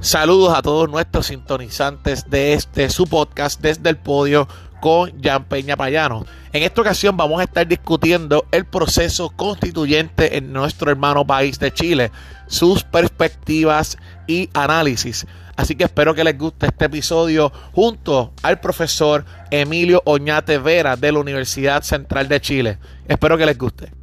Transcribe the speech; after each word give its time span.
Saludos 0.00 0.56
a 0.56 0.62
todos 0.62 0.88
nuestros 0.88 1.26
sintonizantes 1.26 2.30
de 2.30 2.54
este 2.54 2.88
su 2.88 3.04
podcast 3.04 3.60
desde 3.60 3.90
el 3.90 3.98
podio 3.98 4.48
con 4.80 5.12
Jan 5.22 5.44
Peña 5.44 5.76
Payano. 5.76 6.24
En 6.54 6.62
esta 6.62 6.80
ocasión 6.80 7.18
vamos 7.18 7.38
a 7.38 7.44
estar 7.44 7.68
discutiendo 7.68 8.46
el 8.50 8.64
proceso 8.64 9.28
constituyente 9.28 10.38
en 10.38 10.54
nuestro 10.54 10.90
hermano 10.90 11.26
país 11.26 11.58
de 11.58 11.70
Chile, 11.70 12.10
sus 12.46 12.82
perspectivas 12.82 13.98
y 14.26 14.48
análisis. 14.54 15.26
Así 15.54 15.74
que 15.74 15.84
espero 15.84 16.14
que 16.14 16.24
les 16.24 16.38
guste 16.38 16.68
este 16.68 16.86
episodio 16.86 17.52
junto 17.72 18.32
al 18.42 18.58
profesor 18.58 19.26
Emilio 19.50 20.00
Oñate 20.06 20.56
Vera 20.56 20.96
de 20.96 21.12
la 21.12 21.18
Universidad 21.18 21.82
Central 21.82 22.26
de 22.26 22.40
Chile. 22.40 22.78
Espero 23.06 23.36
que 23.36 23.44
les 23.44 23.58
guste. 23.58 23.99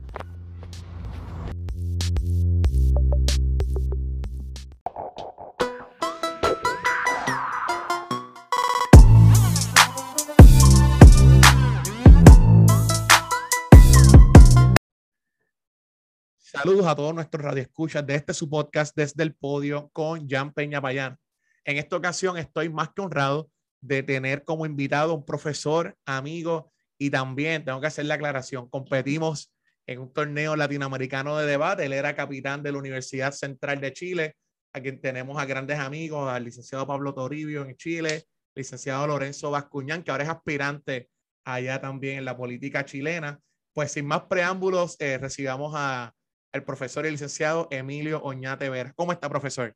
Saludos 16.58 16.88
a 16.88 16.96
todos 16.96 17.14
nuestros 17.14 17.46
radioescuchas 17.46 18.08
de 18.08 18.16
este 18.16 18.34
su 18.34 18.50
podcast 18.50 18.96
desde 18.96 19.22
el 19.22 19.36
podio 19.36 19.92
con 19.94 20.28
Jan 20.28 20.52
Peña 20.52 20.82
Payán. 20.82 21.16
En 21.64 21.78
esta 21.78 21.96
ocasión 21.96 22.36
estoy 22.36 22.68
más 22.68 22.90
que 22.96 23.04
honrado 23.04 23.52
de 23.80 24.02
tener 24.02 24.44
como 24.44 24.66
invitado 24.66 25.12
a 25.12 25.16
un 25.16 25.24
profesor, 25.24 25.96
amigo 26.08 26.72
y 26.98 27.12
también 27.12 27.64
tengo 27.64 27.80
que 27.80 27.86
hacer 27.86 28.06
la 28.06 28.16
aclaración, 28.16 28.68
competimos 28.72 29.54
en 29.86 30.00
un 30.00 30.12
torneo 30.12 30.56
latinoamericano 30.56 31.38
de 31.38 31.46
debate, 31.46 31.86
él 31.86 31.94
era 31.94 32.16
capitán 32.16 32.64
de 32.64 32.72
la 32.72 32.80
Universidad 32.80 33.34
Central 33.34 33.80
de 33.80 33.94
Chile, 33.94 34.36
a 34.74 34.82
quien 34.82 35.00
tenemos 35.00 35.38
a 35.38 35.46
grandes 35.46 35.78
amigos, 35.78 36.28
al 36.28 36.44
licenciado 36.44 36.88
Pablo 36.88 37.14
Toribio 37.14 37.66
en 37.66 37.76
Chile, 37.76 38.24
licenciado 38.56 39.06
Lorenzo 39.06 39.52
Bascuñán, 39.52 40.02
que 40.02 40.10
ahora 40.10 40.24
es 40.24 40.30
aspirante 40.32 41.08
allá 41.46 41.80
también 41.80 42.18
en 42.18 42.26
la 42.26 42.36
política 42.36 42.84
chilena. 42.84 43.40
Pues 43.74 43.92
sin 43.92 44.08
más 44.08 44.24
preámbulos, 44.24 44.96
eh, 45.00 45.20
recibamos 45.20 45.74
a 45.76 46.16
el 46.58 46.64
profesor 46.64 47.06
y 47.06 47.12
licenciado 47.12 47.68
Emilio 47.72 48.22
Oñate 48.24 48.70
Vera. 48.70 48.92
¿Cómo 48.94 49.12
está, 49.12 49.30
profesor? 49.30 49.76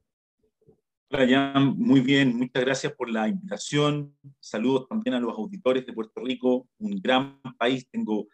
Hola, 1.09 1.27
Jan. 1.27 1.77
Muy 1.77 2.01
bien. 2.01 2.35
Muchas 2.35 2.63
gracias 2.63 2.93
por 2.93 3.09
la 3.09 3.27
invitación. 3.27 4.17
Saludos 4.39 4.87
también 4.89 5.13
a 5.13 5.19
los 5.19 5.37
auditores 5.37 5.85
de 5.85 5.93
Puerto 5.93 6.21
Rico, 6.21 6.67
un 6.79 6.99
gran 7.01 7.39
país. 7.57 7.87
Tengo 7.89 8.27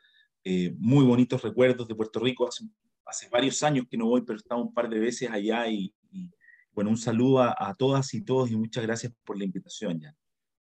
eh, 0.44 0.74
muy 0.78 1.04
bonitos 1.04 1.42
recuerdos 1.42 1.88
de 1.88 1.96
Puerto 1.96 2.20
Rico. 2.20 2.48
Hace, 2.48 2.66
hace, 3.06 3.30
varios 3.30 3.62
años 3.64 3.86
que 3.90 3.98
no 3.98 4.06
voy, 4.06 4.22
pero 4.22 4.38
he 4.38 4.42
estado 4.42 4.62
un 4.62 4.74
par 4.74 4.90
de 4.90 5.00
veces 5.00 5.30
allá 5.30 5.68
y, 5.68 5.94
bueno, 6.72 6.92
un 6.92 6.98
saludo 6.98 7.42
a, 7.42 7.76
todas 7.78 8.14
y 8.14 8.24
todos 8.24 8.50
y 8.52 8.56
muchas 8.56 8.84
gracias 8.84 9.12
por 9.26 9.38
la 9.38 9.44
invitación, 9.44 10.00
Jan. 10.00 10.16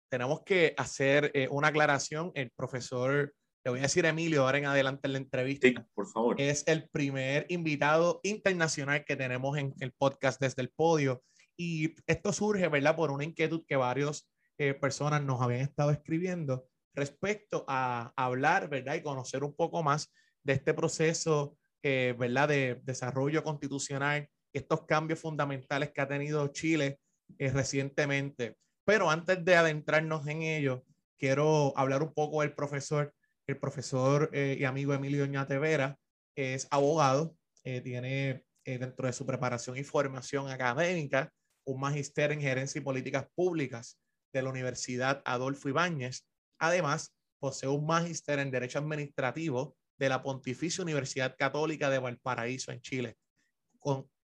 Tenemos 0.10 0.42
que 0.44 0.74
hacer 0.78 1.32
eh, 1.34 1.48
una 1.52 1.68
aclaración. 1.68 2.32
El 2.34 2.50
profesor 2.52 3.34
le 3.68 3.72
voy 3.72 3.80
a 3.80 3.84
decir 3.84 4.06
Emilio 4.06 4.44
ahora 4.44 4.60
en 4.60 4.66
adelante 4.66 5.10
en 5.10 5.12
la 5.12 5.18
entrevista. 5.18 5.68
por 5.94 6.08
favor. 6.08 6.40
Es 6.40 6.64
el 6.68 6.88
primer 6.88 7.46
invitado 7.50 8.22
internacional 8.24 9.04
que 9.04 9.18
tenemos 9.18 9.58
en 9.58 9.74
el 9.82 9.92
podcast 9.92 10.40
desde 10.40 10.62
el 10.62 10.70
podio. 10.70 11.22
Y 11.58 11.94
esto 12.06 12.32
surge, 12.32 12.70
¿verdad? 12.70 12.96
Por 12.96 13.12
una 13.12 13.26
inquietud 13.26 13.66
que 13.68 13.76
varias 13.76 14.32
eh, 14.58 14.74
personas 14.74 15.22
nos 15.22 15.42
habían 15.42 15.60
estado 15.60 15.92
escribiendo 15.92 16.66
respecto 16.96 17.66
a 17.68 18.14
hablar, 18.16 18.70
¿verdad? 18.70 18.96
Y 18.96 19.02
conocer 19.02 19.44
un 19.44 19.54
poco 19.54 19.84
más 19.84 20.14
de 20.46 20.54
este 20.54 20.74
proceso, 20.74 21.58
eh, 21.84 22.16
¿verdad? 22.18 22.48
De 22.48 22.80
desarrollo 22.84 23.44
constitucional, 23.44 24.30
estos 24.54 24.86
cambios 24.86 25.20
fundamentales 25.20 25.92
que 25.92 26.00
ha 26.00 26.08
tenido 26.08 26.48
Chile 26.54 27.02
eh, 27.38 27.52
recientemente. 27.52 28.56
Pero 28.86 29.10
antes 29.10 29.44
de 29.44 29.58
adentrarnos 29.58 30.26
en 30.26 30.44
ello, 30.44 30.86
quiero 31.18 31.74
hablar 31.76 32.02
un 32.02 32.14
poco 32.14 32.44
del 32.44 32.54
profesor 32.54 33.14
el 33.48 33.58
profesor 33.58 34.30
eh, 34.34 34.58
y 34.60 34.66
amigo 34.66 34.94
Emilio 34.94 35.24
Oñate 35.24 35.58
Vera 35.58 35.98
es 36.36 36.68
abogado, 36.70 37.36
eh, 37.64 37.82
tiene 37.82 38.44
eh, 38.66 38.78
dentro 38.78 39.08
de 39.08 39.14
su 39.14 39.26
preparación 39.26 39.78
y 39.78 39.84
formación 39.84 40.50
académica 40.50 41.32
un 41.66 41.80
magíster 41.80 42.32
en 42.32 42.42
gerencia 42.42 42.80
y 42.80 42.84
políticas 42.84 43.26
públicas 43.34 44.00
de 44.34 44.42
la 44.42 44.50
Universidad 44.50 45.22
Adolfo 45.26 45.70
Ibáñez. 45.70 46.28
Además, 46.60 47.16
posee 47.40 47.70
un 47.70 47.86
magíster 47.86 48.40
en 48.40 48.52
derecho 48.52 48.80
administrativo 48.80 49.76
de 49.98 50.10
la 50.10 50.22
Pontificia 50.22 50.84
Universidad 50.84 51.36
Católica 51.38 51.90
de 51.90 52.00
Valparaíso 52.00 52.72
en 52.72 52.82
Chile. 52.82 53.18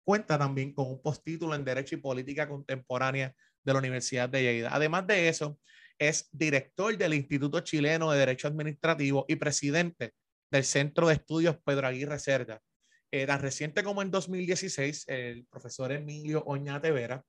Cuenta 0.04 0.38
también 0.38 0.74
con 0.74 0.88
un 0.88 1.02
postítulo 1.02 1.54
en 1.54 1.64
Derecho 1.64 1.96
y 1.96 2.00
Política 2.00 2.48
Contemporánea 2.48 3.36
de 3.64 3.74
la 3.74 3.80
Universidad 3.80 4.30
de 4.30 4.42
Lleida. 4.42 4.70
Además 4.74 5.06
de 5.06 5.28
eso, 5.28 5.60
es 6.00 6.30
director 6.32 6.98
del 6.98 7.14
Instituto 7.14 7.60
Chileno 7.60 8.10
de 8.12 8.20
Derecho 8.20 8.48
Administrativo 8.48 9.26
y 9.28 9.36
presidente 9.36 10.14
del 10.50 10.64
Centro 10.64 11.10
de 11.10 11.16
Estudios 11.16 11.58
Pedro 11.64 11.88
Aguirre 11.88 12.18
Cerda. 12.20 12.62
Eh, 13.12 13.28
tan 13.28 13.42
reciente 13.42 13.84
como 13.84 14.02
en 14.02 14.10
2016, 14.10 15.06
el 15.08 15.46
profesor 15.46 15.92
Emilio 15.92 16.44
Oñate 16.46 16.92
Vera 16.92 17.24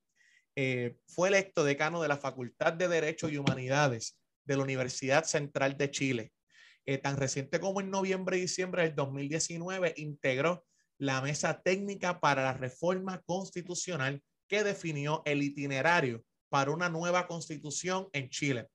eh, 0.55 0.97
fue 1.07 1.29
electo 1.29 1.65
decano 1.65 2.01
de 2.01 2.09
la 2.09 2.17
Facultad 2.17 2.73
de 2.73 2.87
Derecho 2.87 3.29
y 3.29 3.39
Humanidades 3.39 4.19
de 4.45 4.57
la 4.57 4.63
Universidad 4.63 5.25
Central 5.25 5.77
de 5.77 5.91
Chile. 5.91 6.33
Eh, 6.87 6.99
tan 6.99 7.17
reciente 7.17 7.61
como 7.61 7.81
en 7.81 7.91
noviembre 7.91 8.39
y 8.39 8.43
diciembre 8.43 8.83
del 8.85 8.95
2019, 8.95 9.95
integró 9.97 10.65
la 10.99 11.21
mesa 11.23 11.61
técnica 11.63 12.21
para 12.21 12.43
la 12.43 12.53
reforma 12.53 13.21
constitucional 13.23 14.23
que 14.49 14.65
definió 14.65 15.23
el 15.25 15.43
itinerario 15.43 16.25
para 16.51 16.71
una 16.71 16.91
nueva 16.91 17.27
constitución 17.27 18.09
en 18.13 18.29
Chile. 18.29 18.69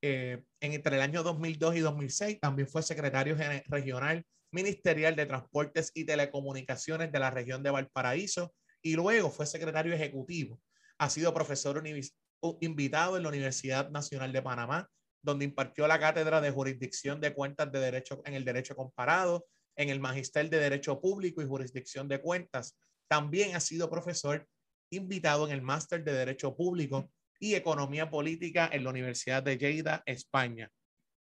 Eh, 0.00 0.44
entre 0.60 0.96
el 0.96 1.02
año 1.02 1.22
2002 1.22 1.76
y 1.76 1.80
2006 1.80 2.38
también 2.38 2.68
fue 2.68 2.82
secretario 2.82 3.36
regional 3.66 4.24
ministerial 4.52 5.16
de 5.16 5.26
Transportes 5.26 5.90
y 5.94 6.04
Telecomunicaciones 6.04 7.10
de 7.10 7.18
la 7.18 7.30
región 7.30 7.62
de 7.62 7.70
Valparaíso 7.70 8.54
y 8.82 8.94
luego 8.94 9.30
fue 9.30 9.46
secretario 9.46 9.94
ejecutivo. 9.94 10.60
Ha 10.98 11.08
sido 11.10 11.34
profesor 11.34 11.82
invitado 12.60 13.16
en 13.16 13.22
la 13.22 13.28
Universidad 13.30 13.90
Nacional 13.90 14.32
de 14.32 14.42
Panamá, 14.42 14.88
donde 15.22 15.46
impartió 15.46 15.88
la 15.88 15.98
cátedra 15.98 16.42
de 16.42 16.50
jurisdicción 16.50 17.20
de 17.20 17.32
cuentas 17.32 17.72
de 17.72 17.80
derecho 17.80 18.22
en 18.26 18.34
el 18.34 18.44
derecho 18.44 18.76
comparado, 18.76 19.46
en 19.74 19.88
el 19.88 20.00
magister 20.00 20.48
de 20.50 20.58
derecho 20.58 21.00
público 21.00 21.40
y 21.40 21.46
jurisdicción 21.46 22.08
de 22.08 22.20
cuentas. 22.20 22.78
También 23.08 23.56
ha 23.56 23.60
sido 23.60 23.90
profesor 23.90 24.46
invitado 24.90 25.46
en 25.46 25.52
el 25.52 25.62
máster 25.62 26.04
de 26.04 26.12
derecho 26.12 26.56
público 26.56 27.10
y 27.38 27.54
Economía 27.54 28.10
Política 28.10 28.68
en 28.72 28.84
la 28.84 28.90
Universidad 28.90 29.42
de 29.42 29.58
Lleida, 29.58 30.02
España. 30.06 30.70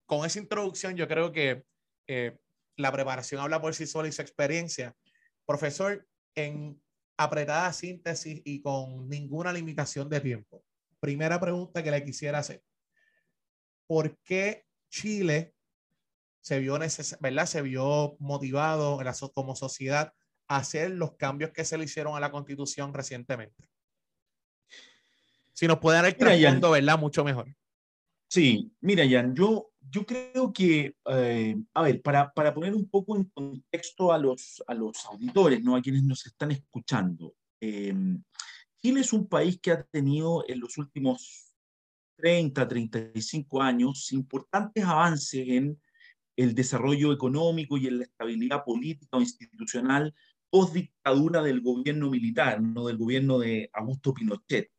Con 0.05 0.25
esa 0.25 0.39
introducción, 0.39 0.95
yo 0.95 1.07
creo 1.07 1.31
que 1.31 1.63
eh, 2.07 2.37
la 2.77 2.91
preparación 2.91 3.41
habla 3.41 3.61
por 3.61 3.75
sí 3.75 3.85
sola 3.85 4.07
y 4.07 4.11
su 4.11 4.21
experiencia. 4.21 4.95
Profesor, 5.45 6.07
en 6.35 6.81
apretada 7.17 7.71
síntesis 7.73 8.41
y 8.45 8.61
con 8.61 9.09
ninguna 9.09 9.51
limitación 9.51 10.09
de 10.09 10.21
tiempo. 10.21 10.63
Primera 10.99 11.39
pregunta 11.39 11.83
que 11.83 11.91
le 11.91 12.03
quisiera 12.03 12.39
hacer. 12.39 12.63
¿Por 13.87 14.17
qué 14.19 14.65
Chile 14.89 15.53
se 16.41 16.59
vio, 16.59 16.79
¿verdad? 17.19 17.45
se 17.45 17.61
vio 17.61 18.15
motivado 18.19 18.99
como 19.33 19.55
sociedad 19.55 20.13
hacer 20.49 20.91
los 20.91 21.13
cambios 21.13 21.51
que 21.51 21.63
se 21.63 21.77
le 21.77 21.85
hicieron 21.85 22.15
a 22.15 22.19
la 22.19 22.31
constitución 22.31 22.93
recientemente? 22.93 23.69
Si 25.53 25.67
nos 25.67 25.79
puede 25.79 25.97
dar 25.97 26.05
el 26.05 26.15
trasfondo, 26.15 26.71
¿verdad? 26.71 26.99
Mucho 26.99 27.23
mejor. 27.23 27.47
Sí, 28.27 28.71
mira, 28.81 29.03
Jan, 29.09 29.35
yo, 29.35 29.71
yo 29.89 30.05
creo 30.05 30.53
que, 30.53 30.95
eh, 31.05 31.57
a 31.73 31.81
ver, 31.81 32.01
para, 32.01 32.31
para, 32.31 32.53
poner 32.53 32.73
un 32.73 32.87
poco 32.89 33.15
en 33.15 33.25
contexto 33.25 34.13
a 34.13 34.17
los, 34.17 34.63
a 34.67 34.73
los 34.73 35.05
auditores, 35.05 35.63
¿no? 35.63 35.75
A 35.75 35.81
quienes 35.81 36.03
nos 36.03 36.25
están 36.25 36.51
escuchando. 36.51 37.33
Eh, 37.59 37.93
Chile 38.81 39.01
es 39.01 39.13
un 39.13 39.27
país 39.27 39.59
que 39.61 39.71
ha 39.71 39.83
tenido 39.83 40.45
en 40.47 40.59
los 40.59 40.77
últimos 40.77 41.53
30, 42.17 42.67
35 42.67 43.61
años 43.61 44.11
importantes 44.11 44.83
avances 44.83 45.47
en 45.47 45.81
el 46.37 46.55
desarrollo 46.55 47.11
económico 47.11 47.77
y 47.77 47.87
en 47.87 47.97
la 47.97 48.05
estabilidad 48.05 48.63
política 48.63 49.17
o 49.17 49.21
institucional 49.21 50.13
post 50.49 50.73
dictadura 50.73 51.41
del 51.41 51.61
gobierno 51.61 52.09
militar, 52.09 52.61
no 52.61 52.87
del 52.87 52.97
gobierno 52.97 53.39
de 53.39 53.69
Augusto 53.73 54.13
Pinochet 54.13 54.69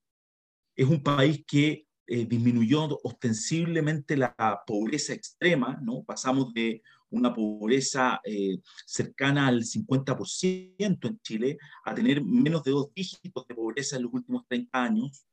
es 0.80 0.88
un 0.88 1.02
país 1.02 1.44
que 1.46 1.86
eh, 2.06 2.24
disminuyó 2.24 2.98
ostensiblemente 3.04 4.16
la 4.16 4.34
pobreza 4.66 5.12
extrema, 5.12 5.78
¿no? 5.82 6.02
Pasamos 6.04 6.54
de 6.54 6.82
una 7.10 7.34
pobreza 7.34 8.18
eh, 8.24 8.58
cercana 8.86 9.48
al 9.48 9.62
50% 9.62 11.08
en 11.08 11.20
Chile 11.20 11.58
a 11.84 11.94
tener 11.94 12.24
menos 12.24 12.62
de 12.64 12.70
dos 12.70 12.88
dígitos 12.94 13.46
de 13.46 13.54
pobreza 13.54 13.96
en 13.96 14.04
los 14.04 14.14
últimos 14.14 14.46
30 14.48 14.82
años. 14.82 15.26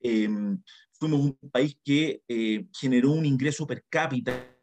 Em, 0.00 0.58
fuimos 0.92 1.20
un 1.20 1.50
país 1.50 1.76
que 1.84 2.22
eh, 2.26 2.66
generó 2.72 3.12
un 3.12 3.26
ingreso 3.26 3.66
per 3.66 3.84
cápita 3.90 4.56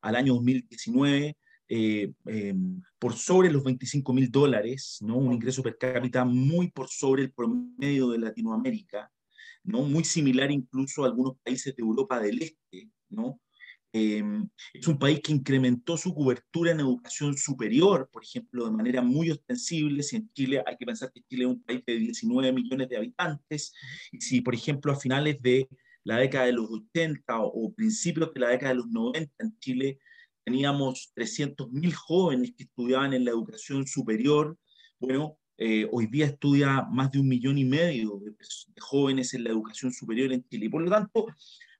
al 0.00 0.14
año 0.14 0.34
2019 0.34 1.36
em, 1.68 2.82
por 2.98 3.14
sobre 3.14 3.50
los 3.50 3.62
25 3.62 4.12
mil 4.12 4.30
dólares, 4.30 4.98
¿no? 5.02 5.16
un 5.16 5.32
ingreso 5.32 5.62
per 5.62 5.76
cápita 5.76 6.24
muy 6.24 6.70
por 6.70 6.88
sobre 6.88 7.24
el 7.24 7.32
promedio 7.32 8.10
de 8.10 8.18
Latinoamérica. 8.18 9.10
¿no? 9.64 9.82
muy 9.82 10.04
similar 10.04 10.50
incluso 10.50 11.04
a 11.04 11.08
algunos 11.08 11.36
países 11.44 11.76
de 11.76 11.82
Europa 11.82 12.20
del 12.20 12.42
Este. 12.42 12.90
¿no? 13.10 13.40
Em, 13.92 14.48
es 14.74 14.86
un 14.86 14.98
país 14.98 15.20
que 15.20 15.32
incrementó 15.32 15.96
su 15.96 16.14
cobertura 16.14 16.72
en 16.72 16.80
educación 16.80 17.36
superior, 17.36 18.08
por 18.12 18.22
ejemplo, 18.22 18.66
de 18.66 18.70
manera 18.70 19.02
muy 19.02 19.30
ostensible. 19.30 20.02
Si 20.02 20.16
en 20.16 20.30
Chile 20.32 20.62
hay 20.66 20.76
que 20.76 20.86
pensar 20.86 21.10
que 21.12 21.22
Chile 21.22 21.44
es 21.44 21.50
un 21.50 21.62
país 21.62 21.82
de 21.86 21.96
19 21.96 22.52
millones 22.52 22.88
de 22.88 22.96
habitantes, 22.96 23.72
y 24.12 24.20
si, 24.20 24.40
por 24.42 24.54
ejemplo, 24.54 24.92
a 24.92 24.96
finales 24.96 25.40
de 25.40 25.68
la 26.04 26.18
década 26.18 26.46
de 26.46 26.52
los 26.52 26.70
80 26.70 27.40
o, 27.40 27.72
principios 27.72 28.32
de 28.34 28.40
la 28.40 28.48
década 28.50 28.72
de 28.72 28.78
los 28.78 28.88
90 28.88 29.32
en 29.38 29.58
Chile 29.58 29.98
teníamos 30.48 31.12
300.000 31.14 31.92
jóvenes 31.92 32.54
que 32.56 32.64
estudiaban 32.64 33.12
en 33.12 33.26
la 33.26 33.32
educación 33.32 33.86
superior, 33.86 34.56
bueno, 34.98 35.36
eh, 35.58 35.86
hoy 35.92 36.06
día 36.06 36.24
estudia 36.24 36.86
más 36.90 37.10
de 37.10 37.18
un 37.18 37.28
millón 37.28 37.58
y 37.58 37.66
medio 37.66 38.18
de, 38.18 38.32
jóvenes 38.80 39.34
en 39.34 39.44
la 39.44 39.50
educación 39.50 39.92
superior 39.92 40.32
en 40.32 40.42
Chile. 40.48 40.70
Por 40.70 40.84
lo 40.84 40.90
tanto, 40.90 41.26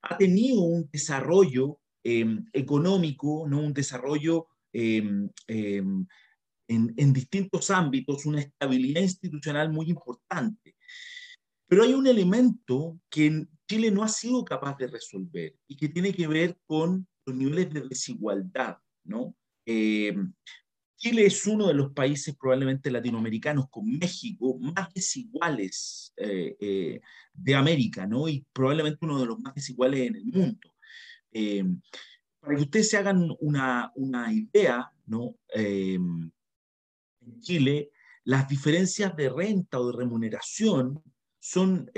ha 0.02 0.18
tenido 0.18 0.60
un 0.60 0.86
desarrollo 0.92 1.78
em, 2.04 2.44
económico, 2.52 3.46
¿no? 3.48 3.60
un 3.60 3.72
desarrollo 3.72 4.48
em, 4.74 5.30
em, 5.46 6.06
en, 6.68 7.12
distintos 7.14 7.70
ámbitos, 7.70 8.26
una 8.26 8.40
estabilidad 8.40 9.00
institucional 9.00 9.72
muy 9.72 9.88
importante. 9.88 10.76
Pero 11.66 11.84
hay 11.84 11.94
un 11.94 12.06
elemento 12.06 13.00
que 13.08 13.46
Chile 13.66 13.90
no 13.90 14.02
ha 14.02 14.08
sido 14.08 14.44
capaz 14.44 14.76
de 14.76 14.88
resolver 14.88 15.56
y 15.66 15.74
que 15.74 15.88
tiene 15.88 16.12
que 16.12 16.26
ver 16.26 16.58
con 16.66 17.06
los 17.28 17.36
niveles 17.36 17.72
de 17.72 17.82
desigualdad, 17.82 18.78
¿no? 19.04 19.34
Chile 20.98 21.26
es 21.26 21.46
uno 21.46 21.68
de 21.68 21.74
los 21.74 21.92
países 21.92 22.34
probablemente 22.36 22.90
latinoamericanos 22.90 23.70
con 23.70 23.86
México 23.98 24.58
más 24.58 24.92
desiguales 24.92 26.12
eh, 26.16 26.56
eh, 26.58 27.00
de 27.32 27.54
América, 27.54 28.04
¿no? 28.04 28.28
Y 28.28 28.44
probablemente 28.52 28.98
uno 29.02 29.20
de 29.20 29.26
los 29.26 29.38
más 29.38 29.54
desiguales 29.54 30.08
en 30.08 30.16
el 30.16 30.24
mundo. 30.24 30.74
Eh, 31.30 31.64
para 32.40 32.56
que 32.56 32.62
ustedes 32.62 32.90
se 32.90 32.96
hagan 32.96 33.30
una, 33.38 33.92
una 33.94 34.32
idea, 34.32 34.90
¿no? 35.06 35.36
en 35.54 36.32
Chile, 37.40 37.90
las 38.24 38.48
diferencias 38.48 39.14
de 39.14 39.28
renta 39.28 39.78
o 39.78 39.90
de 39.90 39.98
remuneración 39.98 41.02
son 41.38 41.90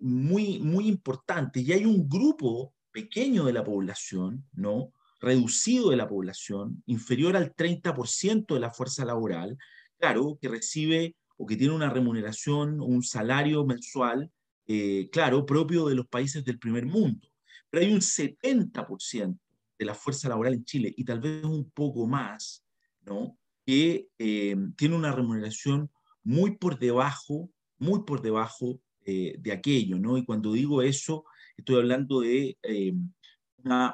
muy, 0.00 0.58
muy 0.60 0.88
importantes 0.88 1.66
y 1.66 1.72
hay 1.72 1.84
un 1.84 2.08
grupo 2.08 2.74
pequeño 2.98 3.44
de 3.44 3.52
la 3.52 3.62
población, 3.62 4.44
¿no? 4.52 4.92
reducido 5.20 5.90
de 5.90 5.96
la 5.96 6.08
población, 6.08 6.82
inferior 6.86 7.36
al 7.36 7.54
30% 7.54 8.54
de 8.54 8.60
la 8.60 8.70
fuerza 8.70 9.04
laboral, 9.04 9.56
claro, 9.98 10.38
que 10.40 10.48
recibe 10.48 11.14
o 11.36 11.46
que 11.46 11.56
tiene 11.56 11.74
una 11.74 11.90
remuneración, 11.90 12.80
un 12.80 13.02
salario 13.02 13.64
mensual, 13.64 14.30
eh, 14.66 15.08
claro, 15.12 15.46
propio 15.46 15.86
de 15.86 15.94
los 15.94 16.08
países 16.08 16.44
del 16.44 16.58
primer 16.58 16.86
mundo. 16.86 17.28
Pero 17.70 17.84
hay 17.84 17.92
un 17.92 18.00
70% 18.00 19.38
de 19.78 19.84
la 19.84 19.94
fuerza 19.94 20.28
laboral 20.28 20.54
en 20.54 20.64
Chile, 20.64 20.92
y 20.96 21.04
tal 21.04 21.20
vez 21.20 21.44
un 21.44 21.70
poco 21.70 22.06
más, 22.06 22.64
¿no? 23.02 23.36
que 23.64 24.08
eh, 24.18 24.56
tiene 24.76 24.96
una 24.96 25.12
remuneración 25.12 25.90
muy 26.24 26.56
por 26.56 26.78
debajo, 26.78 27.48
muy 27.78 28.02
por 28.04 28.22
debajo 28.22 28.80
eh, 29.04 29.36
de 29.38 29.52
aquello, 29.52 29.98
¿no? 29.98 30.18
Y 30.18 30.24
cuando 30.24 30.52
digo 30.52 30.82
eso, 30.82 31.24
estoy 31.58 31.76
hablando 31.76 32.20
de 32.20 32.56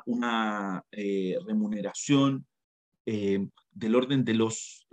una, 0.04 0.84
eh, 0.92 1.36
remuneración 1.46 2.46
eh, 3.06 3.46
del 3.72 3.94
orden 3.94 4.24
de 4.24 4.34
los 4.34 4.86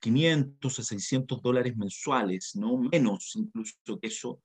500 0.00 0.78
eh, 0.78 0.80
a 0.80 0.84
600 0.84 1.42
dólares 1.42 1.76
mensuales, 1.76 2.56
¿no? 2.56 2.78
menos 2.78 3.36
incluso 3.36 4.00
que 4.00 4.08
eso, 4.08 4.40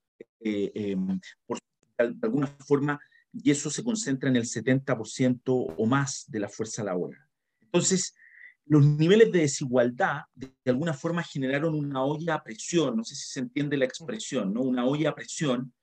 por, 1.47 1.57
de 1.97 2.17
alguna 2.21 2.47
forma, 2.47 2.99
y 3.33 3.51
eso 3.51 3.69
se 3.69 3.83
concentra 3.83 4.29
en 4.29 4.35
el 4.35 4.43
70% 4.43 5.41
o 5.45 5.85
más 5.85 6.25
de 6.27 6.39
la 6.39 6.49
fuerza 6.49 6.83
laboral. 6.83 7.19
Entonces, 7.61 8.15
los 8.65 8.85
niveles 8.85 9.31
de 9.31 9.39
desigualdad 9.39 10.23
de, 10.33 10.51
alguna 10.65 10.93
forma 10.93 11.23
generaron 11.23 11.75
una 11.75 12.03
olla 12.03 12.35
a 12.35 12.43
presión, 12.43 12.97
no 12.97 13.03
sé 13.03 13.15
si 13.15 13.27
se 13.27 13.39
entiende 13.39 13.77
la 13.77 13.85
expresión, 13.85 14.53
¿no? 14.53 14.61
una 14.61 14.85
olla 14.85 15.09
a 15.09 15.15
presión 15.15 15.73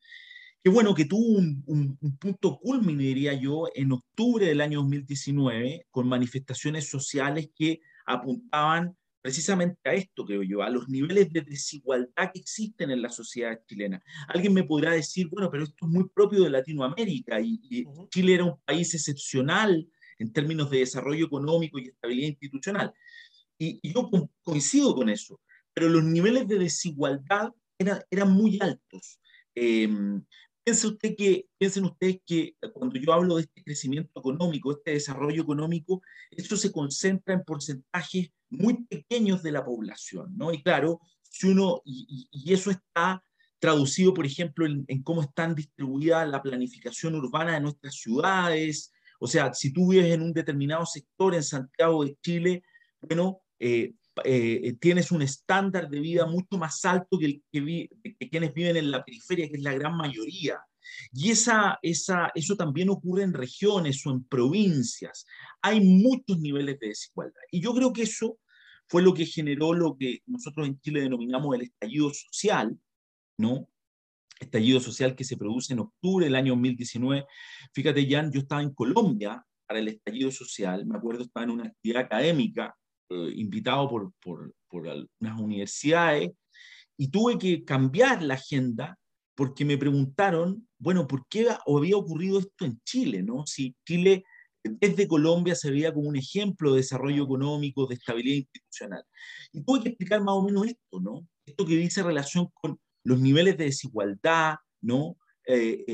Qué 0.64 0.70
bueno 0.70 0.94
que 0.94 1.06
tuvo 1.06 1.38
un, 1.38 1.99
punto 2.20 2.56
culmine, 2.61 3.03
diría 3.03 3.35
yo, 3.35 3.67
en 3.75 3.91
octubre 3.91 4.47
del 4.47 4.61
año 4.61 4.79
2019, 4.79 5.87
con 5.91 6.06
manifestaciones 6.06 6.88
sociales 6.88 7.50
que 7.53 7.81
apuntaban 8.06 8.97
precisamente 9.20 9.81
a 9.91 9.94
esto, 9.94 10.25
creo 10.25 10.44
yo, 10.44 10.62
a 10.62 10.70
los 10.70 10.88
niveles 10.88 11.32
de 11.32 11.41
desigualdad 11.41 12.31
que 12.32 12.38
existen 12.38 12.93
en 12.93 13.03
la 13.03 13.09
sociedad 13.09 13.61
chilena. 13.67 14.00
Alguien 14.29 14.55
me 14.55 14.62
podrá 14.62 14.93
decir, 14.93 15.29
bueno, 15.29 15.50
pero 15.50 15.64
esto 15.64 15.85
es 15.85 15.88
muy 15.88 16.09
propio 16.09 16.44
de 16.44 16.50
Latinoamérica 16.50 17.41
y, 17.41 17.85
Chile 18.11 18.35
era 18.35 18.44
un 18.44 18.61
país 18.65 18.94
excepcional 18.94 19.88
en 20.19 20.32
términos 20.32 20.70
de 20.70 20.79
desarrollo 20.79 21.26
económico 21.26 21.81
y 21.81 21.88
estabilidad 21.88 22.29
institucional. 22.29 22.94
Y, 23.58 23.81
yo 23.93 24.08
coincido 24.43 24.94
con 24.94 25.08
eso, 25.08 25.41
pero 25.75 25.88
los 25.88 26.05
niveles 26.05 26.47
de 26.47 26.61
desigualdad 26.61 27.50
eran 27.79 28.31
muy 28.31 28.61
altos. 28.61 29.19
Em, 30.64 30.75
usted 30.75 31.17
que, 31.17 31.49
piensen 31.59 31.85
ustedes 31.85 32.20
que 32.25 32.56
cuando 32.73 32.99
yo 32.99 33.12
hablo 33.12 33.37
de 33.37 33.43
este 33.43 33.62
crecimiento 33.64 34.19
económico, 34.19 34.73
este 34.73 34.93
desarrollo 34.93 35.43
económico, 35.43 36.03
esto 36.31 36.56
se 36.56 36.70
concentra 36.70 37.35
en 37.35 37.43
porcentajes 37.43 38.31
muy 38.49 38.85
pequeños 38.85 39.43
de 39.43 39.53
la 39.53 39.64
población, 39.64 40.37
¿no? 40.37 40.53
Y 40.53 40.62
claro, 40.62 41.00
si 41.23 41.49
uno, 41.49 41.82
y, 41.85 42.53
eso 42.53 42.70
está 42.70 43.25
traducido, 43.59 44.14
por 44.14 44.26
ejemplo, 44.26 44.67
en, 44.67 45.03
cómo 45.03 45.23
están 45.23 45.55
distribuidas 45.55 46.29
la 46.29 46.43
planificación 46.43 47.15
urbana 47.15 47.55
de 47.55 47.61
nuestras 47.61 47.94
ciudades, 47.94 48.93
o 49.19 49.26
sea, 49.26 49.55
si 49.55 49.73
tú 49.73 49.91
vives 49.91 50.12
en 50.12 50.23
un 50.23 50.32
determinado 50.32 50.85
sector 50.85 51.35
en 51.35 51.44
Santiago 51.44 52.05
de 52.05 52.17
Chile, 52.20 52.65
bueno, 53.00 53.41
eh, 53.58 53.94
eh, 54.25 54.75
tienes 54.81 55.11
un 55.11 55.23
estándar 55.23 55.88
de 55.88 56.00
vida 56.00 56.26
mucho 56.26 56.59
más 56.59 56.85
alto 56.85 57.19
que, 57.19 57.26
el 57.26 57.43
que, 57.50 58.29
quienes 58.29 58.53
viven 58.53 58.76
en 58.76 58.91
la 58.91 59.05
periferia, 59.05 59.49
que 59.49 59.56
es 59.56 59.62
la 59.62 59.75
gran 59.75 59.97
mayoría. 59.97 60.59
Y 61.12 61.31
esa, 61.31 61.79
esa, 61.82 62.31
eso 62.35 62.56
también 62.56 62.91
ocurre 62.91 63.23
en 63.23 63.32
regiones 63.32 64.05
o 64.06 64.11
en 64.11 64.25
provincias. 64.25 65.25
Hay 65.62 65.81
muchos 65.81 66.38
niveles 66.38 66.79
de 66.81 66.88
desigualdad. 66.88 67.41
Y 67.50 67.61
yo 67.61 67.75
creo 67.75 67.93
que 67.93 68.03
eso 68.03 68.38
fue 68.88 69.03
lo 69.03 69.14
que 69.14 69.25
generó 69.25 69.73
lo 69.73 69.97
que 69.97 70.20
nosotros 70.26 70.67
en 70.67 70.79
Chile 70.81 71.00
denominamos 71.00 71.55
el 71.55 71.62
estallido 71.62 72.12
social, 72.12 72.79
¿no? 73.38 73.69
Estallido 74.39 74.81
social 74.81 75.15
que 75.15 75.25
se 75.25 75.37
produce 75.37 75.72
en 75.72 75.79
octubre 75.79 76.27
del 76.27 76.34
año 76.34 76.53
2019. 76.53 77.25
Fíjate, 77.72 78.06
Jan, 78.10 78.31
yo 78.32 78.41
estaba 78.41 78.63
en 78.63 78.75
Colombia 78.75 79.43
para 79.67 79.79
el 79.79 79.89
estallido 79.89 80.31
social, 80.31 80.84
me 80.84 80.98
acuerdo, 80.98 81.22
estaba 81.22 81.44
en 81.44 81.51
una 81.51 81.65
actividad 81.65 82.03
académica 82.03 82.77
eh, 83.13 83.33
invitado 83.37 83.89
por, 83.89 84.13
por, 84.21 84.55
por 84.69 84.83
unas 85.21 85.41
universidades 85.41 86.33
y 86.97 87.09
tuve 87.09 87.39
que 87.39 87.65
cambiar 87.65 88.23
la 88.23 88.35
agenda 88.35 88.99
porque 89.35 89.65
me 89.65 89.79
preguntaron, 89.79 90.69
bueno, 90.79 91.07
¿por 91.07 91.27
qué 91.29 91.49
había 91.67 91.97
ocurrido 91.97 92.39
esto 92.39 92.65
en 92.65 92.81
Chile? 92.85 93.23
¿no? 93.23 93.45
Si 93.47 93.75
Chile 93.87 94.25
desde 94.65 95.09
Colombia 95.09 95.55
se 95.55 95.71
veía 95.71 95.93
como 95.93 96.09
un 96.09 96.17
ejemplo 96.17 96.73
de 96.73 96.79
desarrollo 96.79 97.25
económico, 97.25 97.87
de 97.87 97.95
estabilidad 97.95 98.37
institucional. 98.37 99.05
Y 99.53 99.63
tuve 99.63 99.83
que 99.83 99.89
explicar 99.91 100.21
más 100.21 100.35
o 100.35 100.43
menos 100.43 100.67
esto, 100.67 101.01
¿no? 101.01 101.27
Esto 101.45 101.67
que 101.67 101.77
dice 101.77 102.03
relación 102.03 102.49
con 102.55 102.79
los 103.05 103.21
niveles 103.21 103.57
de 103.59 103.65
desigualdad, 103.65 104.57
¿no? 104.81 105.17
Eh, 105.47 105.85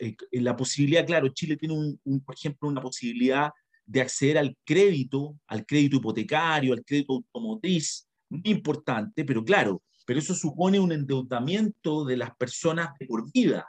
eh, 0.00 0.16
la 0.32 0.56
posibilidad, 0.56 1.06
claro, 1.06 1.28
Chile 1.28 1.56
tiene, 1.56 1.74
un, 1.74 2.20
por 2.24 2.34
ejemplo, 2.34 2.68
una 2.68 2.80
posibilidad 2.80 3.50
de 3.88 4.02
acceder 4.02 4.36
al 4.36 4.56
crédito, 4.64 5.40
al 5.46 5.64
crédito 5.64 5.96
hipotecario, 5.96 6.74
al 6.74 6.84
crédito 6.84 7.14
automotriz, 7.14 8.06
muy 8.28 8.42
importante, 8.44 9.24
pero 9.24 9.42
claro, 9.42 9.82
pero 10.04 10.18
eso 10.20 10.34
supone 10.34 10.78
un 10.78 10.92
endeudamiento 10.92 12.04
de 12.04 12.18
las 12.18 12.36
personas 12.36 12.90
de 13.00 13.06
por 13.06 13.32
vida. 13.32 13.66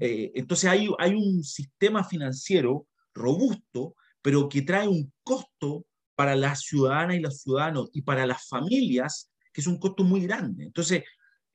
Eh, 0.00 0.32
entonces 0.34 0.68
hay, 0.68 0.88
hay 0.98 1.14
un 1.14 1.44
sistema 1.44 2.02
financiero 2.02 2.86
robusto, 3.14 3.94
pero 4.20 4.48
que 4.48 4.62
trae 4.62 4.88
un 4.88 5.12
costo 5.22 5.86
para 6.16 6.34
las 6.34 6.62
ciudadanas 6.62 7.16
y 7.16 7.20
los 7.20 7.40
ciudadanos 7.40 7.90
y 7.92 8.02
para 8.02 8.26
las 8.26 8.48
familias, 8.48 9.30
que 9.52 9.60
es 9.60 9.66
un 9.68 9.78
costo 9.78 10.02
muy 10.02 10.20
grande. 10.22 10.64
Entonces, 10.64 11.04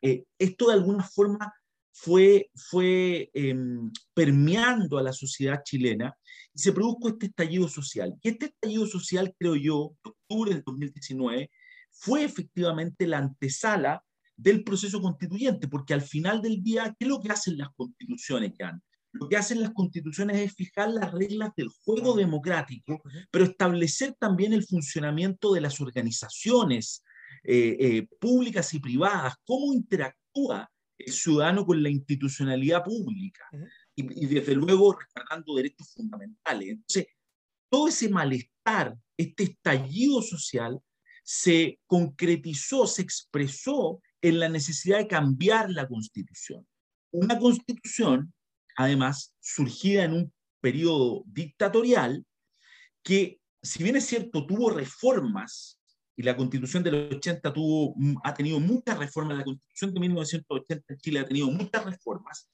eh, 0.02 0.24
esto 0.40 0.68
de 0.68 0.74
alguna 0.74 1.04
forma 1.04 1.54
fue, 1.98 2.52
fue 2.54 3.30
em, 3.34 3.90
permeando 4.14 4.98
a 4.98 5.04
la 5.04 5.14
sociedad 5.14 5.62
chilena 5.64 6.14
y 6.54 6.60
se 6.60 6.74
produjo 6.74 7.08
este 7.08 7.28
estallido 7.28 7.70
social. 7.70 8.14
Y 8.22 8.30
este 8.30 8.48
estallido 8.48 8.86
social, 8.86 9.34
creo 9.40 9.56
yo, 9.56 9.96
de 10.04 10.10
octubre 10.10 10.52
del 10.54 10.64
2019, 10.64 11.50
fue 11.92 12.26
efectivamente 12.26 13.08
la 13.08 13.20
antesala 13.20 14.04
del 14.36 14.66
proceso 14.66 15.02
constituyente, 15.02 15.70
porque 15.70 15.94
al 15.94 16.02
final 16.02 16.42
del 16.42 16.62
día, 16.62 16.94
¿qué 17.00 17.06
es 17.06 17.08
lo 17.08 17.22
que 17.22 17.32
hacen 17.32 17.58
las 17.58 17.70
constituciones, 17.78 18.52
Jan? 18.60 18.84
Lo 19.14 19.30
que 19.30 19.38
hacen 19.38 19.62
las 19.62 19.72
constituciones 19.72 20.36
es 20.38 20.54
fijar 20.54 20.90
las 20.90 21.14
reglas 21.14 21.52
del 21.56 21.70
juego 21.70 22.14
democrático, 22.14 23.02
pero 23.32 23.46
establecer 23.46 24.14
también 24.20 24.52
el 24.52 24.66
funcionamiento 24.66 25.54
de 25.54 25.62
las 25.62 25.80
organizaciones 25.80 27.02
eh, 27.46 27.78
eh, 27.80 28.08
públicas 28.20 28.74
y 28.74 28.80
privadas, 28.82 29.36
cómo 29.46 29.74
interactúa 29.74 30.70
el 30.98 31.14
ciudadano 31.14 31.66
con 31.66 31.82
la 31.82 31.90
institucionalidad 31.90 32.84
pública 32.84 33.44
y, 33.96 34.26
desde 34.26 34.56
luego 34.56 34.94
respetando 34.94 35.56
derechos 35.56 35.94
fundamentales. 35.94 36.70
Entonces, 36.70 37.08
todo 37.70 37.88
ese 37.88 38.10
malestar, 38.10 38.98
este 39.18 39.44
estallido 39.44 40.22
social, 40.22 40.80
se 41.24 41.80
concretizó, 41.88 42.86
se 42.86 43.02
expresó 43.02 44.02
en 44.22 44.40
la 44.40 44.50
necesidad 44.50 45.00
de 45.00 45.08
cambiar 45.08 45.70
la 45.72 45.88
constitución. 45.88 46.66
Una 47.12 47.40
constitución, 47.40 48.34
además, 48.76 49.34
surgida 49.40 50.04
en 50.04 50.14
un 50.14 50.34
periodo 50.62 51.24
dictatorial, 51.28 52.26
que, 53.04 53.40
si 53.62 53.84
bien 53.84 53.96
es 53.96 54.06
cierto, 54.06 54.46
tuvo 54.46 54.70
reformas, 54.70 55.80
y 56.18 56.24
la 56.24 56.36
constitución 56.36 56.84
del 56.84 57.14
80 57.16 57.54
tuvo, 57.54 57.96
ha 58.24 58.34
tenido 58.34 58.60
muchas 58.60 58.98
reformas, 58.98 59.38
la 59.38 59.44
constitución 59.44 59.94
de 59.94 60.00
1980 60.00 60.94
en 60.94 61.00
Chile 61.00 61.20
ha 61.20 61.26
tenido 61.26 61.48
muchas 61.52 61.84
reformas, 61.84 62.50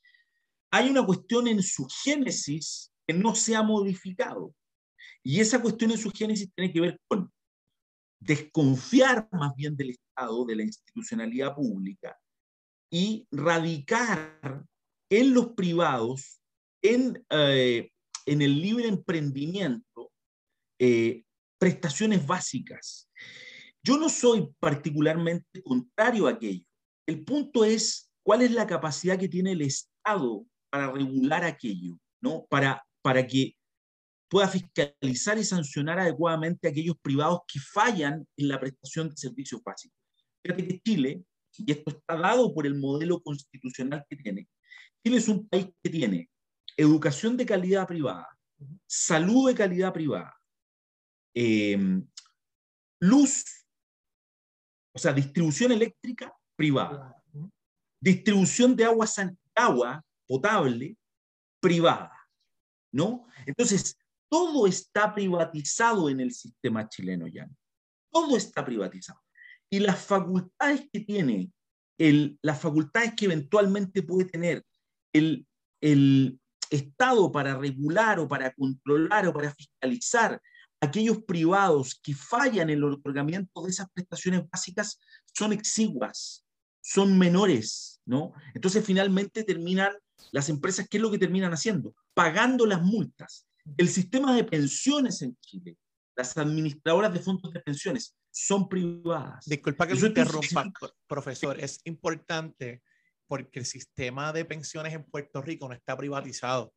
hay 0.72 0.90
una 0.90 1.06
cuestión 1.06 1.48
en 1.48 1.62
su 1.62 1.88
génesis 2.04 2.92
que 3.06 3.14
no 3.14 3.36
se 3.36 3.56
ha 3.56 3.62
modificado. 3.62 4.56
Y 5.24 5.40
esa 5.40 5.62
cuestión 5.62 5.92
en 5.92 5.98
su 5.98 6.10
génesis 6.12 6.50
tiene 6.56 6.72
que 6.72 6.82
ver 6.82 7.00
con 7.08 7.32
desconfiar 8.20 9.28
más 9.32 9.56
bien 9.56 9.76
del 9.76 9.92
Estado, 9.92 10.46
de 10.46 10.56
la 10.56 10.64
institucionalidad 10.64 11.56
pública, 11.56 12.18
y 12.90 13.28
radicar 13.32 14.66
en 15.10 15.34
los 15.34 15.54
privados, 15.54 16.42
en, 16.82 17.24
eh, 17.30 17.92
en 18.26 18.42
el 18.42 18.62
libre 18.62 18.88
emprendimiento, 18.88 20.12
eh, 20.80 21.24
prestaciones 21.58 22.26
básicas. 22.26 23.10
Yo 23.84 23.98
no 23.98 24.10
soy 24.10 24.48
particularmente 24.60 25.62
contrario 25.64 26.28
a 26.28 26.32
aquello. 26.32 26.66
El 27.08 27.24
punto 27.24 27.66
es 27.66 28.12
cuál 28.24 28.44
es 28.44 28.52
la 28.52 28.68
capacidad 28.68 29.18
que 29.18 29.28
tiene 29.28 29.54
el 29.54 29.62
Estado 29.62 30.46
para 30.70 30.92
regular 30.92 31.44
aquello, 31.44 31.98
¿no? 32.22 32.46
Para, 32.50 32.86
para 33.02 33.26
que 33.26 33.56
pueda 34.30 34.48
fiscalizar 34.48 35.38
y 35.38 35.44
sancionar 35.44 36.00
adecuadamente 36.00 36.68
a 36.68 36.72
aquellos 36.72 36.96
privados 37.02 37.42
que 37.52 37.60
fallan 37.60 38.26
en 38.38 38.48
la 38.48 38.60
prestación 38.60 39.10
de 39.10 39.18
servicios 39.18 39.62
básicos. 39.64 39.98
Fíjate 40.42 40.68
que 40.68 40.80
Chile, 40.80 41.24
y 41.58 41.72
esto 41.72 41.92
está 41.92 42.16
dado 42.16 42.54
por 42.54 42.66
el 42.66 42.76
modelo 42.76 43.22
constitucional 43.22 44.06
que 44.10 44.16
tiene, 44.16 44.48
Chile 45.04 45.18
es 45.18 45.28
un 45.28 45.48
país 45.50 45.68
que 45.84 45.90
tiene 45.90 46.30
educación 46.78 47.36
de 47.36 47.46
calidad 47.46 47.88
privada, 47.88 48.28
salud 48.88 49.50
de 49.50 49.56
calidad 49.56 49.92
privada, 49.92 50.34
em, 51.34 52.08
luz, 53.02 53.61
o 54.94 55.00
sea, 55.00 55.14
distribución 55.14 55.72
eléctrica 55.72 56.34
privada, 56.56 57.16
distribución 58.00 58.76
de 58.76 58.86
agua, 58.86 59.08
agua 59.56 60.06
potable 60.28 60.98
privada, 61.60 62.12
¿no? 62.92 63.28
Entonces, 63.46 63.98
todo 64.30 64.66
está 64.68 65.14
privatizado 65.14 66.10
en 66.10 66.20
el 66.20 66.32
sistema 66.32 66.88
chileno 66.88 67.28
ya. 67.28 67.50
Todo 68.12 68.38
está 68.38 68.64
privatizado. 68.64 69.22
Y 69.70 69.80
las 69.80 70.04
facultades 70.04 70.90
que 70.92 71.02
tiene, 71.02 71.52
el, 71.98 72.38
las 72.42 72.60
facultades 72.60 73.14
que 73.16 73.26
eventualmente 73.26 74.04
puede 74.04 74.26
tener 74.26 74.66
el, 75.14 75.46
el 75.82 76.40
Estado 76.70 77.30
para 77.32 77.58
regular 77.58 78.20
o 78.20 78.28
para 78.28 78.54
controlar 78.54 79.28
o 79.28 79.34
para 79.34 79.54
fiscalizar 79.54 80.42
aquellos 80.82 81.24
privados 81.24 82.00
que 82.02 82.14
fallan 82.14 82.70
en 82.70 82.78
el 82.78 82.84
otorgamiento 82.84 83.64
de 83.64 83.70
esas 83.70 83.88
prestaciones 83.94 84.50
básicas 84.50 85.00
son 85.34 85.54
exiguas, 85.54 86.44
son 86.82 87.18
menores, 87.18 88.02
¿no? 88.06 88.34
Entonces 88.56 88.84
finalmente 88.84 89.44
terminan 89.44 89.94
las 90.32 90.50
empresas, 90.50 90.88
¿qué 90.90 90.98
es 90.98 91.04
lo 91.04 91.12
que 91.12 91.20
terminan 91.20 91.54
haciendo? 91.54 91.96
Pagando 92.14 92.66
las 92.66 92.82
multas. 92.82 93.48
El 93.78 93.90
sistema 93.90 94.36
de 94.36 94.44
pensiones 94.44 95.22
en 95.22 95.38
Chile, 95.40 95.78
las 96.16 96.36
administradoras 96.38 97.14
de 97.14 97.20
fondos 97.20 97.54
de 97.54 97.60
pensiones 97.60 98.16
son 98.32 98.68
privadas. 98.68 99.46
Disculpa 99.46 99.88
que 99.88 99.96
lo 99.96 100.08
interrumpa, 100.08 100.72
profesor. 101.08 101.60
Es 101.60 101.80
importante 101.84 102.82
porque 103.28 103.60
el 103.60 103.66
sistema 103.66 104.34
de 104.34 104.46
pensiones 104.46 104.94
en 104.94 105.04
Puerto 105.04 105.42
Rico 105.42 105.68
no 105.68 105.76
está 105.76 105.96
privatizado. 105.96 106.74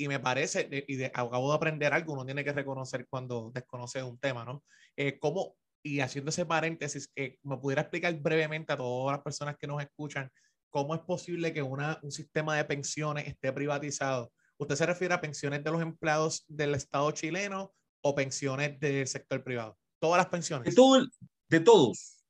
Y 0.00 0.06
me 0.06 0.20
parece, 0.20 0.68
y 0.86 1.02
acabo 1.02 1.50
de 1.50 1.56
aprender 1.56 1.92
algo, 1.92 2.12
uno 2.12 2.24
tiene 2.24 2.44
que 2.44 2.52
reconocer 2.52 3.06
cuando 3.10 3.50
desconoce 3.52 4.02
un 4.02 4.18
tema, 4.18 4.44
¿no? 4.44 4.62
Eh, 4.96 5.18
¿Cómo, 5.18 5.56
y 5.82 6.00
haciendo 6.00 6.30
ese 6.30 6.46
paréntesis, 6.46 7.10
eh, 7.16 7.38
me 7.42 7.56
pudiera 7.56 7.82
explicar 7.82 8.14
brevemente 8.14 8.72
a 8.72 8.76
todas 8.76 9.16
las 9.16 9.24
personas 9.24 9.56
que 9.58 9.66
nos 9.66 9.82
escuchan, 9.82 10.30
cómo 10.70 10.94
es 10.94 11.00
posible 11.00 11.52
que 11.52 11.62
una, 11.62 11.98
un 12.02 12.12
sistema 12.12 12.56
de 12.56 12.64
pensiones 12.64 13.26
esté 13.26 13.52
privatizado? 13.52 14.32
¿Usted 14.58 14.76
se 14.76 14.86
refiere 14.86 15.14
a 15.14 15.20
pensiones 15.20 15.64
de 15.64 15.70
los 15.70 15.82
empleados 15.82 16.44
del 16.48 16.74
Estado 16.74 17.10
chileno 17.10 17.74
o 18.02 18.14
pensiones 18.14 18.78
del 18.78 19.06
sector 19.06 19.42
privado? 19.42 19.76
Todas 20.00 20.18
las 20.18 20.28
pensiones. 20.28 20.70
De, 20.70 20.76
todo, 20.76 21.06
de 21.48 21.60
todos. 21.60 22.24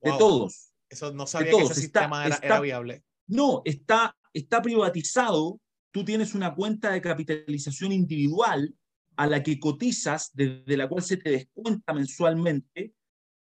De 0.00 0.12
todos. 0.12 0.72
Eso 0.88 1.12
no 1.12 1.26
sabía 1.26 1.50
que 1.50 1.62
ese 1.62 1.74
sistema 1.74 2.26
era 2.26 2.60
viable. 2.60 3.02
No, 3.26 3.62
está, 3.64 4.16
está 4.32 4.62
privatizado. 4.62 5.60
Tú 5.90 6.04
tienes 6.04 6.34
una 6.34 6.54
cuenta 6.54 6.90
de 6.92 7.00
capitalización 7.00 7.92
individual 7.92 8.74
a 9.16 9.26
la 9.26 9.42
que 9.42 9.58
cotizas, 9.58 10.30
desde 10.34 10.76
la 10.76 10.88
cual 10.88 11.02
se 11.02 11.16
te 11.16 11.30
descuenta 11.30 11.92
mensualmente 11.92 12.94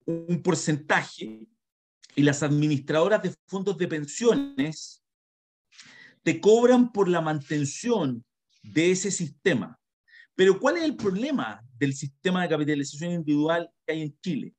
un 0.05 0.41
porcentaje, 0.41 1.47
y 2.15 2.23
las 2.23 2.43
administradoras 2.43 3.21
de 3.21 3.33
fondos 3.47 3.77
de 3.77 3.87
pensiones 3.87 5.03
te 6.23 6.41
cobran 6.41 6.91
por 6.91 7.07
la 7.07 7.21
mantención 7.21 8.25
de 8.61 8.91
ese 8.91 9.11
sistema. 9.11 9.79
Pero 10.35 10.59
¿cuál 10.59 10.77
es 10.77 10.83
el 10.83 10.95
problema 10.95 11.61
del 11.77 11.93
sistema 11.93 12.43
de 12.43 12.49
capitalización 12.49 13.11
individual 13.11 13.69
que 13.85 13.93
hay 13.93 14.01
en 14.01 14.19
Chile? 14.21 14.55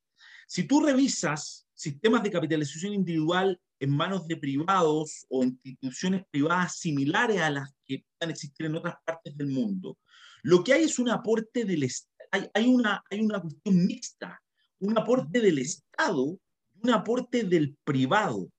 Si 0.46 0.64
tú 0.64 0.80
revisas 0.80 1.66
sistemas 1.80 2.22
de 2.22 2.30
capitalización 2.30 2.92
individual 2.92 3.58
en 3.78 3.96
manos 3.96 4.28
de 4.28 4.36
privados 4.36 5.24
o 5.30 5.42
instituciones 5.42 6.24
privadas 6.30 6.76
similares 6.76 7.40
a 7.40 7.48
las 7.48 7.70
que 7.86 8.04
puedan 8.18 8.32
existir 8.32 8.66
en 8.66 8.74
otras 8.74 8.96
partes 9.02 9.34
del 9.34 9.46
mundo, 9.46 9.96
lo 10.42 10.62
que 10.62 10.74
hay 10.74 10.84
es 10.84 10.98
un 10.98 11.08
aporte 11.08 11.64
del 11.64 11.90
hay, 12.32 12.48
hay, 12.52 12.66
una, 12.66 13.02
hay 13.10 13.20
una 13.20 13.40
cuestión 13.40 13.86
mixta, 13.86 14.38
un 14.78 14.96
aporte 14.98 15.40
del 15.40 15.58
Estado 15.58 16.38
y 16.74 16.86
un 16.86 16.90
aporte 16.90 17.44
del 17.44 17.74
privado. 17.82 18.52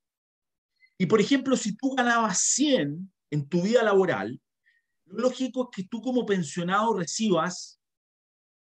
Y 0.98 1.06
por 1.06 1.22
ejemplo, 1.22 1.56
si 1.56 1.76
tú 1.76 1.94
ganabas 1.94 2.40
100 2.40 3.14
en 3.30 3.48
tu 3.48 3.62
vida 3.62 3.84
laboral, 3.84 4.42
lo 5.06 5.20
lógico 5.20 5.70
es 5.70 5.78
que 5.78 5.88
tú 5.88 6.02
como 6.02 6.26
pensionado 6.26 6.98
recibas 6.98 7.80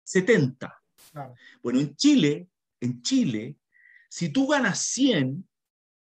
70. 0.04 0.72
Bueno, 1.64 1.80
en 1.80 1.96
Chile, 1.96 2.48
en 2.80 3.02
Chile, 3.02 3.58
si 4.14 4.30
tú 4.30 4.46
ganas 4.46 4.78
100, 4.78 5.50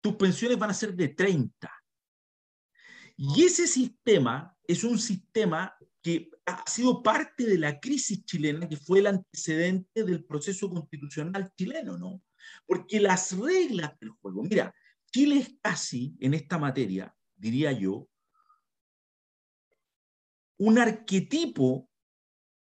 tus 0.01 0.15
pensiones 0.15 0.57
van 0.57 0.69
a 0.69 0.73
ser 0.73 0.95
de 0.95 1.09
30. 1.09 1.69
Y 3.17 3.43
ese 3.43 3.67
sistema 3.67 4.55
es 4.63 4.85
un 4.85 4.97
sistema 4.97 5.75
que 6.01 6.31
ha 6.45 6.63
sido 6.65 7.03
parte 7.03 7.45
de 7.45 7.57
la 7.57 7.77
crisis 7.77 8.23
chilena, 8.23 8.69
que 8.69 8.77
fue 8.77 8.99
el 8.99 9.07
antecedente 9.07 10.05
del 10.05 10.23
proceso 10.23 10.69
constitucional 10.69 11.51
chileno, 11.57 11.97
¿no? 11.97 12.23
Porque 12.65 13.01
las 13.01 13.37
reglas 13.37 13.99
del 13.99 14.11
juego, 14.11 14.43
mira, 14.43 14.73
Chile 15.11 15.39
es 15.39 15.57
casi, 15.61 16.15
en 16.21 16.35
esta 16.35 16.57
materia, 16.57 17.13
diría 17.35 17.73
yo, 17.73 18.07
un 20.57 20.79
arquetipo 20.79 21.89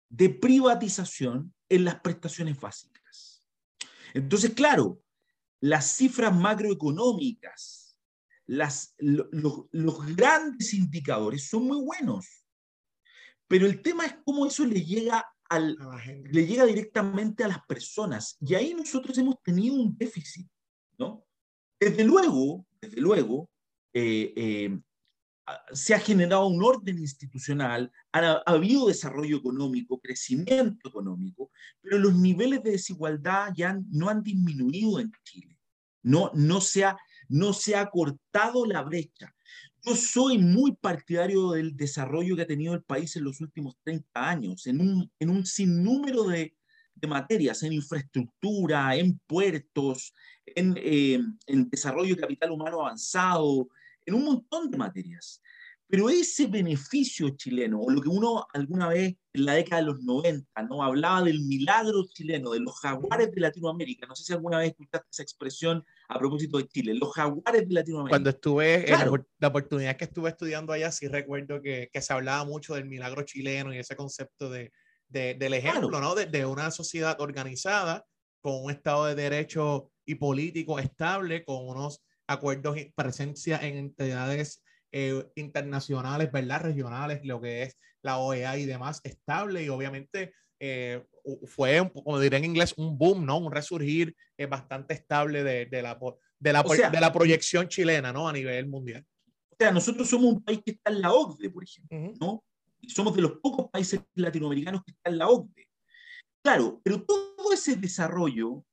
de 0.08 0.30
privatización 0.30 1.54
en 1.68 1.84
las 1.84 2.00
prestaciones 2.00 2.58
básicas. 2.58 3.44
Entonces, 4.14 4.54
claro, 4.54 5.02
las 5.62 5.96
cifras 5.96 6.36
macroeconómicas, 6.36 8.00
las, 8.48 8.96
los, 9.00 10.16
grandes 10.16 10.74
indicadores 10.74 11.48
son 11.48 11.66
muy 11.66 11.82
buenos, 11.84 12.46
pero 13.48 13.66
el 13.66 13.82
tema 13.82 14.06
es 14.06 14.16
cómo 14.24 14.46
eso 14.46 14.66
le 14.66 14.84
llega, 14.84 15.26
al, 15.50 15.78
le 16.32 16.46
llega 16.46 16.66
directamente 16.66 17.44
a 17.44 17.48
las 17.48 17.66
personas. 17.66 18.38
Y 18.42 18.56
ahí 18.56 18.74
nosotros 18.74 19.18
hemos 19.18 19.42
tenido 19.44 19.76
un 19.76 19.98
déficit, 19.98 20.48
¿no? 20.98 21.26
Desde 21.80 22.04
luego, 22.04 22.66
desde 22.82 23.02
luego, 23.02 23.50
eh, 23.94 24.34
eh, 24.36 24.80
se 25.74 25.94
ha 25.94 26.00
generado 26.00 26.48
un 26.48 26.64
orden 26.64 26.98
institucional, 26.98 27.92
ha, 28.12 28.42
habido 28.46 28.88
desarrollo 28.88 29.38
económico, 29.38 30.00
crecimiento 30.00 30.90
económico, 30.90 31.52
pero 31.82 32.00
los 32.00 32.16
niveles 32.16 32.64
de 32.64 32.72
desigualdad 32.72 33.52
ya 33.56 33.80
no 33.92 34.10
han 34.10 34.24
disminuido 34.24 35.00
en 35.00 35.12
Chile. 35.24 35.58
No, 36.02 36.32
no, 36.34 36.62
se 36.62 36.86
ha, 36.86 36.98
no 37.30 37.54
se 37.54 37.76
ha 37.76 37.90
cortado 37.90 38.66
la 38.66 38.82
brecha. 38.82 39.34
Yo 39.84 39.96
soy 39.96 40.38
muy 40.38 40.76
partidario 40.76 41.52
del 41.52 41.76
desarrollo 41.76 42.36
que 42.36 42.44
ha 42.44 42.48
tenido 42.48 42.74
el 42.74 42.84
país 42.84 43.16
en 43.16 43.24
los 43.24 43.40
últimos 43.42 43.78
30 43.84 44.30
años, 44.30 44.66
en 44.66 44.82
un, 44.82 45.12
en 45.20 45.30
un 45.30 45.46
sinnúmero 45.46 46.24
de, 46.24 46.56
de 46.96 47.08
materias, 47.08 47.62
en 47.62 47.74
infraestructura, 47.74 48.96
en 48.96 49.20
puertos, 49.28 50.14
en, 50.46 50.76
eh, 50.78 51.20
en 51.46 51.70
desarrollo 51.70 52.16
de 52.16 52.22
capital 52.22 52.52
humano 52.52 52.82
avanzado, 52.82 53.68
en 54.06 54.16
un 54.16 54.26
montón 54.26 54.70
de 54.70 54.78
materias. 54.78 55.42
Pero 55.88 56.10
ese 56.10 56.48
beneficio 56.48 57.30
chileno, 57.38 57.80
o 57.80 57.92
lo 57.92 58.02
que 58.02 58.10
uno 58.10 58.48
alguna 58.54 58.90
vez 58.90 59.16
en 59.34 59.46
la 59.46 59.54
década 59.54 59.82
de 59.82 59.88
los 59.88 60.02
90, 60.02 60.64
¿no? 60.64 60.82
hablaba 60.82 61.22
del 61.22 61.42
milagro 61.42 62.06
chileno, 62.12 62.52
de 62.52 62.60
los 62.60 62.80
jaguares 62.80 63.32
de 63.32 63.42
Latinoamérica, 63.42 64.08
no 64.08 64.16
sé 64.16 64.24
si 64.24 64.34
alguna 64.34 64.58
vez 64.58 64.72
escuchaste 64.72 65.08
esa 65.12 65.22
expresión 65.22 65.86
a 66.10 66.18
propósito 66.18 66.58
de 66.58 66.68
Chile, 66.68 66.96
los 66.96 67.14
jaguares 67.14 67.68
de 67.68 67.74
Latinoamérica. 67.74 68.10
Cuando 68.10 68.30
estuve, 68.32 68.92
en 68.92 69.00
la, 69.40 69.48
oportunidad 69.48 69.96
que 69.96 70.06
estuve 70.06 70.30
estudiando 70.30 70.74
allá, 70.74 70.92
sí 70.92 71.08
recuerdo 71.08 71.62
que, 71.62 71.90
que, 71.94 72.02
se 72.02 72.14
hablaba 72.14 72.46
mucho 72.46 72.74
del 72.74 72.86
milagro 72.86 73.22
chileno 73.24 73.72
y 73.72 73.78
ese 73.78 73.96
concepto 73.96 74.50
de, 74.50 74.72
de 75.08 75.36
del 75.36 75.54
ejemplo, 75.54 76.00
¿no? 76.02 76.16
De, 76.16 76.26
de 76.26 76.46
una 76.46 76.72
sociedad 76.72 77.20
organizada 77.22 78.06
con 78.42 78.64
un 78.64 78.72
Estado 78.72 79.06
de 79.06 79.16
Derecho 79.16 79.92
y 80.04 80.16
político 80.16 80.80
estable, 80.80 81.44
con 81.44 81.68
unos 81.68 82.02
acuerdos 82.28 82.78
y 82.78 82.92
presencia 82.96 83.58
en 83.62 83.78
entidades 83.78 84.64
eh, 84.92 85.26
internacionales, 85.36 86.32
¿verdad? 86.32 86.62
Regionales, 86.62 87.20
lo 87.24 87.42
que 87.42 87.64
es 87.64 87.78
la 88.02 88.18
OEA 88.18 88.58
y 88.58 88.66
demás, 88.66 89.02
estable 89.04 89.64
y 89.64 89.70
obviamente 89.70 90.34
eh, 90.60 91.04
fue, 91.48 91.92
como 91.94 92.20
diré 92.20 92.38
en 92.38 92.46
inglés, 92.46 92.74
un 92.78 92.98
boom, 92.98 93.26
¿no? 93.26 93.38
Un 93.38 93.52
resurgir 93.52 94.16
eh, 94.38 94.46
bastante 94.46 94.94
estable 94.94 95.44
de, 95.44 95.66
de 95.66 95.82
la, 95.82 96.00
de, 96.40 96.54
la, 96.54 96.64
de 96.64 97.02
la 97.02 97.12
proyección 97.12 97.68
chilena, 97.68 98.14
¿no? 98.14 98.28
A 98.28 98.34
nivel 98.34 98.68
mundial. 98.68 99.06
O 99.50 99.56
sea, 99.60 99.72
nosotros 99.72 100.08
somos 100.08 100.34
un 100.34 100.44
país 100.44 100.62
que 100.64 100.72
está 100.72 100.92
en 100.92 101.02
la 101.02 101.14
OCDE, 101.14 101.50
por 101.50 101.64
ejemplo, 101.64 102.14
¿no? 102.20 102.44
Y 102.80 102.90
somos 102.90 103.16
de 103.16 103.22
los 103.22 103.34
pocos 103.40 103.70
países 103.72 104.02
latinoamericanos 104.14 104.84
que 104.84 104.92
están 104.92 105.14
en 105.14 105.20
la 105.20 105.28
OCDE. 105.28 105.68
Claro, 106.44 106.80
pero 106.84 107.04
todo 107.04 107.52
ese 107.52 107.76
desarrollo, 107.76 108.64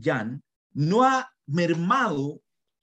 Jan, 0.00 0.42
no 0.72 1.02
ha 1.02 1.30
mermado 1.46 2.41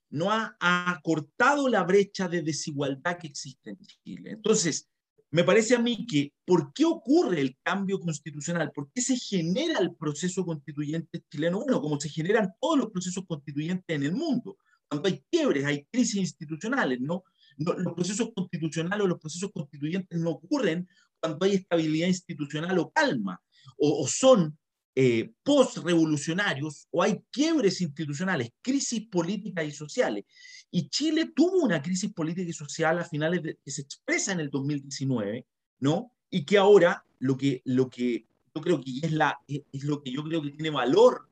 no 0.10 0.32
ha, 0.32 0.56
acortado 0.60 1.68
la 1.68 1.84
brecha 1.84 2.28
de 2.28 2.42
desigualdad 2.42 3.18
que 3.18 3.28
existe 3.28 3.72
en 3.72 3.80
Chile. 4.04 4.32
Entonces, 4.32 4.90
me 5.32 5.44
parece 5.44 5.76
a 5.76 5.80
mí 5.80 6.06
que, 6.08 6.34
¿por 6.46 6.74
qué 6.74 6.86
ocurre 6.86 7.42
el 7.42 7.58
cambio 7.62 8.00
constitucional? 8.00 8.72
¿Por 8.72 8.92
qué 8.92 9.02
se 9.02 9.16
genera 9.18 9.80
el 9.80 9.96
proceso 9.96 10.44
constituyente 10.44 11.24
chileno? 11.30 11.60
Bueno, 11.60 11.82
como 11.82 12.00
se 12.00 12.10
generan 12.10 12.52
todos 12.60 12.80
los 12.80 12.92
procesos 12.92 13.24
constituyentes 13.28 13.96
en 13.96 14.04
el 14.04 14.14
mundo. 14.14 14.58
Cuando 14.88 15.08
hay 15.08 15.24
quiebres, 15.30 15.66
hay 15.66 15.86
crisis 15.92 16.16
institucionales, 16.16 17.00
¿no? 17.00 17.24
los 17.58 17.94
procesos 17.94 18.32
constitucionales 18.34 19.04
o 19.04 19.08
los 19.08 19.20
procesos 19.20 19.52
constituyentes 19.52 20.18
no 20.18 20.32
ocurren 20.32 20.88
cuando 21.20 21.46
hay 21.46 21.56
estabilidad 21.56 22.08
institucional 22.08 22.80
o 22.80 22.90
calma, 22.90 23.42
o, 23.78 24.02
o 24.02 24.08
son 24.08 24.58
eh, 25.02 25.32
post-revolucionarios 25.44 26.90
o 26.92 27.02
hay 27.02 27.24
quiebres 27.32 27.80
institucionales, 27.80 28.52
crisis 28.62 29.08
políticas 29.08 29.66
y 29.66 29.72
sociales. 29.72 30.26
Y 30.72 30.90
Chile 30.90 31.32
tuvo 31.34 31.64
una 31.64 31.82
crisis 31.82 32.12
política 32.12 32.50
y 32.50 32.52
social 32.52 33.00
a 33.00 33.06
finales 33.06 33.42
de, 33.42 33.58
que 33.64 33.72
se 33.72 33.84
expresa 33.84 34.34
en 34.34 34.42
el 34.42 34.50
2019, 34.50 35.46
¿no? 35.80 36.12
Y 36.30 36.44
que 36.44 36.58
ahora 36.58 37.06
lo 37.20 37.38
que, 37.38 37.62
lo 37.64 37.90
que 37.90 38.26
yo 38.54 38.62
creo 38.62 38.82
que 38.82 38.92
es, 39.02 39.14
la, 39.14 39.40
es 39.48 39.86
lo 39.86 40.04
que 40.04 40.12
yo 40.12 40.22
creo 40.22 40.42
que 40.42 40.52
tiene 40.52 40.70
valor, 40.70 41.30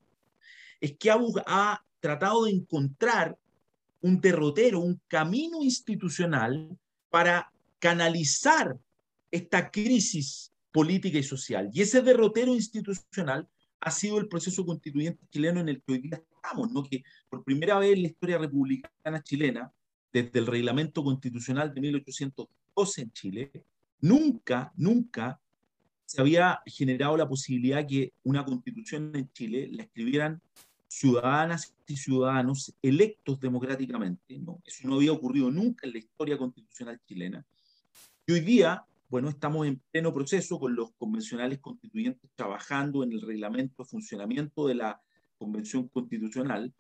es 0.80 0.96
que 0.98 1.12
ha, 1.12 1.18
ha 1.46 1.86
tratado 2.00 2.46
de 2.46 2.52
encontrar 2.52 3.38
un 4.00 4.22
derrotero, 4.22 4.80
un 4.80 5.02
camino 5.10 5.62
institucional 5.62 6.70
para 7.10 7.52
canalizar 7.80 8.80
esta 9.30 9.70
crisis 9.70 10.54
política 10.72 11.18
y 11.18 11.24
social. 11.24 11.70
Y 11.74 11.82
ese 11.82 12.02
derrotero 12.02 12.56
institucional 12.56 13.46
ha 13.80 13.92
sido 13.92 14.18
el 14.20 14.28
proceso 14.28 14.66
constituyente 14.66 15.26
chileno 15.30 15.60
en 15.60 15.70
el 15.70 15.82
que 15.82 15.94
hoy 15.94 16.00
día 16.00 16.22
estamos, 16.22 16.72
¿no? 16.72 16.84
que 16.84 17.04
por 17.30 17.44
primera 17.44 17.78
vez 17.80 17.94
en 17.94 18.02
la 18.04 18.08
historia 18.08 18.38
republicana 18.38 19.22
chilena, 19.24 19.72
desde 20.12 20.40
el 20.40 20.48
reglamento 20.48 21.04
constitucional 21.04 21.74
de 21.74 21.82
1812 21.82 23.02
en 23.02 23.12
Chile, 23.12 23.52
nunca, 24.02 24.72
nunca 24.76 25.40
se 26.06 26.22
había 26.22 26.62
generado 26.66 27.18
la 27.18 27.28
posibilidad 27.28 27.86
que 27.86 28.14
una 28.24 28.46
constitución 28.46 29.12
en 29.14 29.32
Chile 29.34 29.68
la 29.72 29.84
escribieran 29.84 30.42
ciudadanas 30.88 31.76
y 31.86 31.98
ciudadanos 31.98 32.74
electos 32.82 33.40
democráticamente. 33.40 34.40
¿no? 34.40 34.62
Eso 34.66 34.88
no 34.88 34.96
había 34.96 35.12
ocurrido 35.12 35.52
nunca 35.52 35.86
en 35.86 35.94
la 35.94 36.00
historia 36.00 36.38
constitucional 36.38 37.00
chilena. 37.06 37.46
Y 38.26 38.32
hoy 38.32 38.40
día 38.40 38.86
bueno, 39.10 39.30
estamos 39.30 39.66
en 39.68 39.82
pleno 39.92 40.14
proceso 40.14 40.60
con 40.60 40.76
los 40.76 40.92
convencionales 40.98 41.60
constituyentes 41.60 42.30
trabajando 42.36 43.04
en 43.04 43.14
el 43.14 43.22
reglamento 43.22 43.84
de 43.84 43.90
funcionamiento 43.90 44.68
de 44.68 44.76
la 44.76 45.02
Convención 45.38 45.88
Constitucional. 45.88 46.74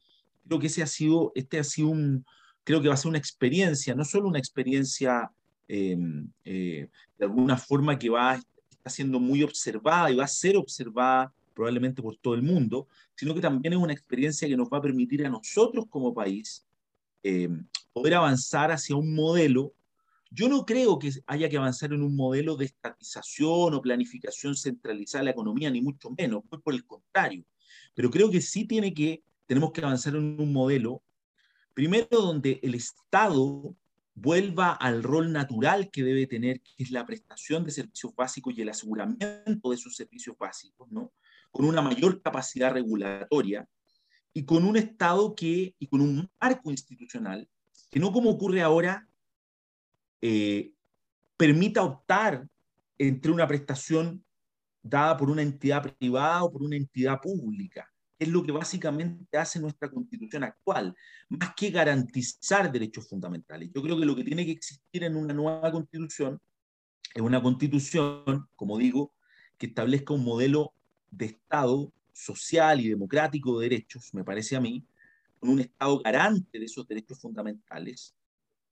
Creo 0.45 0.59
que 0.59 0.67
ese 0.67 0.83
ha 0.83 0.87
sido, 0.87 1.31
este 1.35 1.59
ha 1.59 1.63
sido 1.63 1.89
un, 1.89 2.25
creo 2.63 2.81
que 2.81 2.89
va 2.89 2.95
a 2.95 2.97
ser 2.97 3.09
una 3.09 3.17
experiencia, 3.17 3.95
no 3.95 4.03
solo 4.03 4.27
una 4.27 4.39
experiencia 4.39 5.31
em, 5.67 6.29
eh, 6.43 6.89
de 7.17 7.25
alguna 7.25 7.57
forma 7.57 7.97
que 7.97 8.09
va, 8.09 8.41
está 8.69 8.89
siendo 8.89 9.19
muy 9.19 9.43
observada 9.43 10.11
y 10.11 10.15
va 10.15 10.25
a 10.25 10.27
ser 10.27 10.57
observada 10.57 11.33
probablemente 11.53 12.01
por 12.01 12.17
todo 12.17 12.35
el 12.35 12.43
mundo, 12.43 12.87
sino 13.15 13.33
que 13.33 13.41
también 13.41 13.73
es 13.73 13.79
una 13.79 13.93
experiencia 13.93 14.47
que 14.47 14.57
nos 14.57 14.69
va 14.69 14.79
a 14.79 14.81
permitir 14.81 15.25
a 15.25 15.29
nosotros 15.29 15.85
como 15.89 16.13
país 16.13 16.65
em, 17.23 17.65
poder 17.93 18.15
avanzar 18.15 18.71
hacia 18.71 18.95
un 18.95 19.15
modelo 19.15 19.73
yo 20.31 20.49
no 20.49 20.65
creo 20.65 20.99
que 20.99 21.11
haya 21.25 21.49
que 21.49 21.57
avanzar 21.57 21.93
en 21.93 22.01
un 22.01 22.15
modelo 22.15 22.55
de 22.55 22.65
estatización 22.65 23.73
o 23.73 23.81
planificación 23.81 24.55
centralizada 24.55 25.21
de 25.21 25.25
la 25.25 25.31
economía, 25.31 25.69
ni 25.69 25.81
mucho 25.81 26.09
menos, 26.17 26.43
pues 26.49 26.61
por 26.61 26.73
el 26.73 26.85
contrario. 26.85 27.45
Pero 27.93 28.09
creo 28.09 28.29
que 28.29 28.41
sí 28.41 28.65
tiene 28.65 28.93
que, 28.93 29.23
tenemos 29.45 29.71
que 29.71 29.81
avanzar 29.81 30.15
en 30.15 30.39
un 30.39 30.53
modelo, 30.53 31.01
primero 31.73 32.07
donde 32.09 32.59
el 32.63 32.75
Estado 32.75 33.75
vuelva 34.13 34.73
al 34.73 35.03
rol 35.03 35.31
natural 35.31 35.91
que 35.91 36.03
debe 36.03 36.25
tener, 36.25 36.61
que 36.61 36.83
es 36.83 36.91
la 36.91 37.05
prestación 37.05 37.63
de 37.63 37.71
servicios 37.71 38.15
básicos 38.15 38.57
y 38.57 38.61
el 38.61 38.69
aseguramiento 38.69 39.69
de 39.69 39.75
esos 39.75 39.95
servicios 39.95 40.35
básicos, 40.37 40.91
¿no? 40.91 41.13
Con 41.51 41.65
una 41.65 41.81
mayor 41.81 42.21
capacidad 42.21 42.73
regulatoria 42.73 43.67
y 44.33 44.43
con 44.43 44.65
un 44.65 44.75
Estado 44.75 45.35
que, 45.35 45.75
y 45.77 45.87
con 45.87 46.01
un 46.01 46.29
marco 46.41 46.71
institucional, 46.71 47.47
que 47.91 47.99
no 47.99 48.11
como 48.11 48.31
ocurre 48.31 48.61
ahora, 48.61 49.07
eh, 50.21 50.73
permita 51.35 51.83
optar 51.83 52.47
entre 52.97 53.31
una 53.31 53.47
prestación 53.47 54.23
dada 54.81 55.17
por 55.17 55.29
una 55.29 55.41
entidad 55.41 55.95
privada 55.97 56.43
o 56.43 56.51
por 56.51 56.63
una 56.63 56.75
entidad 56.75 57.19
pública. 57.21 57.91
Es 58.19 58.27
lo 58.29 58.41
que 58.41 58.51
básicamente 58.51 59.37
hace 59.37 59.59
nuestra 59.59 59.91
constitución 59.91 60.43
actual, 60.43 60.95
más 61.29 61.53
que 61.55 61.69
garantizar 61.69 62.71
derechos 62.71 63.07
fundamentales. 63.07 63.69
Yo 63.73 63.81
creo 63.81 63.99
que 63.99 64.05
lo 64.05 64.15
que 64.15 64.23
tiene 64.23 64.45
que 64.45 64.53
existir 64.53 65.03
en 65.03 65.15
una 65.15 65.33
nueva 65.33 65.71
constitución 65.71 66.39
es 67.13 67.21
una 67.21 67.41
constitución, 67.41 68.47
como 68.55 68.77
digo, 68.77 69.13
que 69.57 69.67
establezca 69.67 70.13
un 70.13 70.23
modelo 70.23 70.73
de 71.11 71.25
Estado 71.25 71.93
social 72.11 72.81
y 72.81 72.89
democrático 72.89 73.59
de 73.59 73.69
derechos, 73.69 74.13
me 74.13 74.23
parece 74.23 74.55
a 74.55 74.59
mí, 74.59 74.83
con 75.39 75.51
un 75.51 75.59
Estado 75.59 75.99
garante 75.99 76.57
de 76.57 76.65
esos 76.65 76.87
derechos 76.87 77.19
fundamentales, 77.19 78.15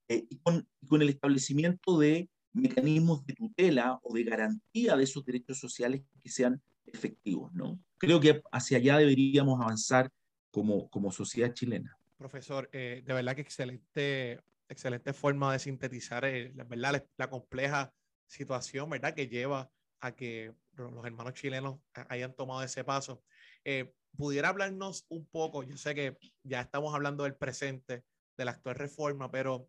eh, 0.08 0.26
y, 0.28 0.38
con, 0.38 0.66
con, 0.86 1.02
el 1.02 1.08
establecimiento 1.08 1.98
de 1.98 2.28
mecanismos 2.52 3.26
de 3.26 3.34
tutela 3.34 3.98
o 4.02 4.14
de 4.14 4.24
garantía 4.24 4.96
de 4.96 5.04
esos 5.04 5.24
derechos 5.24 5.58
sociales 5.58 6.02
que 6.22 6.30
sean 6.30 6.62
efectivos. 6.86 7.52
¿no? 7.52 7.78
Creo 7.98 8.20
que 8.20 8.42
hacia 8.52 8.78
allá 8.78 8.98
deberíamos 8.98 9.60
avanzar 9.60 10.10
como, 10.50 10.88
como 10.88 11.12
sociedad 11.12 11.52
chilena. 11.52 11.98
Profesor, 12.16 12.68
eh, 12.72 13.02
de 13.04 13.12
verdad 13.12 13.34
que 13.34 13.42
excelente, 13.42 14.40
excelente 14.68 15.12
forma 15.12 15.52
de 15.52 15.58
sintetizar 15.58 16.24
eh, 16.24 16.52
la, 16.54 16.64
¿verdad? 16.64 17.04
La, 17.16 17.28
compleja 17.28 17.92
situación 18.26 18.88
¿verdad? 18.88 19.14
que 19.14 19.28
lleva 19.28 19.70
a 20.00 20.12
que 20.12 20.54
los 20.76 21.04
hermanos 21.04 21.34
chilenos 21.34 21.78
hayan 22.08 22.34
tomado 22.34 22.62
ese 22.62 22.84
paso. 22.84 23.22
¿Pudiera 24.16 24.48
hablarnos 24.48 25.04
un 25.08 25.26
poco? 25.26 25.62
Yo 25.62 25.76
sé 25.76 25.94
que 25.94 26.16
ya 26.42 26.62
estamos 26.62 26.94
hablando 26.94 27.24
del 27.24 27.34
presente, 27.34 28.04
de 28.36 28.44
la 28.44 28.52
actual 28.52 28.76
reforma, 28.76 29.30
pero 29.30 29.68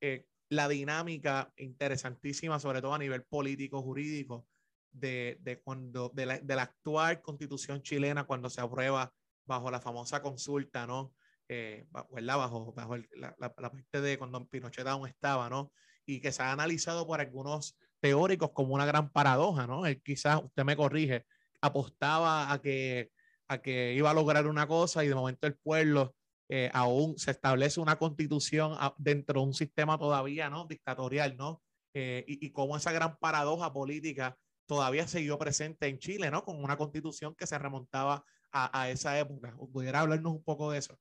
eh, 0.00 0.26
la 0.48 0.68
dinámica 0.68 1.52
interesantísima, 1.56 2.58
sobre 2.58 2.80
todo 2.82 2.94
a 2.94 2.98
nivel 2.98 3.22
político, 3.24 3.82
jurídico, 3.82 4.46
de, 4.92 5.38
de 5.40 5.60
cuando, 5.60 6.10
de 6.14 6.26
la, 6.26 6.38
de 6.38 6.56
la, 6.56 6.62
actual 6.62 7.22
constitución 7.22 7.82
chilena 7.82 8.24
cuando 8.24 8.50
se 8.50 8.60
aprueba 8.60 9.12
bajo 9.46 9.70
la 9.70 9.80
famosa 9.80 10.20
consulta, 10.20 10.86
¿no? 10.86 11.14
Eh, 11.48 11.86
bajo, 11.90 12.72
bajo 12.72 12.96
la, 12.96 13.34
la, 13.38 13.54
parte 13.54 14.00
de 14.00 14.18
cuando 14.18 14.46
Pinochet 14.48 14.86
aún 14.86 15.08
estaba, 15.08 15.48
¿no? 15.48 15.72
Y 16.06 16.20
que 16.20 16.32
se 16.32 16.42
ha 16.42 16.52
analizado 16.52 17.06
por 17.06 17.20
algunos 17.20 17.76
teóricos 18.00 18.50
como 18.52 18.74
una 18.74 18.86
gran 18.86 19.10
paradoja, 19.10 19.66
¿no? 19.66 19.86
Él 19.86 20.02
quizás, 20.02 20.42
usted 20.42 20.64
me 20.64 20.76
corrige, 20.76 21.26
apostaba 21.60 22.52
a 22.52 22.60
que, 22.60 23.10
a 23.48 23.58
que 23.58 23.94
iba 23.94 24.10
a 24.10 24.14
lograr 24.14 24.46
una 24.46 24.66
cosa 24.66 25.04
y 25.04 25.08
de 25.08 25.14
momento 25.14 25.46
el 25.46 25.56
pueblo 25.56 26.14
eh, 26.50 26.68
aún 26.74 27.16
se 27.16 27.30
establece 27.30 27.80
una 27.80 27.96
constitución 27.96 28.76
dentro 28.98 29.40
de 29.40 29.46
un 29.46 29.54
sistema 29.54 29.96
todavía 29.96 30.50
no 30.50 30.66
dictatorial, 30.66 31.36
¿no? 31.36 31.62
Eh, 31.94 32.24
y, 32.26 32.46
y 32.46 32.50
cómo 32.50 32.76
esa 32.76 32.92
gran 32.92 33.16
paradoja 33.18 33.72
política 33.72 34.36
todavía 34.66 35.06
siguió 35.08 35.38
presente 35.38 35.86
en 35.86 35.98
Chile, 35.98 36.30
¿no? 36.30 36.44
Con 36.44 36.62
una 36.62 36.76
constitución 36.76 37.34
que 37.34 37.46
se 37.46 37.58
remontaba 37.58 38.24
a, 38.52 38.82
a 38.82 38.90
esa 38.90 39.18
época. 39.18 39.56
¿Pudiera 39.72 40.00
hablarnos 40.00 40.32
un 40.32 40.44
poco 40.44 40.70
de 40.72 40.78
eso? 40.78 40.98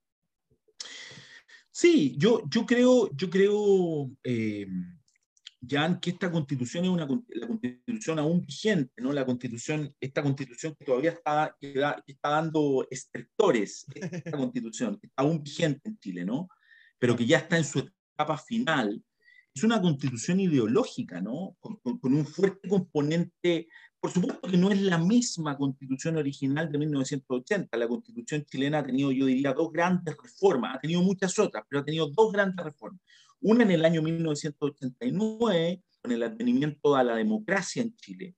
Sí, 1.72 2.16
yo, 2.18 2.42
yo 2.50 2.66
creo, 2.66 3.10
yo 3.16 3.30
creo 3.30 4.10
eh, 4.24 4.68
Jan, 5.68 6.00
que 6.00 6.12
esta 6.12 6.32
constitución 6.32 6.86
es 6.86 6.90
una 6.90 7.08
la 7.30 7.48
constitución 7.48 8.20
aún 8.20 8.46
vigente, 8.46 9.02
¿no? 9.02 9.12
La 9.12 9.26
constitución, 9.26 9.94
esta 10.00 10.24
constitución 10.24 10.74
que 10.76 10.86
todavía 10.86 11.12
está, 11.12 11.56
está 11.60 12.30
dando 12.30 12.88
estertores, 12.90 13.86
esta 13.94 14.38
constitución, 14.38 14.98
que 15.00 15.08
está 15.08 15.24
aún 15.24 15.44
vigente 15.44 15.90
en 15.90 16.00
Chile, 16.00 16.24
¿no? 16.24 16.48
Pero 16.98 17.16
que 17.16 17.26
ya 17.26 17.40
está 17.40 17.58
en 17.58 17.66
su 17.66 17.80
etapa 17.80 18.38
final, 18.38 19.04
es 19.54 19.64
una 19.64 19.82
constitución 19.82 20.40
ideológica, 20.40 21.20
¿no? 21.20 21.58
Con, 21.60 21.78
con, 22.00 22.14
un 22.14 22.26
fuerte 22.26 22.70
componente, 22.70 23.68
por 24.00 24.12
supuesto 24.12 24.48
que 24.48 24.58
no 24.58 24.72
es 24.72 24.82
la 24.82 24.98
misma 24.98 25.58
constitución 25.58 26.16
original 26.16 26.72
de 26.72 26.78
1980, 26.78 27.76
la 27.78 27.88
constitución 27.88 28.46
chilena 28.46 28.80
ha 28.80 28.86
tenido, 28.86 29.12
yo 29.12 29.26
diría, 29.26 29.54
dos 29.54 29.74
grandes 29.74 30.16
reformas, 30.16 30.78
ha 30.78 30.80
tenido 30.80 31.02
muchas 31.02 31.38
otras, 31.38 31.66
pero 31.68 31.82
ha 31.82 31.86
tenido 31.86 32.10
dos 32.10 32.32
grandes 32.32 32.64
reformas. 32.64 33.02
Una 33.42 33.64
en 33.64 33.72
el 33.72 33.86
año 33.86 34.02
1989, 34.02 35.82
con 36.02 36.12
el 36.12 36.24
advenimiento 36.24 36.96
a 36.96 37.04
la 37.04 37.16
democracia 37.16 37.82
en 37.82 37.96
Chile, 37.96 38.36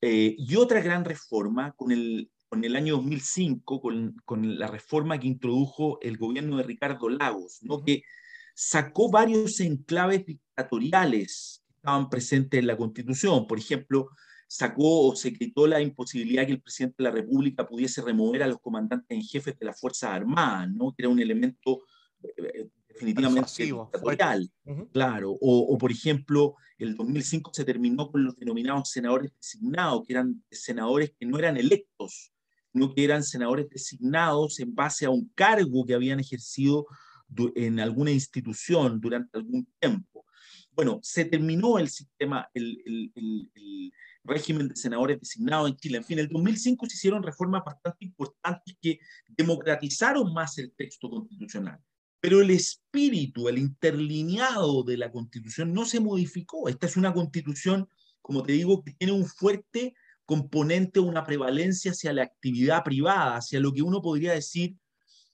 eh, 0.00 0.34
y 0.36 0.56
otra 0.56 0.80
gran 0.80 1.04
reforma 1.04 1.72
con 1.72 1.92
el, 1.92 2.30
con 2.48 2.64
el 2.64 2.74
año 2.74 2.96
2005, 2.96 3.80
con, 3.80 4.16
con, 4.24 4.58
la 4.58 4.66
reforma 4.66 5.18
que 5.18 5.28
introdujo 5.28 6.00
el 6.02 6.18
gobierno 6.18 6.56
de 6.56 6.64
Ricardo 6.64 7.08
Lagos, 7.08 7.58
¿no? 7.62 7.84
que 7.84 8.02
sacó 8.54 9.10
varios 9.10 9.60
enclaves 9.60 10.26
dictatoriales 10.26 11.62
que 11.66 11.74
estaban 11.74 12.10
presentes 12.10 12.58
en 12.58 12.66
la 12.66 12.76
Constitución. 12.76 13.46
Por 13.46 13.58
ejemplo, 13.58 14.08
sacó 14.48 15.08
o 15.08 15.16
se 15.16 15.32
quitó 15.32 15.66
la 15.66 15.80
imposibilidad 15.80 16.44
que 16.44 16.52
el 16.52 16.60
presidente 16.60 16.96
de 16.98 17.04
la 17.04 17.10
República 17.10 17.66
pudiese 17.66 18.02
remover 18.02 18.42
a 18.42 18.48
los 18.48 18.60
comandantes 18.60 19.16
en 19.16 19.22
jefes 19.22 19.58
de 19.58 19.66
las 19.66 19.80
Fuerzas 19.80 20.10
Armadas, 20.10 20.68
¿no? 20.70 20.92
que 20.92 21.02
era 21.02 21.08
un 21.08 21.20
elemento 21.20 21.84
eh, 22.22 22.68
definitivamente 22.92 23.64
dictatorial. 23.64 24.50
Claro, 24.92 25.32
o, 25.32 25.74
o, 25.74 25.78
por 25.78 25.90
ejemplo, 25.90 26.54
el 26.78 26.96
2005 26.96 27.52
se 27.54 27.64
terminó 27.64 28.10
con 28.10 28.24
los 28.24 28.36
denominados 28.36 28.90
senadores 28.90 29.32
designados, 29.36 30.06
que 30.06 30.12
eran 30.12 30.42
senadores 30.50 31.12
que 31.18 31.26
no 31.26 31.38
eran 31.38 31.56
electos, 31.56 32.32
sino 32.72 32.94
que 32.94 33.04
eran 33.04 33.22
senadores 33.22 33.68
designados 33.68 34.58
en 34.60 34.74
base 34.74 35.06
a 35.06 35.10
un 35.10 35.30
cargo 35.34 35.84
que 35.84 35.94
habían 35.94 36.20
ejercido 36.20 36.86
en 37.54 37.80
alguna 37.80 38.10
institución 38.10 39.00
durante 39.00 39.38
algún 39.38 39.66
tiempo. 39.78 40.24
Bueno, 40.74 41.00
se 41.02 41.24
terminó 41.26 41.78
el 41.78 41.88
sistema, 41.88 42.48
el, 42.54 42.82
el, 42.86 43.12
el, 43.14 43.92
régimen 44.24 44.68
de 44.68 44.76
senadores 44.76 45.18
designados 45.18 45.68
en 45.68 45.76
Chile. 45.76 45.98
En 45.98 46.04
fin, 46.04 46.18
en 46.18 46.26
el 46.26 46.30
2005 46.30 46.86
se 46.86 46.94
hicieron 46.94 47.24
reformas 47.24 47.64
bastante 47.64 48.04
importantes 48.04 48.76
que 48.80 49.00
democratizaron 49.26 50.32
más 50.32 50.56
el 50.58 50.72
texto 50.72 51.10
constitucional. 51.10 51.80
Pero 52.22 52.40
el 52.40 52.50
espíritu, 52.50 53.48
el 53.48 53.58
interlineado 53.58 54.84
de 54.84 54.96
la 54.96 55.10
constitución 55.10 55.74
no 55.74 55.84
se 55.84 55.98
modificó. 55.98 56.68
Esta 56.68 56.86
es 56.86 56.96
una 56.96 57.12
constitución, 57.12 57.88
como 58.20 58.44
te 58.44 58.52
digo, 58.52 58.84
que 58.84 58.92
tiene 58.92 59.12
un 59.12 59.26
fuerte 59.26 59.96
componente, 60.24 61.00
una 61.00 61.24
prevalencia 61.24 61.90
hacia 61.90 62.12
la 62.12 62.22
actividad 62.22 62.84
privada, 62.84 63.38
hacia 63.38 63.58
lo 63.58 63.72
que 63.72 63.82
uno 63.82 64.00
podría 64.00 64.34
decir 64.34 64.76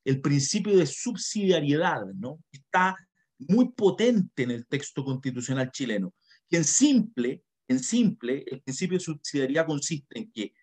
el 0.02 0.22
principio 0.22 0.78
de 0.78 0.86
subsidiariedad, 0.86 2.06
¿no? 2.14 2.42
Está 2.50 2.96
muy 3.36 3.68
potente 3.72 4.44
en 4.44 4.52
el 4.52 4.66
texto 4.66 5.04
constitucional 5.04 5.70
chileno, 5.70 6.14
en 6.48 6.64
simple, 6.64 7.44
en 7.68 7.80
simple, 7.80 8.44
el 8.46 8.62
principio 8.62 8.96
de 8.96 9.04
subsidiariedad 9.04 9.66
consiste 9.66 10.18
en 10.18 10.32
que 10.32 10.54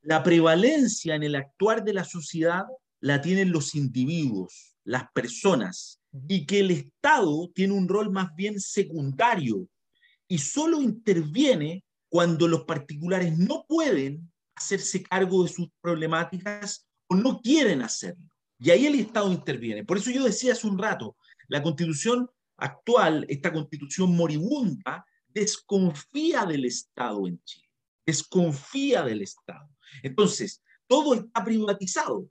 la 0.00 0.22
prevalencia 0.22 1.14
en 1.14 1.24
el 1.24 1.34
actuar 1.34 1.84
de 1.84 1.92
la 1.92 2.04
sociedad 2.04 2.64
la 3.02 3.20
tienen 3.20 3.50
los 3.50 3.74
individuos, 3.74 4.76
las 4.84 5.10
personas, 5.12 6.00
y 6.28 6.46
que 6.46 6.60
el 6.60 6.70
Estado 6.70 7.50
tiene 7.52 7.74
un 7.74 7.88
rol 7.88 8.10
más 8.10 8.28
bien 8.36 8.60
secundario 8.60 9.68
y 10.28 10.38
solo 10.38 10.80
interviene 10.80 11.84
cuando 12.08 12.46
los 12.46 12.64
particulares 12.64 13.36
no 13.36 13.64
pueden 13.66 14.30
hacerse 14.54 15.02
cargo 15.02 15.42
de 15.42 15.50
sus 15.50 15.68
problemáticas 15.80 16.86
o 17.08 17.16
no 17.16 17.40
quieren 17.40 17.82
hacerlo. 17.82 18.30
Y 18.60 18.70
ahí 18.70 18.86
el 18.86 18.94
Estado 18.94 19.32
interviene. 19.32 19.84
Por 19.84 19.96
eso 19.96 20.12
yo 20.12 20.22
decía 20.22 20.52
hace 20.52 20.68
un 20.68 20.78
rato, 20.78 21.16
la 21.48 21.60
constitución 21.60 22.30
actual, 22.56 23.26
esta 23.28 23.52
constitución 23.52 24.14
moribunda, 24.14 25.04
desconfía 25.26 26.44
del 26.46 26.66
Estado 26.66 27.26
en 27.26 27.42
Chile, 27.42 27.68
desconfía 28.06 29.02
del 29.02 29.22
Estado. 29.22 29.68
Entonces, 30.04 30.62
todo 30.86 31.14
está 31.14 31.44
privatizado. 31.44 32.28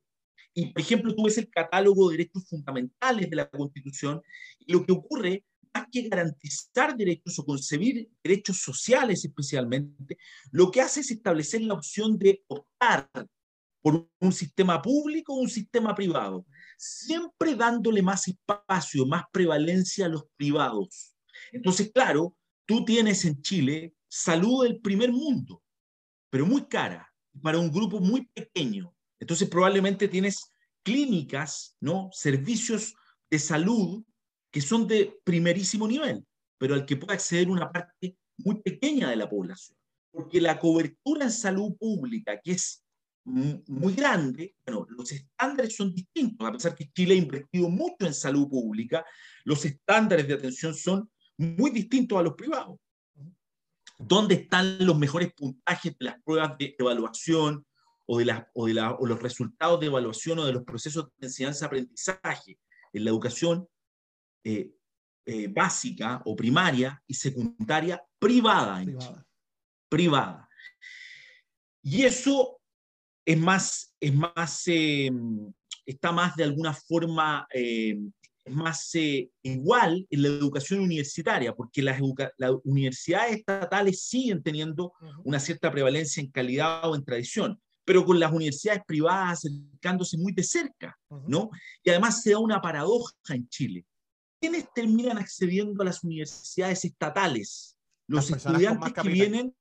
Y, 0.53 0.67
por 0.67 0.81
ejemplo, 0.81 1.15
tú 1.15 1.23
ves 1.23 1.37
el 1.37 1.49
catálogo 1.49 2.09
de 2.09 2.17
derechos 2.17 2.47
fundamentales 2.47 3.29
de 3.29 3.35
la 3.35 3.49
Constitución 3.49 4.21
lo 4.67 4.85
que 4.85 4.91
ocurre, 4.91 5.45
más 5.73 5.87
que 5.91 6.07
garantizar 6.09 6.95
derechos 6.95 7.39
o 7.39 7.45
concebir 7.45 8.09
derechos 8.23 8.57
sociales 8.57 9.23
especialmente, 9.23 10.17
lo 10.51 10.69
que 10.69 10.81
hace 10.81 10.99
es 10.99 11.11
establecer 11.11 11.61
la 11.61 11.75
opción 11.75 12.17
de 12.17 12.43
optar 12.47 13.09
por 13.81 14.09
un 14.19 14.31
sistema 14.31 14.81
público 14.81 15.33
o 15.33 15.39
un 15.39 15.49
sistema 15.49 15.95
privado, 15.95 16.45
siempre 16.77 17.55
dándole 17.55 18.01
más 18.01 18.27
espacio, 18.27 19.05
más 19.05 19.23
prevalencia 19.31 20.05
a 20.05 20.09
los 20.09 20.25
privados. 20.35 21.15
Entonces, 21.51 21.91
claro, 21.91 22.35
tú 22.65 22.85
tienes 22.85 23.25
en 23.25 23.41
Chile 23.41 23.95
salud 24.07 24.63
del 24.63 24.79
primer 24.81 25.11
mundo, 25.11 25.63
pero 26.29 26.45
muy 26.45 26.65
cara, 26.67 27.11
para 27.41 27.57
un 27.57 27.71
grupo 27.71 27.99
muy 27.99 28.27
pequeño. 28.27 28.93
Entonces 29.21 29.47
probablemente 29.47 30.07
tienes 30.07 30.51
clínicas, 30.83 31.77
¿no? 31.79 32.09
Servicios 32.11 32.95
de 33.29 33.39
salud 33.39 34.03
que 34.51 34.61
son 34.61 34.87
de 34.87 35.19
primerísimo 35.23 35.87
nivel, 35.87 36.25
pero 36.57 36.73
al 36.73 36.85
que 36.85 36.97
puede 36.97 37.13
acceder 37.13 37.49
una 37.49 37.71
parte 37.71 38.17
muy 38.37 38.61
pequeña 38.61 39.09
de 39.09 39.15
la 39.15 39.29
población. 39.29 39.77
Porque 40.11 40.41
la 40.41 40.59
cobertura 40.59 41.25
en 41.25 41.31
salud 41.31 41.77
pública, 41.77 42.41
que 42.43 42.53
es 42.53 42.83
muy 43.23 43.93
grande, 43.93 44.55
bueno, 44.65 44.87
los 44.89 45.11
estándares 45.11 45.75
son 45.75 45.93
distintos, 45.93 46.45
a 46.47 46.51
pesar 46.51 46.75
que 46.75 46.91
Chile 46.91 47.13
ha 47.13 47.17
invertido 47.17 47.69
mucho 47.69 48.07
en 48.07 48.15
salud 48.15 48.49
pública, 48.49 49.05
los 49.45 49.63
estándares 49.63 50.27
de 50.27 50.33
atención 50.33 50.73
son 50.73 51.09
muy 51.37 51.69
distintos 51.69 52.17
a 52.17 52.23
los 52.23 52.33
privados. 52.33 52.77
¿Dónde 53.99 54.33
están 54.33 54.83
los 54.83 54.97
mejores 54.97 55.31
puntajes 55.33 55.95
de 55.97 56.05
las 56.05 56.21
pruebas 56.23 56.57
de 56.57 56.75
evaluación? 56.77 57.63
O, 58.05 58.19
de 58.19 58.45
o, 58.53 58.67
de 58.67 58.73
la, 58.73 58.93
o 58.93 59.05
los 59.05 59.21
resultados 59.21 59.79
de 59.79 59.87
evaluación 59.87 60.39
o 60.39 60.45
de 60.45 60.53
los 60.53 60.63
procesos 60.63 61.07
de 61.17 61.27
enseñanza-aprendizaje 61.27 62.57
en 62.93 63.03
la 63.05 63.09
educación 63.09 63.67
eh, 64.43 64.71
eh, 65.25 65.47
básica 65.47 66.21
o 66.25 66.35
primaria 66.35 67.01
y 67.07 67.13
secundaria 67.13 68.01
privada, 68.19 68.83
privada. 68.83 69.27
privada. 69.87 70.49
Y 71.83 72.03
eso 72.03 72.59
es 73.25 73.37
más, 73.37 73.95
es 73.99 74.13
más 74.13 74.63
eh, 74.67 75.11
está 75.85 76.11
más 76.11 76.35
de 76.35 76.43
alguna 76.43 76.73
forma, 76.73 77.47
es 77.51 77.97
más 78.47 78.91
igual 79.43 80.07
en 80.09 80.21
la 80.21 80.27
educación 80.27 80.79
universitaria, 80.79 81.53
porque 81.53 81.81
las, 81.81 81.99
las 82.37 82.51
universidades 82.63 83.37
estatales 83.37 84.03
siguen 84.03 84.41
teniendo 84.41 84.93
una 85.23 85.39
cierta 85.39 85.71
prevalencia 85.71 86.21
en 86.21 86.31
calidad 86.31 86.89
o 86.89 86.95
en 86.95 87.05
tradición 87.05 87.61
pero 87.83 88.05
con 88.05 88.19
las 88.19 88.31
universidades 88.31 88.83
privadas 88.85 89.45
acercándose 89.45 90.17
muy 90.17 90.33
de 90.33 90.43
cerca, 90.43 90.97
¿no? 91.27 91.49
Y 91.83 91.89
además 91.89 92.21
se 92.21 92.31
da 92.31 92.39
una 92.39 92.61
paradoja 92.61 93.13
en 93.29 93.47
Chile. 93.49 93.85
¿Quiénes 94.39 94.65
terminan 94.73 95.17
accediendo 95.17 95.81
a 95.81 95.85
las 95.85 96.03
universidades 96.03 96.85
estatales? 96.85 97.77
Los 98.07 98.29
estudiantes 98.31 98.93
que 98.93 99.09
vienen, 99.09 99.55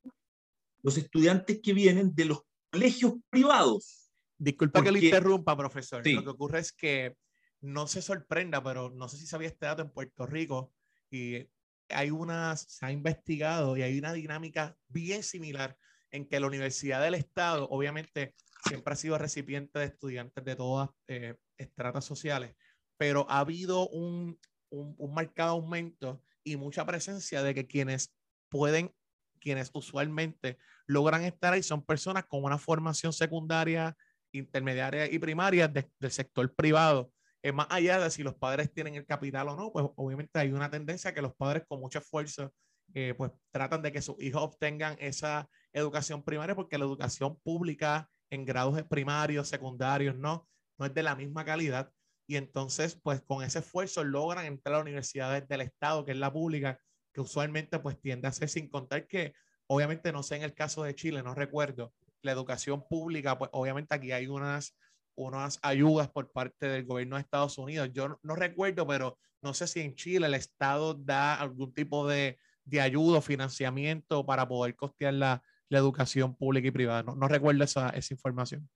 los 0.82 0.96
estudiantes 0.96 1.60
que 1.62 1.72
vienen 1.72 2.14
de 2.14 2.24
los 2.26 2.40
colegios 2.70 3.14
privados. 3.28 4.10
Disculpa 4.38 4.82
que 4.82 4.92
le 4.92 5.04
interrumpa, 5.04 5.56
profesor. 5.56 6.06
Lo 6.06 6.24
que 6.24 6.30
ocurre 6.30 6.60
es 6.60 6.72
que 6.72 7.16
no 7.60 7.86
se 7.86 8.00
sorprenda, 8.00 8.62
pero 8.62 8.90
no 8.90 9.08
sé 9.08 9.18
si 9.18 9.26
sabía 9.26 9.48
este 9.48 9.66
dato 9.66 9.82
en 9.82 9.90
Puerto 9.90 10.26
Rico 10.26 10.72
y 11.10 11.46
hay 11.88 12.10
una, 12.10 12.56
se 12.56 12.86
ha 12.86 12.92
investigado 12.92 13.76
y 13.76 13.82
hay 13.82 13.98
una 13.98 14.12
dinámica 14.12 14.76
bien 14.88 15.22
similar 15.22 15.76
en 16.10 16.26
que 16.26 16.40
la 16.40 16.46
Universidad 16.46 17.02
del 17.02 17.14
Estado, 17.14 17.68
obviamente, 17.70 18.34
siempre 18.66 18.92
ha 18.92 18.96
sido 18.96 19.18
recipiente 19.18 19.78
de 19.78 19.86
estudiantes 19.86 20.44
de 20.44 20.56
todas 20.56 20.90
eh, 21.08 21.36
estratas 21.56 22.04
sociales, 22.04 22.54
pero 22.96 23.26
ha 23.30 23.40
habido 23.40 23.88
un, 23.88 24.38
un, 24.70 24.94
un, 24.98 25.14
marcado 25.14 25.52
aumento 25.52 26.22
y 26.44 26.56
mucha 26.56 26.84
presencia 26.84 27.42
de 27.42 27.54
que 27.54 27.66
quienes 27.66 28.14
pueden, 28.48 28.94
quienes 29.40 29.70
usualmente 29.72 30.58
logran 30.86 31.24
estar 31.24 31.52
ahí 31.52 31.62
son 31.62 31.84
personas 31.84 32.26
con 32.26 32.44
una 32.44 32.58
formación 32.58 33.12
secundaria, 33.12 33.96
intermediaria 34.32 35.10
y 35.10 35.18
primaria 35.18 35.68
del 35.68 36.10
sector 36.10 36.54
privado. 36.54 37.12
Es 37.42 37.54
más 37.54 37.66
allá 37.70 37.98
de 37.98 38.10
si 38.10 38.22
los 38.22 38.34
padres 38.34 38.72
tienen 38.72 38.94
el 38.94 39.06
capital 39.06 39.48
o 39.48 39.56
no, 39.56 39.72
pues 39.72 39.86
obviamente 39.96 40.38
hay 40.38 40.52
una 40.52 40.70
tendencia 40.70 41.14
que 41.14 41.22
los 41.22 41.34
padres 41.34 41.64
con 41.66 41.80
mucho 41.80 41.98
esfuerzo 41.98 42.52
eh, 42.92 43.14
pues 43.16 43.30
tratan 43.50 43.82
de 43.82 43.92
que 43.92 44.02
sus 44.02 44.20
hijos 44.20 44.42
obtengan 44.42 44.96
esa 44.98 45.48
educación 45.72 46.22
primaria 46.22 46.54
porque 46.54 46.78
la 46.78 46.84
educación 46.84 47.38
pública 47.40 48.10
en 48.30 48.44
grados 48.44 48.80
primarios, 48.84 49.48
secundarios, 49.48 50.16
no, 50.16 50.48
no 50.78 50.86
es 50.86 50.94
de 50.94 51.02
la 51.02 51.16
misma 51.16 51.44
calidad. 51.44 51.92
y 52.26 52.36
entonces 52.36 52.98
pues 53.02 53.20
con 53.22 53.42
ese 53.42 53.58
esfuerzo 53.58 54.04
logran 54.04 54.46
entrar 54.46 54.74
a 54.74 54.78
la 54.78 54.82
universidad 54.82 55.42
del 55.42 55.60
Estado, 55.62 56.04
que 56.04 56.12
es 56.12 56.18
la 56.18 56.32
pública, 56.32 56.78
que 57.12 57.20
usualmente 57.20 57.80
pues 57.80 58.00
tiende 58.00 58.28
a 58.28 58.32
ser 58.32 58.48
sin 58.48 58.68
contar 58.68 59.08
que 59.08 59.34
obviamente 59.66 60.12
no 60.12 60.22
sé 60.22 60.36
en 60.36 60.42
el 60.42 60.54
caso 60.54 60.84
de 60.84 60.94
Chile, 60.94 61.22
no 61.22 61.34
recuerdo, 61.34 61.92
la 62.22 62.32
educación 62.32 62.86
pública, 62.88 63.38
pues 63.38 63.50
obviamente 63.52 63.94
aquí 63.94 64.12
hay 64.12 64.26
unas, 64.26 64.76
unas 65.16 65.58
ayudas 65.62 66.08
por 66.08 66.30
parte 66.30 66.68
del 66.68 66.84
gobierno 66.84 67.16
de 67.16 67.22
Estados 67.22 67.58
Unidos. 67.58 67.90
Yo 67.92 68.20
no, 68.22 68.36
recuerdo, 68.36 68.86
pero 68.86 69.18
no 69.42 69.54
sé 69.54 69.66
si 69.66 69.80
en 69.80 69.94
Chile 69.94 70.26
el 70.26 70.34
Estado 70.34 70.94
da 70.94 71.34
algún 71.34 71.72
tipo 71.72 72.06
de, 72.06 72.38
de 72.64 72.80
ayuda 72.80 73.20
financiamiento 73.22 74.24
para 74.24 74.46
poder 74.46 74.76
costear 74.76 75.14
la, 75.14 75.42
la 75.70 75.78
educación 75.78 76.34
pública 76.34 76.68
y 76.68 76.72
privada. 76.72 77.02
No, 77.02 77.16
no 77.16 77.28
recuerdo 77.28 77.64
esa, 77.64 77.88
esa 77.90 78.12
información. 78.12 78.68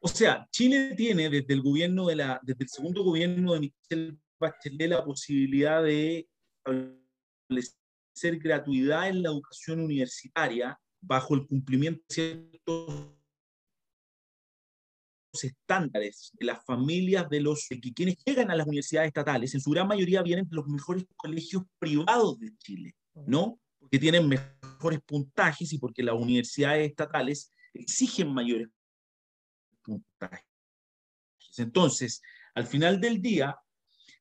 O 0.00 0.08
sea, 0.08 0.48
Chile 0.50 0.94
tiene 0.96 1.28
desde 1.28 1.52
el 1.52 1.62
gobierno 1.62 2.06
de 2.06 2.16
la, 2.16 2.40
desde 2.42 2.64
el 2.64 2.68
segundo 2.68 3.02
gobierno 3.02 3.52
de 3.54 3.60
Michelle 3.60 4.18
Bachelet 4.38 4.90
la 4.90 5.04
posibilidad 5.04 5.82
de 5.82 6.28
establecer 6.64 8.38
gratuidad 8.38 9.08
en 9.08 9.22
la 9.22 9.30
educación 9.30 9.80
universitaria 9.80 10.78
bajo 11.00 11.34
el 11.34 11.46
cumplimiento 11.46 12.02
de 12.08 12.14
ciertos 12.14 13.16
estándares 15.42 16.30
de 16.34 16.46
las 16.46 16.64
familias 16.64 17.28
de 17.28 17.40
los 17.40 17.66
que 17.68 17.92
quienes 17.92 18.16
llegan 18.24 18.50
a 18.50 18.56
las 18.56 18.66
universidades 18.66 19.08
estatales, 19.08 19.54
en 19.54 19.60
su 19.60 19.70
gran 19.70 19.86
mayoría 19.86 20.22
vienen 20.22 20.48
de 20.48 20.56
los 20.56 20.66
mejores 20.66 21.04
colegios 21.16 21.64
privados 21.78 22.38
de 22.38 22.56
Chile, 22.58 22.94
¿no? 23.26 23.60
Porque 23.86 24.00
tienen 24.00 24.28
mejores 24.28 25.00
puntajes 25.06 25.72
y 25.72 25.78
porque 25.78 26.02
las 26.02 26.16
universidades 26.16 26.88
estatales 26.88 27.52
exigen 27.72 28.34
mayores 28.34 28.66
puntajes. 29.80 30.44
Entonces, 31.56 32.20
al 32.56 32.66
final 32.66 33.00
del 33.00 33.22
día, 33.22 33.56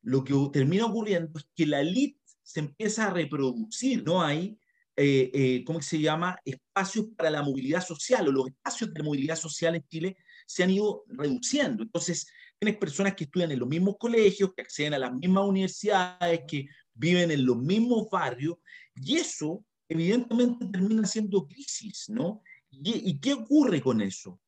lo 0.04 0.24
que 0.24 0.36
termina 0.54 0.86
ocurriendo 0.86 1.40
es 1.40 1.48
que 1.56 1.66
la 1.66 1.82
elite 1.82 2.20
se 2.44 2.60
empieza 2.60 3.08
a 3.08 3.14
reproducir, 3.14 4.04
no 4.04 4.22
hay, 4.22 4.60
eh, 4.96 5.32
eh, 5.34 5.64
¿cómo 5.66 5.82
se 5.82 6.00
llama?, 6.00 6.38
espacios 6.46 7.08
para 7.18 7.32
la 7.32 7.42
movilidad 7.42 7.84
social, 7.84 8.28
o 8.28 8.32
los 8.32 8.48
espacios 8.48 8.94
de 8.94 9.02
movilidad 9.02 9.36
social 9.36 9.74
en 9.74 9.88
Chile 9.88 10.18
se 10.46 10.64
han 10.64 10.70
ido 10.70 11.06
reduciendo. 11.08 11.82
Entonces, 11.82 12.28
tienes 12.60 12.78
personas 12.78 13.16
que 13.16 13.24
estudian 13.24 13.52
en 13.52 13.60
los 13.60 13.68
mismos 13.68 13.96
colegios, 14.00 14.54
que 14.56 14.62
acceden 14.62 14.94
a 14.94 15.00
las 15.00 15.12
mismas 15.12 15.46
universidades, 15.46 16.42
que 16.48 16.68
viven 16.94 17.32
en 17.32 17.46
los 17.46 17.58
mismos 17.58 18.08
barrios, 18.12 18.58
y 18.96 19.18
eso 19.18 19.64
evidentemente 19.88 20.66
termina 20.68 21.06
siendo 21.06 21.46
crisis, 21.48 22.06
¿no? 22.10 22.42
¿Y, 22.72 23.20
qué 23.20 23.34
ocurre 23.34 23.82
con 23.82 24.02
eso? 24.02 24.42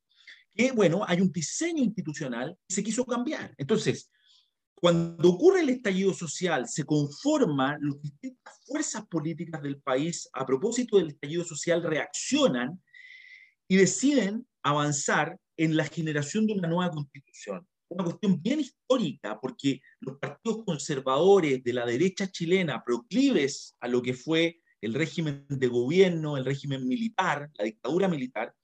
Que, 0.52 0.72
bueno, 0.72 1.02
hay 1.06 1.20
un 1.20 1.32
diseño 1.32 1.82
institucional 1.82 2.58
que 2.66 2.74
se 2.74 2.82
quiso 2.82 3.04
cambiar. 3.06 3.54
Entonces, 3.56 4.10
cuando 4.74 5.30
ocurre 5.30 5.60
el 5.60 5.70
estallido 5.70 6.12
social, 6.12 6.68
se 6.68 6.84
conforman 6.84 7.78
las 7.80 8.00
distintas 8.02 8.54
fuerzas 8.66 9.06
políticas 9.06 9.62
del 9.62 9.80
país 9.80 10.28
a 10.32 10.44
propósito 10.44 10.98
del 10.98 11.08
estallido 11.08 11.44
social, 11.44 11.82
reaccionan 11.82 12.82
y 13.66 13.76
deciden 13.76 14.46
avanzar 14.62 15.38
en 15.56 15.76
la 15.76 15.84
generación 15.84 16.46
de 16.46 16.54
una 16.54 16.68
nueva 16.68 16.90
constitución. 16.90 17.66
Una 17.90 18.04
cuestión 18.04 18.40
bien 18.42 18.60
histórica, 18.60 19.40
porque 19.40 19.80
los 20.00 20.18
partidos 20.18 20.64
conservadores 20.64 21.62
de 21.64 21.72
la 21.72 21.86
derecha 21.86 22.30
chilena, 22.30 22.82
proclives 22.84 23.76
a 23.80 23.88
lo 23.88 24.02
que 24.02 24.14
fue 24.14 24.60
el 24.80 24.94
régimen 24.94 25.46
de 25.48 25.66
gobierno, 25.66 26.36
el 26.36 26.44
régimen 26.44 26.86
militar, 26.86 27.50
la 27.54 27.64
dictadura 27.64 28.08
militar, 28.08 28.54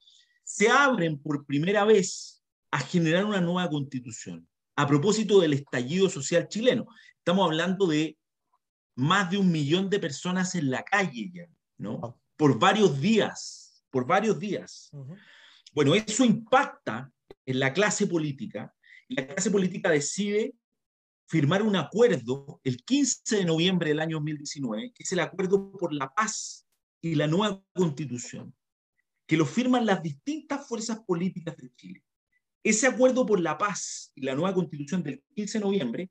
se 0.42 0.68
abren 0.68 1.18
por 1.18 1.46
primera 1.46 1.84
vez 1.84 2.42
a 2.70 2.80
generar 2.80 3.24
una 3.24 3.40
nueva 3.40 3.68
constitución 3.70 4.46
a 4.76 4.87
propósito 4.87 5.40
del 5.40 5.54
estallido 5.54 6.10
social 6.10 6.48
chileno. 6.48 6.87
Estamos 7.18 7.46
hablando 7.46 7.87
de 7.87 8.18
más 8.96 9.30
de 9.30 9.38
un 9.38 9.50
millón 9.50 9.88
de 9.90 9.98
personas 9.98 10.54
en 10.54 10.70
la 10.70 10.82
calle 10.82 11.30
ya, 11.32 11.48
¿no? 11.78 12.20
Por 12.37 12.58
varios 12.58 13.00
días, 13.00 13.84
por 13.90 14.06
varios 14.06 14.38
días. 14.38 14.90
Bueno, 15.72 15.94
eso 15.94 16.24
impacta 16.24 17.10
en 17.46 17.60
la 17.60 17.72
clase 17.72 18.06
política. 18.06 18.74
La 19.16 19.27
clase 19.29 19.50
política 19.50 19.90
decide 19.90 20.55
firmar 21.27 21.62
un 21.62 21.77
acuerdo 21.77 22.61
el 22.64 22.85
15 22.85 23.37
de 23.37 23.44
noviembre 23.44 23.90
del 23.90 24.00
año 24.00 24.16
2019, 24.16 24.92
que 24.92 25.03
es 25.05 25.12
el 25.12 25.20
Acuerdo 25.20 25.70
por 25.72 25.92
la 25.92 26.12
Paz 26.12 26.66
y 27.00 27.14
la 27.14 27.29
Nueva 27.29 27.62
Constitución, 27.74 28.55
que 29.27 29.37
lo 29.37 29.46
firman 29.46 29.87
las 29.87 30.03
distintas 30.03 30.66
fuerzas 30.66 31.00
políticas 31.07 31.57
de 31.57 31.72
Chile. 31.77 32.05
Ese 32.64 32.88
acuerdo 32.88 33.24
por 33.24 33.40
la 33.40 33.57
paz 33.57 34.11
y 34.14 34.22
la 34.22 34.35
nueva 34.35 34.55
constitución 34.55 35.03
del 35.03 35.22
15 35.35 35.59
de 35.59 35.64
noviembre 35.64 36.11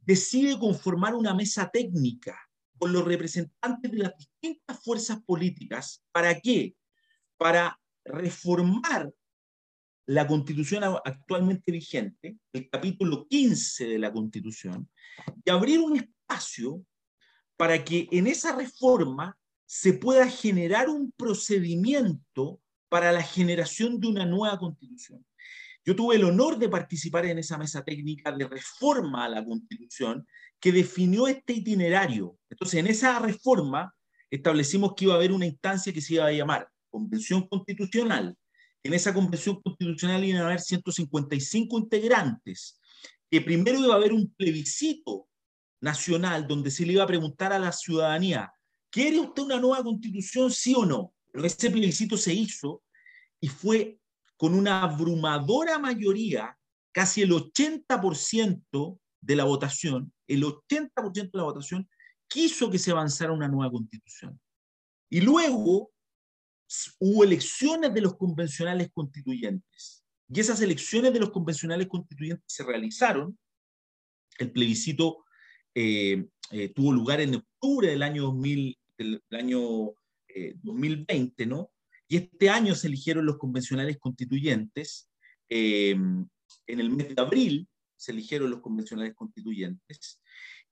decide 0.00 0.58
conformar 0.58 1.14
una 1.14 1.32
mesa 1.32 1.70
técnica 1.70 2.36
con 2.76 2.92
los 2.92 3.04
representantes 3.04 3.90
de 3.90 3.98
las 3.98 4.16
distintas 4.18 4.82
fuerzas 4.82 5.22
políticas. 5.22 6.02
¿Para 6.10 6.38
qué? 6.40 6.74
Para 7.36 7.80
reformar 8.04 9.12
la 10.10 10.26
constitución 10.26 10.82
actualmente 11.04 11.70
vigente, 11.70 12.36
el 12.52 12.68
capítulo 12.68 13.28
15 13.28 13.86
de 13.86 13.98
la 14.00 14.12
constitución, 14.12 14.90
y 15.44 15.50
abrir 15.50 15.78
un 15.78 15.98
espacio 15.98 16.84
para 17.56 17.84
que 17.84 18.08
en 18.10 18.26
esa 18.26 18.56
reforma 18.56 19.38
se 19.66 19.92
pueda 19.92 20.28
generar 20.28 20.88
un 20.88 21.12
procedimiento 21.12 22.60
para 22.88 23.12
la 23.12 23.22
generación 23.22 24.00
de 24.00 24.08
una 24.08 24.26
nueva 24.26 24.58
constitución. 24.58 25.24
Yo 25.84 25.94
tuve 25.94 26.16
el 26.16 26.24
honor 26.24 26.58
de 26.58 26.68
participar 26.68 27.26
en 27.26 27.38
esa 27.38 27.56
mesa 27.56 27.84
técnica 27.84 28.32
de 28.32 28.48
reforma 28.48 29.26
a 29.26 29.28
la 29.28 29.44
Constitución 29.44 30.26
que 30.58 30.72
definió 30.72 31.28
este 31.28 31.52
itinerario. 31.52 32.36
Entonces, 32.50 32.80
en 32.80 32.88
esa 32.88 33.20
reforma 33.20 33.94
establecimos 34.28 34.94
que 34.96 35.04
iba 35.04 35.14
a 35.14 35.18
haber 35.18 35.30
una 35.30 35.46
instancia 35.46 35.92
que 35.92 36.00
se 36.00 36.14
iba 36.14 36.26
a 36.26 36.32
llamar 36.32 36.68
Convención 36.90 37.46
Constitucional. 37.46 38.36
En 38.82 38.94
esa 38.94 39.12
Convención 39.12 39.60
Constitucional 39.60 40.24
iban 40.24 40.42
a 40.42 40.46
haber 40.46 40.60
155 40.60 41.78
integrantes, 41.78 42.80
que 43.30 43.40
primero 43.40 43.78
iba 43.78 43.94
a 43.94 43.96
haber 43.96 44.12
un 44.12 44.32
plebiscito 44.34 45.28
nacional 45.80 46.46
donde 46.46 46.70
se 46.70 46.84
le 46.84 46.94
iba 46.94 47.04
a 47.04 47.06
preguntar 47.06 47.52
a 47.52 47.58
la 47.58 47.72
ciudadanía, 47.72 48.52
¿quiere 48.90 49.20
usted 49.20 49.42
una 49.42 49.60
nueva 49.60 49.82
constitución, 49.82 50.50
sí 50.50 50.74
o 50.76 50.84
no? 50.84 51.14
Pero 51.32 51.46
ese 51.46 51.70
plebiscito 51.70 52.16
se 52.16 52.34
hizo 52.34 52.82
y 53.40 53.48
fue 53.48 53.98
con 54.36 54.54
una 54.54 54.82
abrumadora 54.82 55.78
mayoría, 55.78 56.56
casi 56.92 57.22
el 57.22 57.30
80% 57.30 58.98
de 59.20 59.36
la 59.36 59.44
votación, 59.44 60.12
el 60.26 60.42
80% 60.42 61.12
de 61.12 61.38
la 61.38 61.44
votación 61.44 61.88
quiso 62.26 62.70
que 62.70 62.78
se 62.78 62.90
avanzara 62.90 63.32
una 63.32 63.48
nueva 63.48 63.70
constitución. 63.70 64.40
Y 65.10 65.20
luego 65.20 65.92
hubo 66.98 67.24
elecciones 67.24 67.92
de 67.92 68.00
los 68.00 68.16
convencionales 68.16 68.90
constituyentes. 68.92 70.04
Y 70.28 70.40
esas 70.40 70.60
elecciones 70.60 71.12
de 71.12 71.20
los 71.20 71.30
convencionales 71.30 71.88
constituyentes 71.88 72.44
se 72.46 72.62
realizaron. 72.62 73.38
El 74.38 74.52
plebiscito 74.52 75.24
eh, 75.74 76.28
eh, 76.50 76.68
tuvo 76.70 76.92
lugar 76.92 77.20
en 77.20 77.34
octubre 77.36 77.88
del 77.88 78.02
año, 78.02 78.22
2000, 78.24 78.78
del, 78.96 79.22
año 79.30 79.92
2020, 80.62 81.42
eh, 81.42 81.46
¿no? 81.46 81.70
Y 82.10 82.16
este 82.16 82.50
año 82.50 82.74
se 82.74 82.88
eligieron 82.88 83.24
los 83.24 83.38
convencionales 83.38 83.96
constituyentes. 83.98 85.08
Eh, 85.48 85.90
en 85.92 86.80
el 86.80 86.90
mes 86.90 87.14
de 87.14 87.22
abril 87.22 87.68
se 87.96 88.10
eligieron 88.10 88.50
los 88.50 88.60
convencionales 88.60 89.14
constituyentes. 89.14 90.20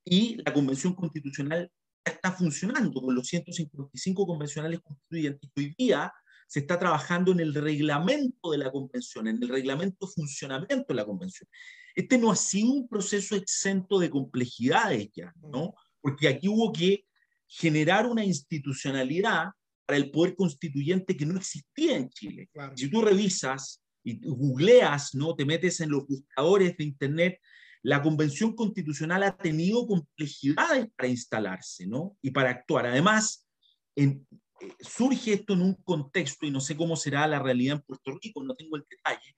Y 0.05 0.43
la 0.45 0.53
convención 0.53 0.95
constitucional 0.95 1.71
está 2.05 2.33
funcionando 2.33 3.01
con 3.01 3.15
los 3.15 3.27
155 3.29 4.27
convencionales 4.27 4.81
constituyentes. 4.81 5.51
Hoy 5.57 5.75
día 5.77 6.13
se 6.47 6.61
está 6.61 6.79
trabajando 6.79 7.33
en 7.33 7.41
el 7.41 7.55
reglamento 7.55 8.51
de 8.51 8.59
la 8.59 8.71
convención, 8.71 9.29
en 9.29 9.43
el 9.43 9.49
reglamento 9.49 10.07
de 10.07 10.13
funcionamiento 10.13 10.87
de 10.89 10.95
la 10.95 11.05
convención. 11.05 11.49
Este 11.95 12.17
no 12.17 12.31
ha 12.31 12.37
sido 12.37 12.73
un 12.73 12.89
proceso 12.89 13.37
exento 13.37 13.99
de 13.99 14.09
complejidades 14.09 15.11
ya, 15.15 15.33
¿no? 15.43 15.75
Porque 16.01 16.29
aquí 16.29 16.49
hubo 16.49 16.73
que 16.73 17.05
generar 17.47 18.07
una 18.07 18.25
institucionalidad 18.25 19.49
para 19.85 19.97
el 19.97 20.11
poder 20.11 20.37
constituyente 20.37 21.17
que 21.17 21.27
no 21.27 21.37
existía 21.37 21.97
en 21.97 22.11
Chile. 22.11 22.49
Si 22.77 22.91
tú 22.91 23.01
revisas 23.01 23.83
y 24.05 24.21
googleas, 24.21 25.15
¿no? 25.15 25.35
te 25.35 25.45
metes 25.45 25.81
en 25.81 25.91
los 25.91 26.07
buscadores 26.07 26.77
de 26.77 26.85
Internet, 26.85 27.41
la 27.83 28.03
Convención 28.03 28.55
Constitucional 28.55 29.23
ha 29.23 29.37
tenido 29.37 29.87
complejidades 29.87 30.89
para 30.97 31.09
instalarse 31.09 31.87
¿no? 31.87 32.17
y 32.23 32.31
para 32.31 32.51
actuar. 32.51 32.87
Además, 32.87 33.49
en, 33.97 34.27
eh, 34.61 34.73
surge 34.81 35.35
esto 35.35 35.55
en 35.55 35.63
un 35.63 35.75
contexto, 35.75 36.47
y 36.47 36.51
no 36.51 36.61
sé 36.61 36.77
cómo 36.77 36.97
será 36.97 37.27
la 37.27 37.39
realidad 37.39 37.77
en 37.77 37.83
Puerto 37.83 38.19
Rico, 38.21 38.43
no 38.43 38.55
tengo 38.55 38.77
el 38.77 38.85
detalle, 38.89 39.37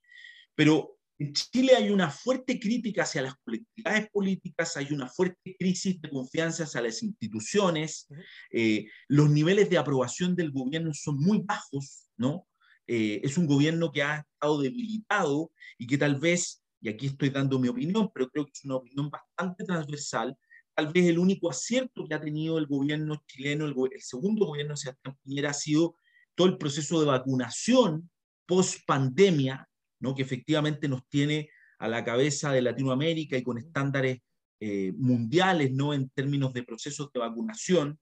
pero 0.55 0.97
en 1.19 1.35
Chile 1.35 1.75
hay 1.77 1.91
una 1.91 2.11
fuerte 2.11 2.59
crítica 2.59 3.03
hacia 3.03 3.21
las 3.21 3.35
colectividades 3.45 4.09
políticas, 4.11 4.77
hay 4.79 4.89
una 4.91 5.07
fuerte 5.07 5.55
crisis 5.59 6.01
de 6.01 6.09
confianza 6.09 6.65
hacia 6.65 6.81
las 6.81 7.03
instituciones, 7.03 8.09
eh, 8.51 8.87
los 9.07 9.29
niveles 9.29 9.69
de 9.69 9.77
aprobación 9.77 10.35
del 10.35 10.51
gobierno 10.51 10.95
son 10.95 11.19
muy 11.19 11.43
bajos, 11.45 12.09
¿no? 12.17 12.47
Eh, 12.87 13.21
es 13.23 13.37
un 13.37 13.47
gobierno 13.47 13.93
que 13.93 14.03
ha 14.03 14.27
estado 14.35 14.63
debilitado 14.63 15.53
y 15.79 15.87
que 15.87 15.99
tal 15.99 16.19
vez 16.19 16.65
y 16.81 16.89
aquí 16.89 17.07
estoy 17.07 17.31
dando 17.31 17.59
mi 17.59 17.69
opinión, 17.69 18.11
pero 18.13 18.29
creo 18.31 18.45
que 18.45 18.53
es 18.55 18.65
una 18.65 18.77
opinión 18.77 19.11
bastante 19.11 19.65
transversal, 19.65 20.37
tal 20.75 20.93
vez 20.93 21.07
el 21.07 21.19
único 21.19 21.51
acierto 21.51 22.07
que 22.09 22.15
ha 22.15 22.21
tenido 22.21 22.59
el 22.59 22.67
gobierno 22.67 23.23
chileno, 23.27 23.67
el, 23.67 23.75
segundo 24.01 24.47
gobierno 24.47 24.73
de 24.73 24.79
Sebastián 24.79 25.17
Piñera, 25.23 25.51
ha 25.51 25.55
sido 25.55 25.97
todo 26.35 26.49
el 26.49 26.59
proceso 26.59 27.01
de 27.01 27.07
vacunación 27.07 28.11
post 28.47 28.81
pandemia, 28.87 29.69
¿no? 30.01 30.15
que 30.15 30.23
efectivamente 30.23 30.89
nos 30.89 31.07
tiene 31.09 31.51
a 31.79 31.89
la 31.89 32.05
cabeza 32.05 32.53
de 32.53 32.63
Latinoamérica 32.63 33.37
y 33.37 33.43
con 33.43 33.59
estándares 33.59 34.19
eh, 34.59 34.93
mundiales 34.97 35.73
¿no? 35.73 35.93
en 35.93 36.09
términos 36.11 36.53
de 36.53 36.63
procesos 36.63 37.11
de 37.13 37.21
vacunación. 37.21 37.99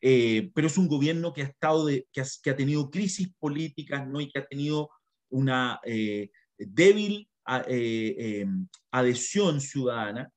Eh, 0.00 0.50
pero 0.54 0.66
es 0.66 0.76
un 0.76 0.88
gobierno 0.88 1.32
que 1.32 1.42
ha, 1.42 1.46
estado 1.46 1.86
de, 1.86 2.06
que, 2.12 2.20
ha, 2.20 2.56
tenido 2.56 2.90
crisis 2.90 3.32
políticas 3.38 4.08
¿no? 4.08 4.20
y 4.20 4.28
que 4.28 4.40
ha 4.40 4.46
tenido 4.46 4.90
una 5.30 5.78
eh, 5.84 6.30
débil 6.56 7.28
em, 7.66 8.66
adhesión 8.90 9.60
ciudadana. 9.60 10.30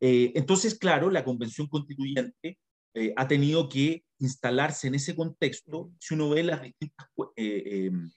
entonces, 0.00 0.76
claro, 0.78 1.10
la 1.10 1.24
convención 1.24 1.68
constituyente 1.68 2.58
ha 3.16 3.26
tenido 3.26 3.68
que 3.68 4.04
instalarse 4.18 4.88
en 4.88 4.96
ese 4.96 5.14
contexto. 5.14 5.92
Si 5.98 6.14
uno 6.14 6.30
ve 6.30 6.42
las 6.42 6.62
distintas 6.62 7.06
em, 7.36 8.10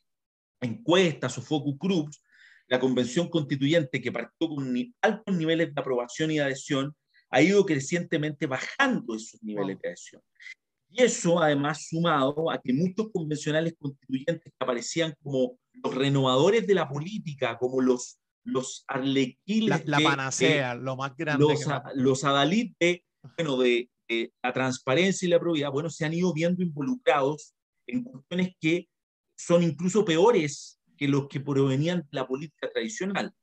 encuestas 0.62 1.38
o 1.38 1.42
focus 1.42 1.78
groups, 1.80 2.22
la 2.68 2.80
convención 2.80 3.30
constituyente, 3.30 4.02
que 4.02 4.12
partió 4.12 4.50
con 4.50 4.76
altos 5.02 5.36
niveles 5.36 5.74
de 5.74 5.82
aprobación 5.82 6.32
y 6.32 6.40
adhesión, 6.40 6.96
ha 7.30 7.42
ido 7.42 7.66
crecientemente 7.66 8.48
bajando 8.48 9.16
esos 9.16 9.42
niveles 9.44 9.78
de 9.82 9.90
adhesión. 9.90 10.22
Y 10.90 11.04
eso, 11.04 11.42
además, 11.42 11.88
sumado 11.90 12.50
a 12.50 12.62
que 12.62 12.74
muchos 12.74 13.12
convencionales 13.12 13.76
constituyentes 13.78 14.44
que 14.44 14.64
aparecían 14.64 15.14
como 15.22 15.60
los 15.74 15.94
renovadores 15.94 16.66
de 16.66 16.76
la 16.76 16.88
política, 16.88 17.58
como 17.58 17.82
los, 17.82 18.20
los 18.46 18.86
arlequiles. 18.88 19.86
La, 19.86 20.00
panacea, 20.00 20.76
lo 20.76 20.96
más 20.96 21.16
grande. 21.18 21.44
Los, 21.44 21.66
los 21.96 22.24
adalid 22.24 22.74
de, 22.80 23.04
bueno, 23.38 23.58
de, 23.58 23.90
de, 24.08 24.34
la 24.42 24.54
transparencia 24.54 25.26
y 25.26 25.30
la 25.30 25.40
probidad, 25.40 25.72
bueno, 25.72 25.90
se 25.90 26.06
han 26.06 26.14
ido 26.14 26.34
viendo 26.34 26.64
involucrados 26.64 27.54
en 27.88 28.04
cuestiones 28.04 28.56
que 28.60 28.88
son 29.38 29.64
incluso 29.64 30.06
peores 30.06 30.80
que 30.98 31.08
los 31.08 31.28
que 31.28 31.42
provenían 31.42 32.00
de 32.00 32.08
la 32.12 32.28
política 32.28 32.72
tradicional. 32.72 33.34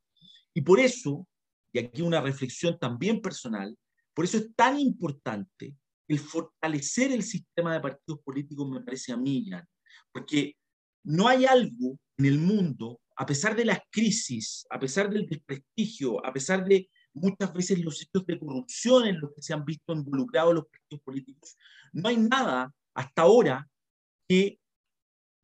Y 0.55 0.63
por 0.63 0.81
eso, 0.81 1.27
y 1.73 1.81
aquí 1.81 2.03
una 2.03 2.21
reflexión 2.21 2.79
también 2.79 3.21
personal, 3.21 3.77
por 4.15 4.25
eso 4.25 4.39
es 4.39 4.55
tan 4.55 4.79
importante 4.79 5.75
el 6.09 6.19
fortalecer 6.19 7.13
el 7.13 7.23
sistema 7.23 7.73
de 7.73 7.81
partidos 7.81 8.21
políticos, 8.23 8.69
me 8.69 8.83
parece 8.83 9.13
a 9.13 9.17
mí, 9.17 9.49
porque 10.13 10.57
no 11.05 11.29
hay 11.29 11.47
algo 11.47 11.99
en 12.19 12.27
el 12.27 12.39
mundo, 12.39 13.01
a 13.17 13.27
pesar 13.27 13.55
de 13.57 13.65
las 13.65 13.81
crisis, 13.91 14.67
a 14.71 14.79
pesar 14.79 15.11
del 15.11 15.27
desprestigio, 15.27 16.25
a 16.25 16.33
pesar 16.33 16.65
de 16.65 16.89
muchas 17.15 17.53
veces 17.53 17.79
los 17.81 18.01
hechos 18.03 18.25
de 18.27 18.39
corrupción 18.39 19.07
en 19.07 19.21
los 19.21 19.33
que 19.35 19.43
se 19.43 19.53
han 19.53 19.65
visto 19.65 19.93
involucrados 19.93 20.55
los 20.55 20.67
partidos 20.67 21.03
políticos, 21.03 21.57
no 21.93 22.09
hay 22.09 22.17
nada 22.17 22.73
hasta 22.95 23.23
ahora 23.23 23.69
que 24.29 24.59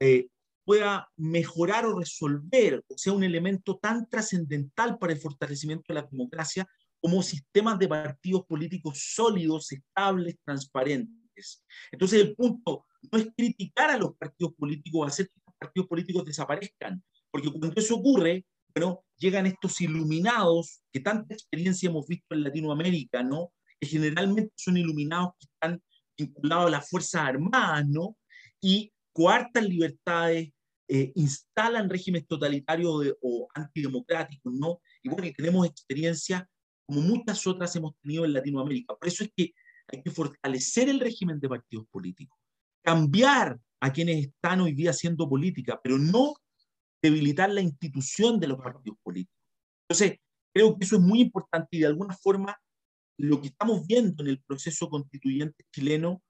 eh, 0.00 0.28
pueda 0.64 1.10
mejorar 1.16 1.86
o 1.86 1.98
resolver, 1.98 2.84
o 2.88 2.98
sea, 2.98 3.12
un 3.14 3.24
elemento 3.24 3.78
tan 3.78 4.08
trascendental 4.08 4.98
para 4.98 5.14
el 5.14 5.18
fortalecimiento 5.18 5.84
de 5.88 5.94
la 5.94 6.06
democracia 6.10 6.68
como 7.00 7.22
sistemas 7.22 7.78
de 7.78 7.88
partidos 7.88 8.44
políticos 8.46 9.12
sólidos, 9.14 9.72
estables, 9.72 10.36
transparentes. 10.44 11.64
Entonces, 11.90 12.20
el 12.20 12.34
punto 12.34 12.86
no 13.10 13.18
es 13.18 13.28
criticar 13.36 13.90
a 13.90 13.96
los 13.96 14.16
partidos 14.16 14.54
políticos 14.54 15.08
hacer 15.08 15.28
que 15.28 15.40
los 15.46 15.54
partidos 15.56 15.88
políticos 15.88 16.24
desaparezcan, 16.24 17.02
porque 17.30 17.50
cuando 17.50 17.80
eso 17.80 17.96
ocurre, 17.96 18.44
bueno, 18.74 19.04
llegan 19.16 19.46
estos 19.46 19.80
iluminados, 19.80 20.82
que 20.92 21.00
tanta 21.00 21.34
experiencia 21.34 21.88
hemos 21.88 22.06
visto 22.06 22.34
en 22.34 22.44
Latinoamérica, 22.44 23.22
¿no? 23.22 23.52
Que 23.80 23.86
generalmente 23.86 24.52
son 24.56 24.76
iluminados 24.76 25.32
que 25.38 25.46
están 25.46 25.82
vinculados 26.16 26.66
a 26.66 26.70
las 26.70 26.88
Fuerzas 26.88 27.22
Armadas, 27.22 27.86
¿no? 27.88 28.16
Y 28.60 28.92
coartan 29.12 29.68
libertades, 29.68 30.50
eh, 30.88 31.12
instalan 31.14 31.90
regímenes 31.90 32.26
totalitarios 32.26 33.14
o 33.20 33.48
antidemocráticos, 33.54 34.52
¿no? 34.52 34.80
Y 35.02 35.08
bueno, 35.08 35.26
y 35.26 35.32
tenemos 35.32 35.66
experiencias 35.66 36.44
como 36.86 37.02
muchas 37.02 37.46
otras 37.46 37.74
hemos 37.76 37.94
tenido 38.00 38.24
en 38.24 38.32
Latinoamérica. 38.32 38.94
Por 38.94 39.08
eso 39.08 39.24
es 39.24 39.30
que 39.36 39.52
hay 39.88 40.02
que 40.02 40.10
fortalecer 40.10 40.88
el 40.88 41.00
régimen 41.00 41.38
de 41.38 41.48
partidos 41.48 41.86
políticos, 41.90 42.38
cambiar 42.82 43.58
a 43.80 43.92
quienes 43.92 44.26
están 44.26 44.60
hoy 44.60 44.72
día 44.72 44.90
haciendo 44.90 45.28
política, 45.28 45.78
pero 45.82 45.98
no 45.98 46.34
debilitar 47.02 47.50
la 47.50 47.60
institución 47.60 48.40
de 48.40 48.48
los 48.48 48.58
partidos 48.58 48.98
políticos. 49.02 49.38
Entonces, 49.88 50.18
creo 50.52 50.76
que 50.76 50.84
eso 50.84 50.96
es 50.96 51.02
muy 51.02 51.20
importante 51.20 51.68
y 51.76 51.80
de 51.80 51.86
alguna 51.86 52.16
forma 52.16 52.56
lo 53.18 53.40
que 53.40 53.48
estamos 53.48 53.86
viendo 53.86 54.22
en 54.22 54.30
el 54.30 54.42
proceso 54.42 54.88
constituyente 54.88 55.64
chileno 55.72 56.22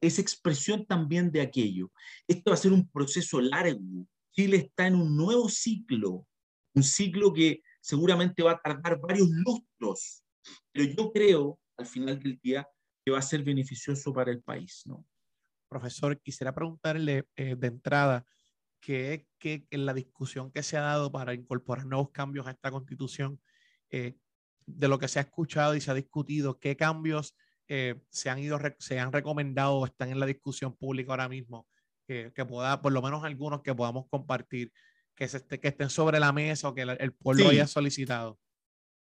es 0.00 0.18
expresión 0.18 0.84
también 0.86 1.30
de 1.30 1.40
aquello. 1.40 1.90
Esto 2.28 2.50
va 2.50 2.54
a 2.54 2.58
ser 2.58 2.72
un 2.72 2.88
proceso 2.88 3.40
largo. 3.40 4.06
Chile 4.32 4.56
está 4.58 4.86
en 4.86 4.96
un 4.96 5.16
nuevo 5.16 5.48
ciclo, 5.48 6.26
un 6.74 6.82
ciclo 6.82 7.32
que 7.32 7.62
seguramente 7.80 8.42
va 8.42 8.52
a 8.52 8.60
tardar 8.60 9.00
varios 9.00 9.28
lustros, 9.30 10.24
pero 10.72 10.92
yo 10.92 11.12
creo 11.12 11.58
al 11.76 11.86
final 11.86 12.18
del 12.18 12.38
día 12.42 12.66
que 13.04 13.12
va 13.12 13.18
a 13.18 13.22
ser 13.22 13.42
beneficioso 13.42 14.12
para 14.12 14.30
el 14.30 14.42
país. 14.42 14.82
¿no? 14.86 15.06
Profesor, 15.68 16.20
quisiera 16.20 16.54
preguntarle 16.54 17.26
eh, 17.36 17.56
de 17.56 17.66
entrada, 17.66 18.26
que, 18.84 19.26
que 19.38 19.66
en 19.70 19.86
la 19.86 19.94
discusión 19.94 20.50
que 20.50 20.62
se 20.62 20.76
ha 20.76 20.82
dado 20.82 21.10
para 21.10 21.32
incorporar 21.32 21.86
nuevos 21.86 22.10
cambios 22.10 22.46
a 22.46 22.50
esta 22.50 22.70
constitución, 22.70 23.40
eh, 23.90 24.14
de 24.66 24.88
lo 24.88 24.98
que 24.98 25.08
se 25.08 25.18
ha 25.18 25.22
escuchado 25.22 25.74
y 25.74 25.80
se 25.80 25.90
ha 25.90 25.94
discutido, 25.94 26.58
¿qué 26.58 26.76
cambios 26.76 27.34
eh, 27.66 28.02
se 28.10 28.28
han 28.28 28.40
ido, 28.40 28.58
se 28.78 29.00
han 29.00 29.10
recomendado 29.10 29.76
o 29.76 29.86
están 29.86 30.10
en 30.10 30.20
la 30.20 30.26
discusión 30.26 30.76
pública 30.76 31.12
ahora 31.12 31.30
mismo, 31.30 31.66
que, 32.06 32.30
que 32.34 32.44
pueda, 32.44 32.82
por 32.82 32.92
lo 32.92 33.00
menos 33.00 33.24
algunos 33.24 33.62
que 33.62 33.74
podamos 33.74 34.06
compartir, 34.10 34.70
que, 35.14 35.28
se 35.28 35.42
que 35.46 35.68
estén 35.68 35.88
sobre 35.88 36.20
la 36.20 36.32
mesa 36.32 36.68
o 36.68 36.74
que 36.74 36.82
el, 36.82 37.12
pueblo 37.14 37.48
haya 37.48 37.66
solicitado. 37.66 38.38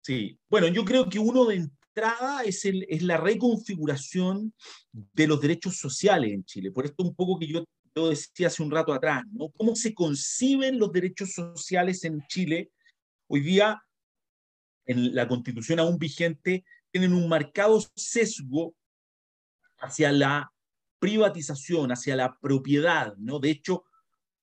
Sí, 0.02 0.38
bueno, 0.50 0.68
yo 0.68 0.84
creo 0.84 1.08
que 1.08 1.18
uno 1.18 1.46
de 1.46 1.56
entrada 1.56 2.42
es, 2.42 2.66
el, 2.66 2.84
es 2.90 3.02
la 3.02 3.16
reconfiguración 3.16 4.52
de 4.92 5.26
los 5.26 5.40
derechos 5.40 5.78
sociales 5.78 6.32
en 6.32 6.44
Chile. 6.44 6.70
Por 6.70 6.84
esto 6.84 7.02
un 7.02 7.14
poco 7.14 7.38
que 7.38 7.46
yo, 7.46 7.64
yo 7.94 8.10
decía 8.10 8.46
hace 8.46 8.62
un 8.62 8.70
rato 8.70 8.92
atrás, 8.92 9.24
¿no? 9.32 9.50
¿Cómo 9.50 9.74
se 9.74 9.94
conciben 9.94 10.78
los 10.78 10.92
derechos 10.92 11.32
sociales 11.32 12.04
en 12.04 12.20
Chile? 12.28 12.70
Hoy 13.26 13.40
día, 13.40 13.82
en 14.86 15.14
la 15.14 15.26
constitución 15.26 15.80
aún 15.80 15.98
vigente, 15.98 16.64
tienen 16.90 17.12
un 17.12 17.28
marcado 17.28 17.80
sesgo 17.94 18.74
hacia 19.78 20.12
la 20.12 20.52
privatización, 20.98 21.90
hacia 21.92 22.16
la 22.16 22.36
propiedad, 22.40 23.14
¿no? 23.16 23.38
De 23.38 23.50
hecho, 23.50 23.84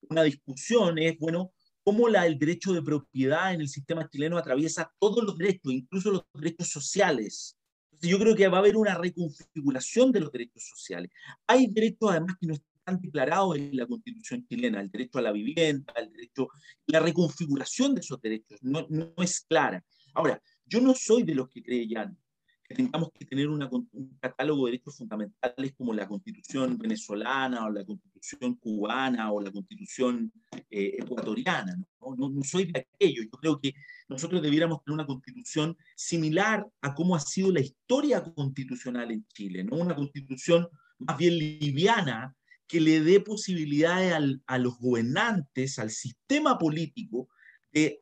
una 0.09 0.23
discusión 0.23 0.97
es, 0.97 1.17
bueno, 1.19 1.53
cómo 1.83 2.09
la, 2.09 2.25
el 2.25 2.37
derecho 2.37 2.73
de 2.73 2.81
propiedad 2.81 3.53
en 3.53 3.61
el 3.61 3.69
sistema 3.69 4.09
chileno 4.09 4.37
atraviesa 4.37 4.91
todos 4.99 5.23
los 5.23 5.37
derechos, 5.37 5.71
incluso 5.71 6.11
los 6.11 6.23
derechos 6.33 6.69
sociales. 6.69 7.57
Entonces, 7.91 8.09
yo 8.09 8.19
creo 8.19 8.35
que 8.35 8.47
va 8.47 8.57
a 8.57 8.59
haber 8.59 8.75
una 8.75 8.95
reconfiguración 8.95 10.11
de 10.11 10.19
los 10.19 10.31
derechos 10.31 10.67
sociales. 10.67 11.11
Hay 11.47 11.67
derechos 11.67 12.11
además 12.11 12.35
que 12.39 12.47
no 12.47 12.55
están 12.87 13.01
declarados 13.01 13.57
en 13.57 13.75
la 13.75 13.85
constitución 13.85 14.45
chilena, 14.47 14.79
el 14.79 14.89
derecho 14.89 15.19
a 15.19 15.21
la 15.21 15.31
vivienda, 15.33 15.93
el 15.97 16.09
derecho, 16.09 16.47
la 16.85 17.01
reconfiguración 17.01 17.93
de 17.93 18.01
esos 18.01 18.21
derechos 18.21 18.59
no, 18.61 18.85
no 18.89 19.13
es 19.17 19.41
clara. 19.41 19.83
Ahora, 20.13 20.41
yo 20.65 20.79
no 20.79 20.93
soy 20.95 21.23
de 21.23 21.35
los 21.35 21.49
que 21.49 21.61
creen 21.61 22.17
que 22.63 22.75
tengamos 22.75 23.09
que 23.13 23.25
tener 23.25 23.47
una, 23.49 23.69
un 23.69 24.17
catálogo 24.19 24.65
de 24.65 24.71
derechos 24.71 24.97
fundamentales 24.97 25.73
como 25.77 25.93
la 25.93 26.07
constitución 26.07 26.77
venezolana 26.77 27.65
o 27.65 27.69
la 27.69 27.85
constitución 27.85 28.55
cubana 28.55 29.31
o 29.31 29.41
la 29.41 29.51
constitución 29.51 30.31
eh, 30.69 30.95
ecuatoriana. 30.97 31.75
¿no? 31.75 32.15
No, 32.15 32.29
no 32.29 32.43
soy 32.43 32.71
de 32.71 32.79
aquello. 32.79 33.23
Yo 33.23 33.31
creo 33.31 33.59
que 33.59 33.73
nosotros 34.09 34.41
debiéramos 34.41 34.83
tener 34.83 34.95
una 34.95 35.05
constitución 35.05 35.77
similar 35.95 36.65
a 36.81 36.93
cómo 36.93 37.15
ha 37.15 37.19
sido 37.19 37.51
la 37.51 37.61
historia 37.61 38.23
constitucional 38.23 39.11
en 39.11 39.25
Chile, 39.27 39.63
¿no? 39.63 39.77
una 39.77 39.95
constitución 39.95 40.67
más 40.99 41.17
bien 41.17 41.37
liviana 41.37 42.35
que 42.67 42.81
le 42.81 43.01
dé 43.01 43.19
posibilidades 43.19 44.13
a 44.45 44.57
los 44.57 44.77
gobernantes, 44.79 45.79
al 45.79 45.89
sistema 45.89 46.57
político, 46.57 47.29
de, 47.71 47.99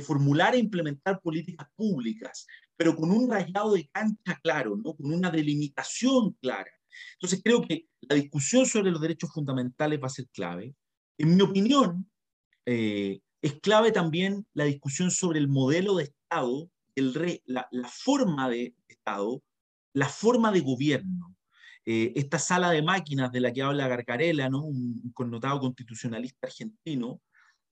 formular 0.00 0.54
e 0.54 0.58
implementar 0.58 1.20
políticas 1.20 1.68
públicas, 1.76 2.46
pero 2.76 2.96
con 2.96 3.10
un 3.10 3.30
rayado 3.30 3.74
de 3.74 3.88
cancha 3.88 4.38
claro, 4.42 4.76
¿no? 4.76 4.94
con 4.94 5.12
una 5.12 5.30
delimitación 5.30 6.32
clara. 6.40 6.70
Entonces 7.14 7.40
creo 7.42 7.62
que 7.62 7.86
la 8.02 8.16
discusión 8.16 8.66
sobre 8.66 8.90
los 8.90 9.00
derechos 9.00 9.32
fundamentales 9.32 10.00
va 10.02 10.06
a 10.06 10.10
ser 10.10 10.26
clave. 10.32 10.74
En 11.18 11.36
mi 11.36 11.42
opinión, 11.42 12.10
eh, 12.66 13.20
es 13.42 13.60
clave 13.60 13.92
también 13.92 14.46
la 14.52 14.64
discusión 14.64 15.10
sobre 15.10 15.38
el 15.38 15.48
modelo 15.48 15.96
de 15.96 16.04
Estado, 16.04 16.70
la, 16.96 17.68
forma 17.88 18.50
de 18.50 18.74
Estado, 18.88 19.42
la 19.94 20.08
forma 20.08 20.52
de 20.52 20.60
gobierno. 20.60 21.34
Eh, 21.86 22.12
esta 22.14 22.38
sala 22.38 22.70
de 22.70 22.82
máquinas 22.82 23.32
de 23.32 23.40
la 23.40 23.52
que 23.52 23.62
habla 23.62 23.88
Garcarela, 23.88 24.48
¿no? 24.48 24.64
un, 24.64 25.10
connotado 25.14 25.60
constitucionalista 25.60 26.46
argentino, 26.46 27.20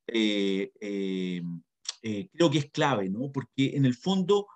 eh, 0.07 0.71
eh, 0.81 1.43
creo 2.33 2.51
que 2.51 2.59
es 2.59 2.71
clave, 2.71 3.11
¿no? 3.11 3.31
Porque 3.31 3.77
en 3.77 3.85
el 3.85 3.95
fondo 3.95 4.47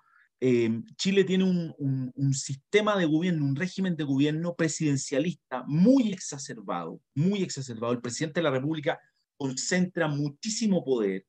Chile 0.97 1.23
tiene 1.23 1.45
un, 1.45 1.73
un, 1.77 2.33
sistema 2.33 2.97
de 2.97 3.05
gobierno, 3.05 3.45
un 3.45 3.55
régimen 3.55 3.95
de 3.95 4.03
gobierno 4.03 4.55
presidencialista 4.55 5.63
muy 5.67 6.11
exacerbado, 6.11 6.99
muy 7.15 7.43
exacerbado. 7.43 7.93
El 7.93 8.01
presidente 8.01 8.41
de 8.41 8.43
la 8.43 8.51
República 8.51 8.99
concentra 9.37 10.09
muchísimo 10.09 10.83
poder 10.83 11.25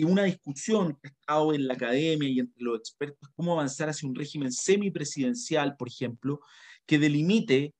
y 0.00 0.04
una 0.04 0.24
discusión 0.24 0.94
que 0.94 1.08
ha 1.08 1.10
estado 1.10 1.52
en 1.52 1.66
la 1.66 1.74
academia 1.74 2.26
y 2.26 2.40
entre 2.40 2.62
los 2.64 2.78
expertos 2.78 3.28
cómo 3.36 3.52
avanzar 3.52 3.90
hacia 3.90 4.08
un 4.08 4.14
régimen 4.14 4.50
semipresidencial, 4.50 5.76
por 5.76 5.88
ejemplo, 5.88 6.40
que 6.86 6.98
delimite 6.98 7.74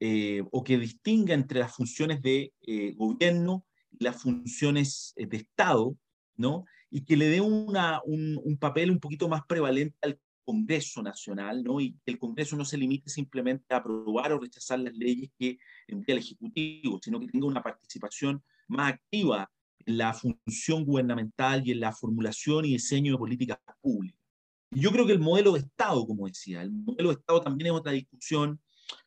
eh, 0.00 0.42
o 0.52 0.64
que 0.64 0.78
distinga 0.78 1.34
entre 1.34 1.60
las 1.60 1.74
funciones 1.74 2.22
de 2.22 2.54
eh, 2.62 2.94
gobierno 2.96 3.66
y 3.90 4.04
las 4.04 4.22
funciones 4.22 5.12
eh, 5.16 5.26
de 5.26 5.36
Estado, 5.36 5.94
¿no? 6.36 6.64
Y 6.88 7.04
que 7.04 7.18
le 7.18 7.28
dé 7.28 7.42
una, 7.42 8.00
un, 8.06 8.40
un, 8.42 8.56
papel 8.56 8.90
un 8.90 8.98
poquito 8.98 9.28
más 9.28 9.42
prevalente 9.46 9.98
al 10.00 10.18
Congreso 10.46 11.02
Nacional, 11.02 11.62
¿no? 11.62 11.78
Y 11.78 11.92
que 12.06 12.12
el 12.12 12.18
Congreso 12.18 12.56
no 12.56 12.64
se 12.64 12.78
limite 12.78 13.10
simplemente 13.10 13.74
a 13.74 13.78
aprobar 13.78 14.32
o 14.32 14.40
rechazar 14.40 14.78
las 14.78 14.94
leyes 14.94 15.28
que 15.38 15.58
envía 15.86 16.14
el 16.14 16.22
Ejecutivo, 16.22 16.98
sino 17.02 17.20
que 17.20 17.26
tenga 17.26 17.46
una 17.46 17.62
participación 17.62 18.42
más 18.66 18.94
activa 18.94 19.50
la 19.84 20.14
función 20.14 20.84
gubernamental 20.84 21.66
y 21.66 21.72
en 21.72 21.80
la 21.80 21.92
formulación 21.92 22.64
y 22.64 22.72
diseño 22.72 23.12
de 23.12 23.18
políticas 23.18 23.58
públicas. 23.80 24.20
Yo 24.70 24.90
creo 24.90 25.06
que 25.06 25.12
el 25.12 25.20
modelo 25.20 25.52
de 25.52 25.60
Estado, 25.60 26.06
como 26.06 26.26
decía, 26.26 26.62
el 26.62 26.72
modelo 26.72 27.10
de 27.10 27.14
Estado 27.14 27.40
también 27.40 27.68
es 27.68 27.72
otra 27.72 27.92
discusión. 27.92 28.60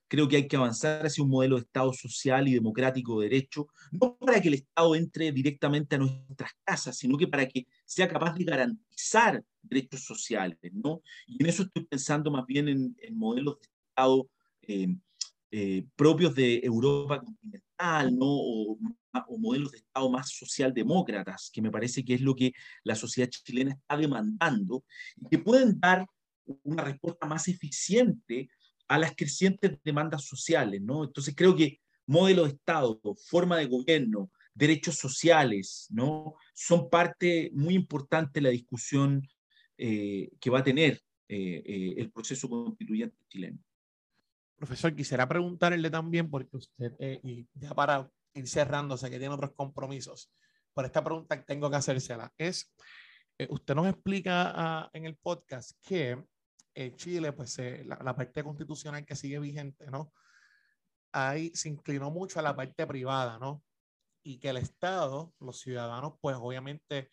Creo 0.07 0.27
que 0.27 0.37
hay 0.37 0.47
que 0.47 0.55
avanzar 0.55 1.05
hacia 1.05 1.23
un 1.23 1.29
modelo 1.29 1.57
de 1.57 1.63
Estado 1.63 1.93
social 1.93 2.47
y 2.47 2.53
democrático 2.53 3.19
de 3.19 3.29
derecho, 3.29 3.67
no 3.91 4.17
para 4.17 4.41
que 4.41 4.47
el 4.47 4.55
Estado 4.55 4.95
entre 4.95 5.31
directamente 5.31 5.95
a 5.95 5.99
nuestras 5.99 6.51
casas, 6.63 6.97
sino 6.97 7.17
que 7.17 7.27
para 7.27 7.47
que 7.47 7.67
sea 7.85 8.07
capaz 8.07 8.33
de 8.35 8.45
garantizar 8.45 9.43
derechos 9.61 10.03
sociales, 10.03 10.57
¿no? 10.73 11.01
Y 11.27 11.43
en 11.43 11.49
eso 11.49 11.63
estoy 11.63 11.85
pensando 11.85 12.31
más 12.31 12.45
bien 12.45 12.69
en, 12.69 13.17
modelos 13.17 13.59
de 13.59 13.67
Estado 13.89 14.29
eh, 14.63 14.95
eh, 15.51 15.85
propios 15.95 16.35
de 16.35 16.59
Europa 16.63 17.19
continental, 17.19 18.15
¿no? 18.15 18.27
O, 18.27 18.77
modelos 19.39 19.71
de 19.71 19.79
Estado 19.79 20.09
más 20.11 20.29
socialdemócratas, 20.29 21.49
que 21.51 21.61
me 21.61 21.71
parece 21.71 22.05
que 22.05 22.13
es 22.13 22.21
lo 22.21 22.35
que 22.35 22.53
la 22.83 22.93
sociedad 22.93 23.29
chilena 23.29 23.71
está 23.71 23.97
demandando, 23.97 24.83
y 25.17 25.27
que 25.27 25.39
pueden 25.39 25.79
dar 25.79 26.05
una 26.63 26.83
respuesta 26.83 27.25
más 27.25 27.47
eficiente 27.47 28.49
a 28.87 28.99
las 28.99 29.15
crecientes 29.15 29.79
demandas 29.83 30.23
sociales, 30.25 30.81
¿no? 30.83 31.03
Entonces 31.03 31.33
creo 31.35 31.55
que 31.55 31.79
modelo 32.05 32.43
de 32.43 32.49
Estado, 32.51 32.99
forma 33.25 33.57
de 33.57 33.65
gobierno, 33.65 34.29
derechos 34.53 34.95
sociales, 34.95 35.87
¿no? 35.89 36.35
Son 36.53 36.89
parte 36.89 37.49
muy 37.53 37.73
importante 37.73 38.39
de 38.39 38.41
la 38.43 38.49
discusión 38.49 39.27
eh, 39.77 40.29
que 40.39 40.49
va 40.51 40.59
a 40.59 40.63
tener 40.63 41.01
eh, 41.27 41.95
el 41.97 42.11
proceso 42.11 42.47
constituyente 42.47 43.17
chileno. 43.27 43.59
Profesor, 44.59 44.93
quisiera 44.93 45.27
preguntarle 45.27 45.89
también, 45.89 46.29
porque 46.29 46.57
usted, 46.57 46.93
eh, 46.99 47.19
y 47.23 47.47
ya 47.53 47.73
para 47.73 48.09
ir 48.33 48.47
cerrándose, 48.47 49.09
que 49.09 49.17
tiene 49.17 49.33
otros 49.33 49.53
compromisos, 49.55 50.31
por 50.73 50.85
esta 50.85 51.03
pregunta 51.03 51.41
tengo 51.45 51.69
que 51.69 51.77
hacérsela, 51.77 52.31
es, 52.37 52.71
eh, 53.37 53.47
usted 53.49 53.73
nos 53.73 53.87
explica 53.87 54.51
ah, 54.53 54.89
en 54.93 55.05
el 55.05 55.15
podcast 55.15 55.71
que 55.81 56.21
eh, 56.75 56.95
Chile, 56.95 57.31
pues 57.31 57.57
la, 57.85 58.15
parte 58.15 58.43
constitucional 58.43 59.05
que 59.05 59.15
sigue 59.15 59.39
vigente, 59.39 59.89
¿no? 59.89 60.13
Ahí 61.11 61.51
se 61.55 61.69
inclinó 61.69 62.11
mucho 62.11 62.39
a 62.39 62.43
la 62.43 62.55
parte 62.55 62.85
privada, 62.85 63.39
¿no? 63.39 63.63
Y 64.23 64.39
que 64.39 64.49
el 64.49 64.57
Estado, 64.57 65.33
los 65.39 65.59
ciudadanos, 65.59 66.13
pues 66.21 66.37
obviamente 66.39 67.09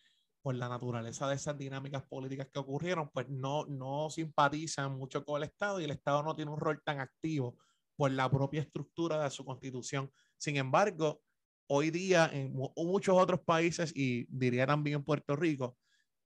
por 0.46 0.54
la 0.54 0.68
naturaleza 0.68 1.28
de 1.28 1.34
esas 1.34 1.58
dinámicas 1.58 2.04
políticas 2.04 2.46
que 2.52 2.60
ocurrieron, 2.60 3.10
pues 3.12 3.28
no, 3.28 3.66
no 3.66 4.08
simpatizan 4.10 4.96
mucho 4.96 5.24
con 5.24 5.42
el 5.42 5.48
Estado 5.48 5.80
y 5.80 5.84
el 5.84 5.90
Estado 5.90 6.22
no 6.22 6.36
tiene 6.36 6.52
un 6.52 6.60
rol 6.60 6.80
tan 6.84 7.00
activo 7.00 7.58
por 7.96 8.12
la 8.12 8.30
propia 8.30 8.60
estructura 8.60 9.24
de 9.24 9.28
su 9.30 9.44
constitución. 9.44 10.08
Sin 10.38 10.56
embargo, 10.56 11.20
hoy 11.66 11.90
día 11.90 12.30
en 12.32 12.52
muchos 12.76 13.16
otros 13.20 13.40
países 13.40 13.92
y 13.92 14.28
diría 14.30 14.68
también 14.68 14.98
en 14.98 15.04
Puerto 15.04 15.34
Rico, 15.34 15.76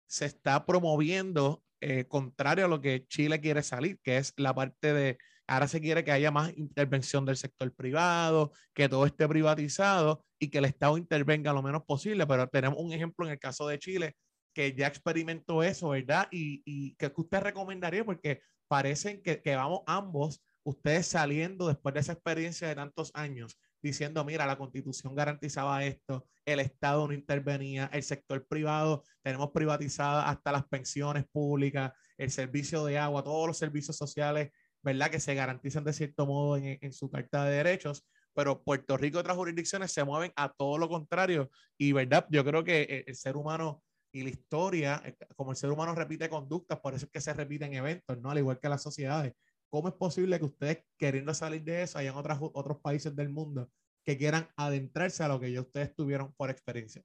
se 0.07 0.27
está 0.27 0.67
promoviendo 0.67 1.65
eh, 1.81 2.05
contrario 2.07 2.67
a 2.67 2.69
lo 2.69 2.83
que 2.83 3.07
Chile 3.07 3.41
quiere 3.41 3.63
salir, 3.63 4.01
que 4.03 4.19
es 4.19 4.35
la 4.37 4.55
parte 4.55 4.93
de, 4.93 5.17
ahora 5.51 5.67
se 5.67 5.81
quiere 5.81 6.05
que 6.05 6.13
haya 6.13 6.31
más 6.31 6.57
intervención 6.57 7.25
del 7.25 7.37
sector 7.37 7.75
privado, 7.75 8.53
que 8.73 8.89
todo 8.89 9.05
esté 9.05 9.27
privatizado 9.27 10.25
y 10.39 10.49
que 10.49 10.59
el 10.59 10.65
Estado 10.65 10.97
intervenga 10.97 11.53
lo 11.53 11.61
menos 11.61 11.83
posible, 11.85 12.25
pero 12.25 12.47
tenemos 12.47 12.79
un 12.79 12.93
ejemplo 12.93 13.27
en 13.27 13.33
el 13.33 13.39
caso 13.41 13.67
de 13.67 13.79
Chile 13.81 14.15
que 14.55 14.73
ya 14.75 14.87
experimentó 14.87 15.65
eso, 15.65 15.89
¿verdad? 15.89 16.29
Y, 16.31 16.63
y 16.65 16.95
que 16.95 17.13
usted 17.17 17.41
recomendaría, 17.41 18.05
porque 18.05 18.43
parecen 18.69 19.23
que, 19.23 19.43
que 19.43 19.57
vamos 19.57 19.81
ambos, 19.87 20.41
ustedes 20.63 21.07
saliendo 21.07 21.67
después 21.67 21.95
de 21.95 22.01
esa 22.01 22.13
experiencia 22.13 22.69
de 22.69 22.77
tantos 22.77 23.11
años, 23.15 23.59
diciendo, 23.83 24.25
mira, 24.25 24.47
la 24.47 24.59
constitución 24.59 25.17
garantizaba 25.17 25.85
esto, 25.85 26.27
el 26.45 26.61
Estado 26.61 27.09
no 27.09 27.13
intervenía, 27.15 27.91
el 27.93 28.05
sector 28.05 28.47
privado, 28.47 29.03
tenemos 29.23 29.51
privatizadas 29.51 30.27
hasta 30.29 30.53
las 30.53 30.67
pensiones 30.69 31.25
públicas, 31.33 31.93
el 32.19 32.31
servicio 32.31 32.85
de 32.85 32.99
agua, 32.99 33.25
todos 33.25 33.49
los 33.49 33.59
servicios 33.59 33.97
sociales, 33.97 34.51
¿verdad? 34.83 35.11
Que 35.11 35.21
se 35.21 35.35
garantizan 35.35 35.85
de 35.85 35.93
cierto 35.93 36.27
modo 36.27 36.57
en, 36.57 36.79
en 36.81 36.93
su 36.93 37.11
carta 37.11 37.45
de 37.45 37.57
derechos, 37.57 38.07
pero 38.35 38.63
Puerto 38.63 38.97
Rico 38.97 39.19
y 39.19 39.21
otras 39.21 39.37
jurisdicciones 39.37 39.93
se 39.93 40.05
mueven 40.05 40.33
a 40.37 40.53
todo 40.53 40.79
lo 40.79 40.89
contrario. 40.89 41.51
Y, 41.79 41.93
¿verdad? 41.93 42.27
Yo 42.31 42.45
creo 42.45 42.65
que 42.65 42.83
el, 42.83 43.05
el 43.07 43.15
ser 43.15 43.37
humano 43.37 43.83
y 44.13 44.23
la 44.23 44.31
historia, 44.31 45.03
eh, 45.05 45.17
como 45.37 45.53
el 45.53 45.57
ser 45.57 45.71
humano 45.71 45.95
repite 45.95 46.29
conductas, 46.29 46.81
por 46.81 46.95
eso 46.95 47.07
es 47.07 47.13
que 47.13 47.21
se 47.21 47.33
repiten 47.33 47.75
eventos, 47.75 48.19
¿no? 48.21 48.31
Al 48.31 48.39
igual 48.39 48.59
que 48.59 48.69
las 48.69 48.83
sociedades. 48.83 49.35
¿Cómo 49.71 49.89
es 49.89 49.95
posible 49.95 50.39
que 50.39 50.45
ustedes, 50.47 50.85
queriendo 50.99 51.33
salir 51.33 51.63
de 51.63 51.83
eso, 51.83 51.99
hayan 51.99 52.17
otras, 52.17 52.39
otros 52.41 52.81
países 52.81 53.15
del 53.15 53.29
mundo 53.29 53.71
que 54.05 54.17
quieran 54.17 54.49
adentrarse 54.57 55.23
a 55.23 55.29
lo 55.29 55.39
que 55.39 55.53
ya 55.53 55.61
ustedes 55.61 55.95
tuvieron 55.95 56.33
por 56.35 56.51
experiencia? 56.51 57.05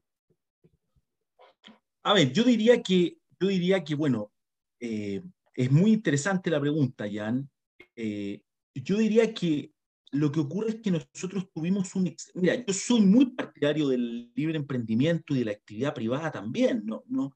A 2.03 2.13
ver, 2.13 2.31
yo 2.31 2.43
diría 2.43 2.81
que, 2.81 3.17
yo 3.39 3.47
diría 3.47 3.83
que 3.83 3.95
bueno, 3.95 4.31
eh, 4.79 5.21
es 5.53 5.71
muy 5.71 5.93
interesante 5.93 6.49
la 6.49 6.59
pregunta, 6.59 7.05
Jan. 7.11 7.49
Eh, 7.95 8.41
yo 8.73 8.97
diría 8.97 9.33
que 9.33 9.71
lo 10.11 10.31
que 10.31 10.39
ocurre 10.39 10.69
es 10.69 10.75
que 10.75 10.91
nosotros 10.91 11.49
tuvimos 11.53 11.95
un... 11.95 12.15
Mira, 12.35 12.55
yo 12.55 12.73
soy 12.73 13.01
muy 13.01 13.27
partidario 13.31 13.89
del 13.89 14.31
libre 14.33 14.57
emprendimiento 14.57 15.35
y 15.35 15.39
de 15.39 15.45
la 15.45 15.51
actividad 15.51 15.93
privada 15.93 16.31
también, 16.31 16.83
¿no? 16.85 17.03
¿no? 17.07 17.33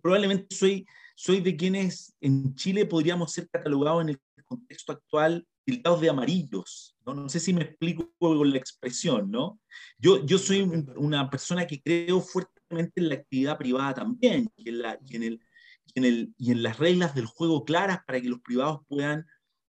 Probablemente 0.00 0.54
soy 0.54 0.86
soy 1.14 1.40
de 1.40 1.56
quienes 1.56 2.14
en 2.20 2.54
Chile 2.54 2.86
podríamos 2.86 3.32
ser 3.32 3.48
catalogados 3.48 4.02
en 4.02 4.08
el 4.10 4.20
contexto 4.44 4.92
actual 4.92 5.46
tildados 5.64 6.00
de 6.00 6.10
amarillos. 6.10 6.96
¿no? 7.06 7.14
no 7.14 7.28
sé 7.28 7.40
si 7.40 7.52
me 7.52 7.62
explico 7.62 8.12
con 8.18 8.50
la 8.50 8.58
expresión, 8.58 9.30
¿no? 9.30 9.60
Yo, 9.98 10.24
yo 10.26 10.38
soy 10.38 10.62
una 10.96 11.30
persona 11.30 11.66
que 11.66 11.80
creo 11.80 12.20
fuertemente 12.20 13.00
en 13.00 13.08
la 13.08 13.14
actividad 13.14 13.56
privada 13.56 13.94
también 13.94 14.50
y 14.56 14.68
en, 14.68 14.82
la, 14.82 14.98
y 15.06 15.16
en, 15.16 15.22
el, 15.22 15.40
y 15.94 15.98
en, 15.98 16.04
el, 16.04 16.34
y 16.36 16.50
en 16.50 16.62
las 16.62 16.78
reglas 16.78 17.14
del 17.14 17.26
juego 17.26 17.64
claras 17.64 18.00
para 18.06 18.20
que 18.20 18.28
los 18.28 18.40
privados 18.40 18.80
puedan 18.88 19.26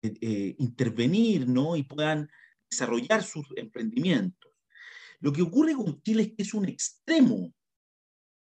eh, 0.09 0.19
eh, 0.21 0.57
intervenir 0.59 1.49
¿no? 1.49 1.77
y 1.77 1.83
puedan 1.83 2.29
desarrollar 2.71 3.23
sus 3.23 3.47
emprendimientos. 3.57 4.53
Lo 5.21 5.33
que 5.33 5.43
ocurre 5.43 5.75
con 5.75 6.01
Chile 6.03 6.23
es 6.23 6.29
que 6.29 6.43
es 6.43 6.55
un 6.55 6.67
extremo, 6.67 7.53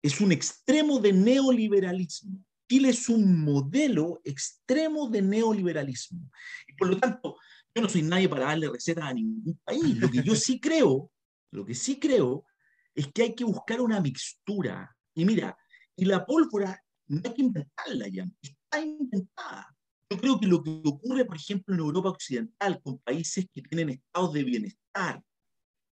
es 0.01 0.21
un 0.21 0.31
extremo 0.31 0.99
de 0.99 1.13
neoliberalismo. 1.13 2.43
Chile 2.69 2.89
es 2.89 3.09
un 3.09 3.43
modelo 3.43 4.21
extremo 4.23 5.09
de 5.09 5.21
neoliberalismo. 5.21 6.31
Y 6.67 6.73
por 6.73 6.89
lo 6.89 6.97
tanto, 6.97 7.37
yo 7.75 7.81
no 7.81 7.89
soy 7.89 8.03
nadie 8.03 8.29
para 8.29 8.45
darle 8.45 8.69
receta 8.69 9.07
a 9.07 9.13
ningún 9.13 9.59
país. 9.63 9.97
Lo 9.97 10.09
que 10.09 10.23
yo 10.23 10.35
sí 10.35 10.59
creo, 10.59 11.11
lo 11.51 11.65
que 11.65 11.75
sí 11.75 11.99
creo, 11.99 12.45
es 12.95 13.11
que 13.11 13.23
hay 13.23 13.35
que 13.35 13.43
buscar 13.43 13.81
una 13.81 13.99
mixtura. 13.99 14.95
Y 15.13 15.25
mira, 15.25 15.57
y 15.95 16.05
la 16.05 16.25
pólvora 16.25 16.81
no 17.07 17.21
hay 17.23 17.33
que 17.33 17.41
inventarla 17.41 18.07
ya, 18.07 18.25
está 18.41 18.81
inventada. 18.81 19.75
Creo 20.19 20.39
que 20.39 20.47
lo 20.47 20.63
que 20.63 20.81
ocurre, 20.85 21.25
por 21.25 21.37
ejemplo, 21.37 21.73
en 21.73 21.81
Europa 21.81 22.09
Occidental, 22.09 22.81
con 22.81 22.99
países 22.99 23.45
que 23.51 23.61
tienen 23.61 23.89
estados 23.89 24.33
de 24.33 24.43
bienestar, 24.43 25.23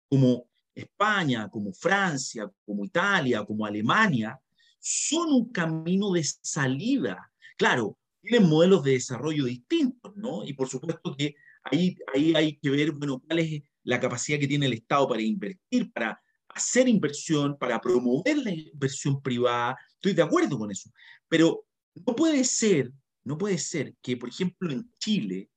como 0.09 0.49
España, 0.73 1.49
como 1.49 1.73
Francia, 1.73 2.49
como 2.65 2.85
Italia, 2.85 3.43
como 3.43 3.65
Alemania, 3.65 4.39
son 4.79 5.31
un 5.31 5.51
camino 5.51 6.11
de 6.11 6.23
salida. 6.23 7.31
Claro, 7.57 7.97
tienen 8.21 8.47
modelos 8.47 8.83
de 8.83 8.91
desarrollo 8.91 9.45
distintos, 9.45 10.15
¿no? 10.15 10.45
Y 10.45 10.53
por 10.53 10.69
supuesto 10.69 11.15
que 11.15 11.35
ahí, 11.63 11.97
ahí 12.13 12.35
hay 12.35 12.57
que 12.57 12.69
ver, 12.69 12.91
bueno, 12.91 13.19
cuál 13.19 13.39
es 13.39 13.63
la 13.83 13.99
capacidad 13.99 14.39
que 14.39 14.47
tiene 14.47 14.67
el 14.67 14.73
Estado 14.73 15.07
para 15.07 15.21
invertir, 15.21 15.91
para 15.91 16.21
hacer 16.49 16.87
inversión, 16.87 17.57
para 17.57 17.79
promover 17.79 18.37
la 18.37 18.51
inversión 18.51 19.21
privada. 19.21 19.77
Estoy 19.95 20.13
de 20.13 20.21
acuerdo 20.21 20.57
con 20.57 20.71
eso. 20.71 20.89
Pero 21.27 21.65
no 22.05 22.15
puede 22.15 22.43
ser, 22.43 22.91
no 23.27 23.37
puede 23.37 23.57
ser 23.57 23.93
que, 24.01 24.15
por 24.15 24.29
ejemplo, 24.29 24.71
en 24.71 24.89
Chile, 24.99 25.51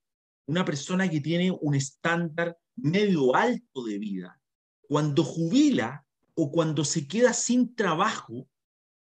una 0.46 0.64
persona 0.64 1.08
que 1.08 1.20
tiene 1.20 1.52
un 1.52 1.76
estándar 1.76 2.58
medio 2.74 3.36
alto 3.36 3.84
de 3.84 3.96
vida, 3.96 4.40
cuando 4.80 5.22
jubila 5.22 6.04
o 6.34 6.50
cuando 6.50 6.84
se 6.84 7.06
queda 7.06 7.32
sin 7.32 7.76
trabajo, 7.76 8.48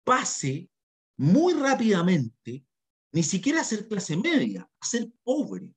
pase 0.03 0.71
muy 1.19 1.53
rápidamente 1.53 2.65
ni 3.13 3.23
siquiera 3.23 3.61
a 3.61 3.65
ser 3.65 3.87
clase 3.87 4.17
media, 4.17 4.67
a 4.81 4.87
ser 4.87 5.13
pobre, 5.23 5.71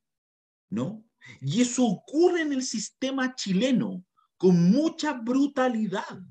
¿no? 0.69 1.03
Y 1.41 1.61
eso 1.61 1.85
ocurre 1.85 2.43
en 2.43 2.53
el 2.53 2.63
sistema 2.63 3.35
chileno 3.35 4.05
con 4.37 4.71
mucha 4.71 5.11
brutalidad, 5.11 6.21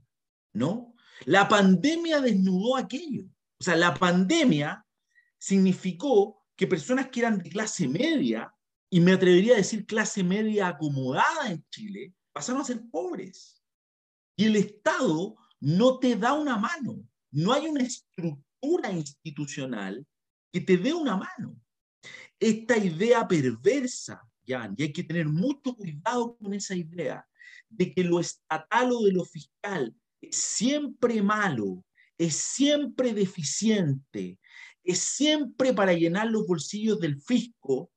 ¿no? 0.54 0.94
La 1.26 1.48
pandemia 1.48 2.22
desnudó 2.22 2.78
aquello. 2.78 3.24
O 3.60 3.64
sea, 3.64 3.76
la 3.76 3.92
pandemia 3.92 4.86
significó 5.36 6.45
que 6.56 6.66
personas 6.66 7.08
que 7.08 7.20
eran 7.20 7.38
de 7.38 7.50
clase 7.50 7.86
media, 7.86 8.52
y 8.90 9.00
me 9.00 9.12
atrevería 9.12 9.54
a 9.54 9.58
decir 9.58 9.84
clase 9.84 10.22
media 10.22 10.68
acomodada 10.68 11.50
en 11.50 11.64
Chile, 11.70 12.14
pasaron 12.32 12.62
a 12.62 12.64
ser 12.64 12.82
pobres. 12.90 13.62
Y 14.36 14.44
el 14.46 14.56
Estado 14.56 15.36
no 15.60 15.98
te 15.98 16.16
da 16.16 16.34
una 16.34 16.56
mano. 16.56 17.02
No 17.30 17.52
hay 17.52 17.66
una 17.66 17.82
estructura 17.82 18.90
institucional 18.92 20.06
que 20.52 20.60
te 20.60 20.76
dé 20.76 20.92
una 20.94 21.16
mano. 21.16 21.60
Esta 22.38 22.76
idea 22.76 23.26
perversa, 23.26 24.22
Jan, 24.46 24.74
y 24.76 24.84
hay 24.84 24.92
que 24.92 25.04
tener 25.04 25.26
mucho 25.26 25.74
cuidado 25.74 26.36
con 26.36 26.54
esa 26.54 26.74
idea, 26.74 27.26
de 27.68 27.92
que 27.92 28.04
lo 28.04 28.20
estatal 28.20 28.92
o 28.92 29.04
de 29.04 29.12
lo 29.12 29.24
fiscal 29.24 29.94
es 30.20 30.36
siempre 30.36 31.22
malo, 31.22 31.84
es 32.18 32.36
siempre 32.36 33.12
deficiente, 33.12 34.38
es 34.86 35.00
siempre 35.00 35.72
para 35.74 35.92
llenar 35.92 36.28
los 36.28 36.46
bolsillos 36.46 37.00
del 37.00 37.20
fisco, 37.20 37.90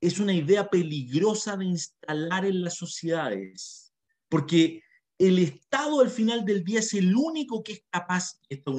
es 0.00 0.20
una 0.20 0.32
idea 0.32 0.70
peligrosa 0.70 1.56
de 1.56 1.64
instalar 1.64 2.46
en 2.46 2.62
las 2.62 2.76
sociedades, 2.76 3.92
porque 4.28 4.82
el 5.18 5.40
Estado 5.40 6.00
al 6.00 6.10
final 6.10 6.44
del 6.44 6.62
día 6.62 6.78
es 6.78 6.94
el 6.94 7.14
único 7.16 7.64
que 7.64 7.72
es 7.72 7.84
capaz, 7.90 8.40
esto 8.48 8.72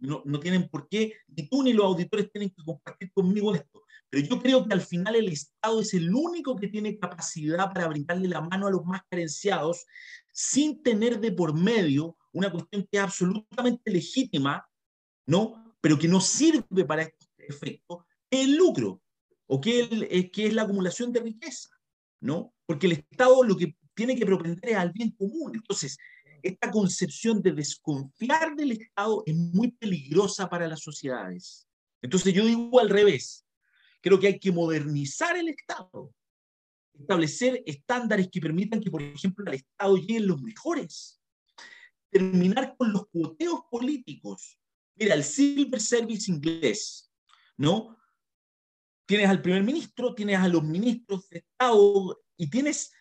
no, 0.00 0.22
no, 0.24 0.40
tienen 0.40 0.68
por 0.70 0.88
qué, 0.88 1.12
ni 1.28 1.46
tú 1.48 1.62
ni 1.62 1.74
los 1.74 1.84
auditores 1.84 2.32
tienen 2.32 2.48
que 2.48 2.64
compartir 2.64 3.12
conmigo 3.12 3.54
esto, 3.54 3.84
pero 4.08 4.26
yo 4.26 4.40
creo 4.40 4.66
que 4.66 4.72
al 4.72 4.80
final 4.80 5.16
el 5.16 5.28
Estado 5.28 5.82
es 5.82 5.92
el 5.92 6.14
único 6.14 6.56
que 6.56 6.68
tiene 6.68 6.98
capacidad 6.98 7.72
para 7.72 7.88
brindarle 7.88 8.28
la 8.28 8.40
mano 8.40 8.66
a 8.66 8.70
los 8.70 8.84
más 8.86 9.02
carenciados 9.10 9.84
sin 10.32 10.82
tener 10.82 11.20
de 11.20 11.32
por 11.32 11.52
medio 11.52 12.16
una 12.32 12.50
cuestión 12.50 12.88
que 12.90 12.96
es 12.96 13.02
absolutamente 13.02 13.90
legítima, 13.90 14.66
¿no? 15.26 15.61
Pero 15.82 15.98
que 15.98 16.08
no 16.08 16.20
sirve 16.20 16.86
para 16.86 17.02
estos 17.02 17.28
efectos, 17.36 18.04
el 18.30 18.56
lucro, 18.56 19.02
o 19.46 19.60
es, 19.62 20.30
que 20.30 20.46
es 20.46 20.54
la 20.54 20.62
acumulación 20.62 21.12
de 21.12 21.20
riqueza, 21.20 21.68
¿no? 22.20 22.54
Porque 22.64 22.86
el 22.86 22.92
Estado 22.92 23.44
lo 23.44 23.54
que 23.54 23.76
tiene 23.94 24.16
que 24.16 24.24
propender 24.24 24.70
es 24.70 24.76
al 24.76 24.92
bien 24.92 25.10
común. 25.10 25.52
Entonces, 25.54 25.98
esta 26.42 26.70
concepción 26.70 27.42
de 27.42 27.52
desconfiar 27.52 28.56
del 28.56 28.72
Estado 28.72 29.22
es 29.26 29.36
muy 29.36 29.72
peligrosa 29.72 30.48
para 30.48 30.66
las 30.66 30.80
sociedades. 30.80 31.68
Entonces, 32.00 32.32
yo 32.32 32.46
digo 32.46 32.80
al 32.80 32.88
revés. 32.88 33.46
Creo 34.00 34.18
que 34.18 34.28
hay 34.28 34.38
que 34.38 34.50
modernizar 34.50 35.36
el 35.36 35.48
Estado, 35.48 36.12
establecer 36.98 37.62
estándares 37.66 38.28
que 38.30 38.40
permitan 38.40 38.80
que, 38.80 38.90
por 38.90 39.02
ejemplo, 39.02 39.44
al 39.46 39.54
Estado 39.54 39.96
lleguen 39.96 40.26
los 40.26 40.42
mejores, 40.42 41.20
terminar 42.10 42.74
con 42.76 42.92
los 42.92 43.06
cuoteos 43.08 43.60
políticos. 43.70 44.58
Mira, 44.96 45.14
el 45.14 45.24
Silver 45.24 45.80
Service 45.80 46.30
inglés, 46.30 47.10
¿no? 47.56 47.96
Tienes 49.06 49.28
al 49.28 49.42
primer 49.42 49.62
ministro, 49.62 50.14
tienes 50.14 50.38
a 50.38 50.48
los 50.48 50.62
ministros 50.62 51.28
de 51.28 51.38
Estado 51.38 52.22
y 52.36 52.48
tienes 52.48 52.92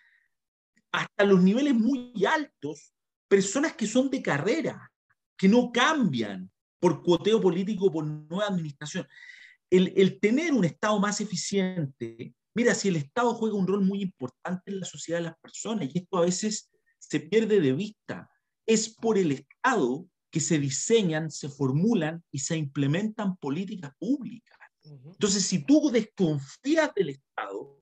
hasta 0.91 1.23
los 1.23 1.41
niveles 1.41 1.73
muy 1.73 2.13
altos 2.25 2.93
personas 3.27 3.73
que 3.73 3.87
son 3.87 4.09
de 4.09 4.21
carrera, 4.21 4.91
que 5.37 5.47
no 5.47 5.71
cambian 5.71 6.51
por 6.79 7.01
cuoteo 7.01 7.39
político, 7.39 7.91
por 7.91 8.05
nueva 8.05 8.47
administración. 8.47 9.07
El, 9.69 9.93
el 9.95 10.19
tener 10.19 10.53
un 10.53 10.65
Estado 10.65 10.99
más 10.99 11.21
eficiente, 11.21 12.33
mira, 12.53 12.75
si 12.75 12.89
el 12.89 12.97
Estado 12.97 13.33
juega 13.33 13.55
un 13.55 13.67
rol 13.67 13.85
muy 13.85 14.01
importante 14.01 14.71
en 14.71 14.79
la 14.79 14.85
sociedad 14.85 15.19
de 15.19 15.25
las 15.25 15.39
personas, 15.39 15.89
y 15.93 15.99
esto 15.99 16.17
a 16.17 16.21
veces 16.21 16.69
se 16.99 17.19
pierde 17.21 17.61
de 17.61 17.73
vista, 17.73 18.29
es 18.65 18.89
por 18.89 19.17
el 19.17 19.31
Estado 19.31 20.07
que 20.31 20.39
se 20.39 20.57
diseñan, 20.57 21.29
se 21.29 21.49
formulan 21.49 22.23
y 22.31 22.39
se 22.39 22.55
implementan 22.57 23.35
políticas 23.35 23.91
públicas. 23.99 24.57
Entonces, 24.83 25.43
si 25.45 25.63
tú 25.63 25.91
desconfías 25.91 26.91
del 26.95 27.09
Estado, 27.09 27.81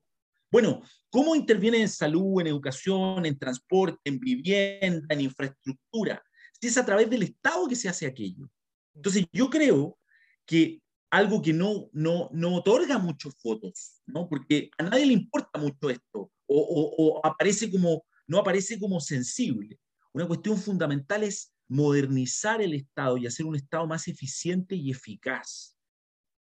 bueno, 0.52 0.82
¿cómo 1.10 1.36
interviene 1.36 1.80
en 1.82 1.89
salud, 1.89 2.41
en 2.41 2.47
educación, 2.47 3.26
en 3.26 3.38
transporte, 3.38 4.00
en 4.04 4.20
vivienda, 4.20 5.08
en 5.14 5.22
infraestructura? 5.22 6.22
Si 6.60 6.68
es 6.68 6.78
a 6.78 6.86
través 6.86 7.10
del 7.10 7.24
Estado 7.24 7.68
que 7.68 7.76
se 7.76 7.88
hace 7.88 8.08
aquello. 8.08 8.50
Entonces, 8.95 9.26
yo 9.32 9.50
creo 9.50 9.97
que 10.45 10.82
algo 11.12 11.41
que 11.41 11.54
no, 11.54 11.89
no, 11.93 12.30
no 12.34 12.56
otorga 12.56 12.97
muchos 12.97 13.36
votos, 13.43 14.02
¿no? 14.08 14.28
Porque 14.28 14.72
a 14.78 14.84
nadie 14.84 15.06
le 15.06 15.14
importa 15.14 15.60
mucho 15.60 15.89
esto, 15.89 16.32
o, 16.47 16.95
o 16.97 17.26
aparece 17.26 17.72
como, 17.72 18.04
no 18.28 18.39
aparece 18.39 18.80
como 18.80 19.00
sensible. 19.00 19.80
Una 20.14 20.28
cuestión 20.28 20.58
fundamental 20.58 21.24
es 21.24 21.54
modernizar 21.70 22.62
el 22.62 22.74
Estado 22.74 23.18
y 23.18 23.28
hacer 23.28 23.46
un 23.46 23.56
Estado 23.56 23.88
más 23.88 24.08
eficiente 24.08 24.76
y 24.76 24.92
eficaz. 24.92 25.78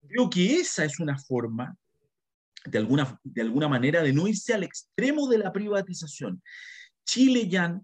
Creo 0.08 0.30
que 0.30 0.58
esa 0.58 0.84
es 0.86 1.00
una 1.00 1.18
forma, 1.18 1.76
de 2.66 2.78
alguna, 2.78 3.20
de 3.24 3.42
alguna 3.42 3.68
manera, 3.68 4.04
de 4.04 4.14
no 4.14 4.28
irse 4.28 4.54
al 4.54 4.64
extremo 4.64 5.28
de 5.28 5.38
la 5.38 5.52
privatización. 5.52 6.44
Chile 7.06 7.48
ya 7.48 7.80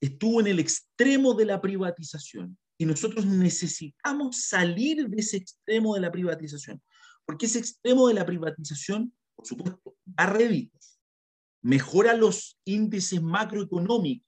estuvo 0.00 0.40
en 0.40 0.48
el 0.48 0.58
extremo 0.58 1.34
de 1.34 1.46
la 1.46 1.60
privatización 1.60 2.58
y 2.78 2.84
nosotros 2.84 3.24
necesitamos 3.24 4.42
salir 4.42 5.08
de 5.08 5.20
ese 5.20 5.38
extremo 5.38 5.94
de 5.94 6.00
la 6.00 6.12
privatización, 6.12 6.82
porque 7.24 7.46
ese 7.46 7.60
extremo 7.60 8.08
de 8.08 8.14
la 8.14 8.26
privatización, 8.26 9.14
por 9.34 9.46
supuesto, 9.46 9.96
da 10.04 10.26
réditos, 10.26 10.98
mejora 11.62 12.14
los 12.14 12.58
índices 12.64 13.22
macroeconómicos, 13.22 14.25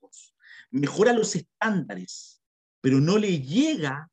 mejora 0.70 1.12
los 1.12 1.34
estándares, 1.36 2.42
pero 2.80 3.00
no 3.00 3.18
le 3.18 3.40
llega 3.40 4.10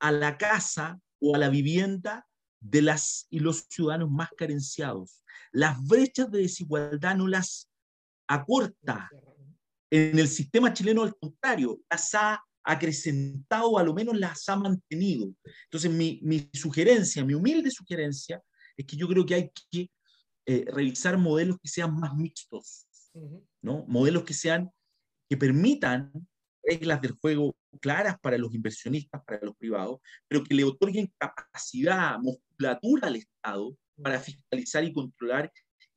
a 0.00 0.12
la 0.12 0.38
casa 0.38 1.00
o 1.20 1.34
a 1.34 1.38
la 1.38 1.48
vivienda 1.48 2.26
de 2.60 2.82
las 2.82 3.26
y 3.30 3.40
los 3.40 3.66
ciudadanos 3.68 4.10
más 4.10 4.30
carenciados. 4.36 5.22
Las 5.52 5.82
brechas 5.84 6.30
de 6.30 6.40
desigualdad 6.40 7.16
no 7.16 7.26
las 7.26 7.68
acorta. 8.28 9.08
En 9.90 10.18
el 10.18 10.28
sistema 10.28 10.72
chileno, 10.72 11.02
al 11.02 11.16
contrario, 11.16 11.80
las 11.90 12.14
ha 12.14 12.42
acrecentado 12.64 13.70
o 13.70 13.78
a 13.78 13.82
lo 13.82 13.94
menos 13.94 14.18
las 14.18 14.48
ha 14.48 14.56
mantenido. 14.56 15.32
Entonces, 15.64 15.90
mi, 15.90 16.20
mi 16.22 16.50
sugerencia, 16.52 17.24
mi 17.24 17.34
humilde 17.34 17.70
sugerencia, 17.70 18.42
es 18.76 18.86
que 18.86 18.96
yo 18.96 19.08
creo 19.08 19.24
que 19.24 19.34
hay 19.34 19.50
que 19.70 19.90
eh, 20.46 20.64
revisar 20.68 21.18
modelos 21.18 21.58
que 21.62 21.68
sean 21.68 21.94
más 21.98 22.14
mixtos, 22.14 22.86
¿no? 23.62 23.84
Modelos 23.86 24.24
que 24.24 24.34
sean 24.34 24.70
que 25.28 25.36
permitan 25.36 26.12
reglas 26.62 27.00
del 27.00 27.12
juego 27.12 27.56
claras 27.80 28.18
para 28.20 28.38
los 28.38 28.54
inversionistas, 28.54 29.22
para 29.24 29.40
los 29.44 29.56
privados, 29.56 30.00
pero 30.26 30.44
que 30.44 30.54
le 30.54 30.64
otorguen 30.64 31.12
capacidad, 31.18 32.18
musculatura 32.18 33.08
al 33.08 33.16
Estado 33.16 33.76
para 34.02 34.20
fiscalizar 34.20 34.84
y 34.84 34.92
controlar 34.92 35.52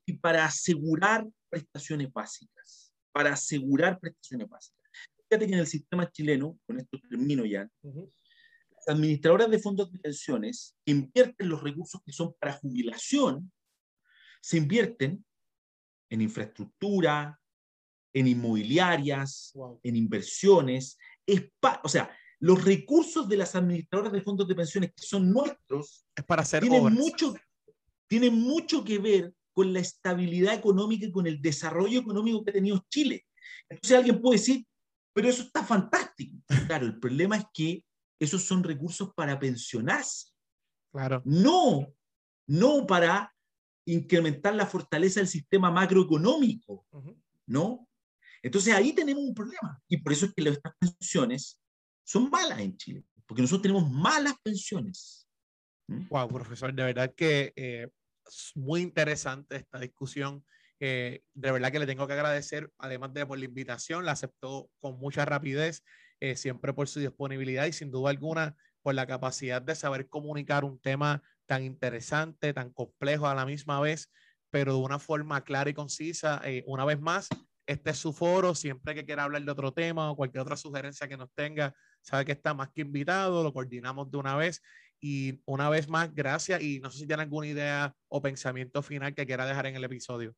y 0.06 0.14
para 0.14 0.46
asegurar 0.46 1.28
prestaciones 1.50 2.12
básicas, 2.12 2.94
para 3.12 3.34
asegurar 3.34 4.00
prestaciones 4.00 4.50
básicas. 4.50 4.82
Fíjate 5.30 5.48
que 5.48 5.54
en 5.54 5.60
el 5.60 5.68
sistema 5.68 6.12
chileno, 6.12 6.60
con 6.66 6.80
esto 6.80 7.00
termino 7.10 7.46
ya, 7.46 7.70
las 7.84 8.88
administradoras 8.88 9.50
de 9.50 9.60
fondos 9.60 9.92
de 9.92 10.00
pensiones 10.00 10.76
invierten 10.86 11.50
los 11.50 11.62
recursos 11.62 12.02
que 12.06 12.12
son 12.12 12.34
para 12.40 12.54
jubilación, 12.54 13.52
se 14.42 14.58
invierten 14.58 15.24
en 16.10 16.22
infraestructura, 16.22 17.41
en 18.14 18.28
inmobiliarias, 18.28 19.54
en 19.84 19.96
inversiones. 19.96 20.98
o 21.84 21.90
sea, 21.90 22.12
los 22.40 22.64
recursos 22.64 23.30
de 23.30 23.38
las 23.38 23.56
administradoras 23.56 24.12
de 24.12 24.22
fondos 24.22 24.48
de 24.48 24.56
pensiones 24.56 24.92
que 24.96 25.06
son 25.06 25.32
nuestros 25.32 26.06
es 26.16 26.24
para 26.26 26.42
hacer 26.42 26.64
tienen 26.64 26.94
mucho, 26.94 27.36
tienen 28.08 28.34
mucho 28.34 28.84
que 28.84 28.98
ver 28.98 29.34
con 29.54 29.72
la 29.74 29.80
estabilidad 29.80 30.56
económica 30.56 31.06
y 31.06 31.12
con 31.12 31.28
el 31.28 31.42
desarrollo 31.42 32.00
económico 32.00 32.44
que 32.44 32.52
ha 32.52 32.54
tenido 32.54 32.84
Chile. 32.90 33.26
Entonces 33.70 33.98
alguien 33.98 34.22
puede 34.22 34.40
decir, 34.40 34.66
pero 35.14 35.30
eso 35.30 35.44
está 35.44 35.64
fantástico. 35.64 36.38
Claro, 36.68 36.86
el 36.86 37.00
problema 37.00 37.38
es 37.38 37.46
que 37.54 37.84
esos 38.20 38.44
son 38.44 38.64
recursos 38.64 39.14
para 39.14 39.40
pensionarse. 39.40 40.30
Claro. 40.92 41.22
No, 41.26 41.94
no 42.48 42.86
para 42.88 43.34
incrementar 43.86 44.56
la 44.56 44.66
fortaleza 44.66 45.20
del 45.20 45.28
sistema 45.28 45.72
macroeconómico, 45.72 46.86
¿no? 47.48 47.88
Entonces 48.42 48.74
ahí 48.74 48.94
tenemos 48.94 49.24
un 49.24 49.34
problema 49.34 49.82
y 49.88 49.98
por 49.98 50.14
eso 50.14 50.26
es 50.26 50.34
que 50.34 50.42
las 50.42 50.60
pensiones 50.80 51.60
son 52.04 52.30
malas 52.30 52.60
en 52.60 52.76
Chile, 52.78 53.04
porque 53.26 53.42
nosotros 53.42 53.62
tenemos 53.62 53.90
malas 53.90 54.36
pensiones. 54.44 55.28
Wow, 55.88 56.28
¿Mm? 56.28 56.34
profesor, 56.34 56.74
de 56.74 56.84
verdad 56.84 57.14
que 57.16 57.54
eh, 57.56 57.88
es 58.26 58.52
muy 58.56 58.82
interesante 58.82 59.58
esta 59.58 59.80
discusión. 59.80 60.44
de 60.80 61.22
verdad 61.36 61.72
que 61.72 61.80
le 61.80 61.86
tengo 61.86 62.08
que 62.08 62.14
agradecer, 62.14 62.72
además 62.80 63.14
de 63.14 63.26
por 63.26 63.38
la 63.38 63.46
invitación, 63.46 64.04
la 64.04 64.14
aceptó 64.14 64.72
con 64.80 64.98
mucha 64.98 65.26
rapidez, 65.26 65.84
eh, 66.22 66.36
siempre 66.36 66.72
por 66.72 66.88
su 66.88 67.00
disponibilidad 67.00 67.66
y 67.66 67.74
sin 67.74 67.90
duda 67.90 68.12
alguna 68.12 68.56
por 68.84 68.94
la 68.94 69.08
capacidad 69.08 69.60
de 69.60 69.74
saber 69.74 70.08
comunicar 70.08 70.64
un 70.64 70.80
tema 70.80 71.24
tan 71.48 71.64
interesante, 71.64 72.54
tan 72.54 72.72
complejo 72.72 73.28
a 73.28 73.34
la 73.34 73.44
misma 73.44 73.80
vez, 73.80 74.12
pero 74.52 74.74
de 74.74 74.80
una 74.80 75.00
forma 75.00 75.44
clara 75.44 75.72
y 75.72 75.74
concisa. 75.74 76.40
Eh, 76.46 76.64
una 76.68 76.86
vez 76.86 77.00
más, 77.00 77.28
este 77.72 77.92
es 77.92 77.98
su 77.98 78.14
foro, 78.14 78.56
siempre 78.56 78.96
que 78.96 79.06
quiera 79.06 79.24
hablar 79.24 79.44
de 79.44 79.52
otro 79.52 79.72
tema 79.74 80.12
o 80.12 80.16
cualquier 80.16 80.42
otra 80.42 80.56
sugerencia 80.56 81.08
que 81.08 81.18
nos 81.18 81.32
tenga, 81.34 81.74
sabe 82.02 82.26
que 82.26 82.32
está 82.32 82.54
más 82.54 82.70
que 82.70 82.82
invitado, 82.82 83.44
lo 83.44 83.54
coordinamos 83.54 84.10
de 84.12 84.18
una 84.18 84.36
vez. 84.36 84.62
Y 85.00 85.42
una 85.46 85.70
vez 85.70 85.90
más, 85.90 86.14
gracias. 86.14 86.62
Y 86.62 86.80
no 86.80 86.92
sé 86.92 87.00
si 87.00 87.08
tiene 87.08 87.24
alguna 87.24 87.48
idea 87.48 87.96
o 88.08 88.22
pensamiento 88.22 88.84
final 88.84 89.16
que 89.16 89.26
quiera 89.26 89.48
dejar 89.48 89.66
en 89.66 89.76
el 89.76 89.84
episodio. 89.84 90.36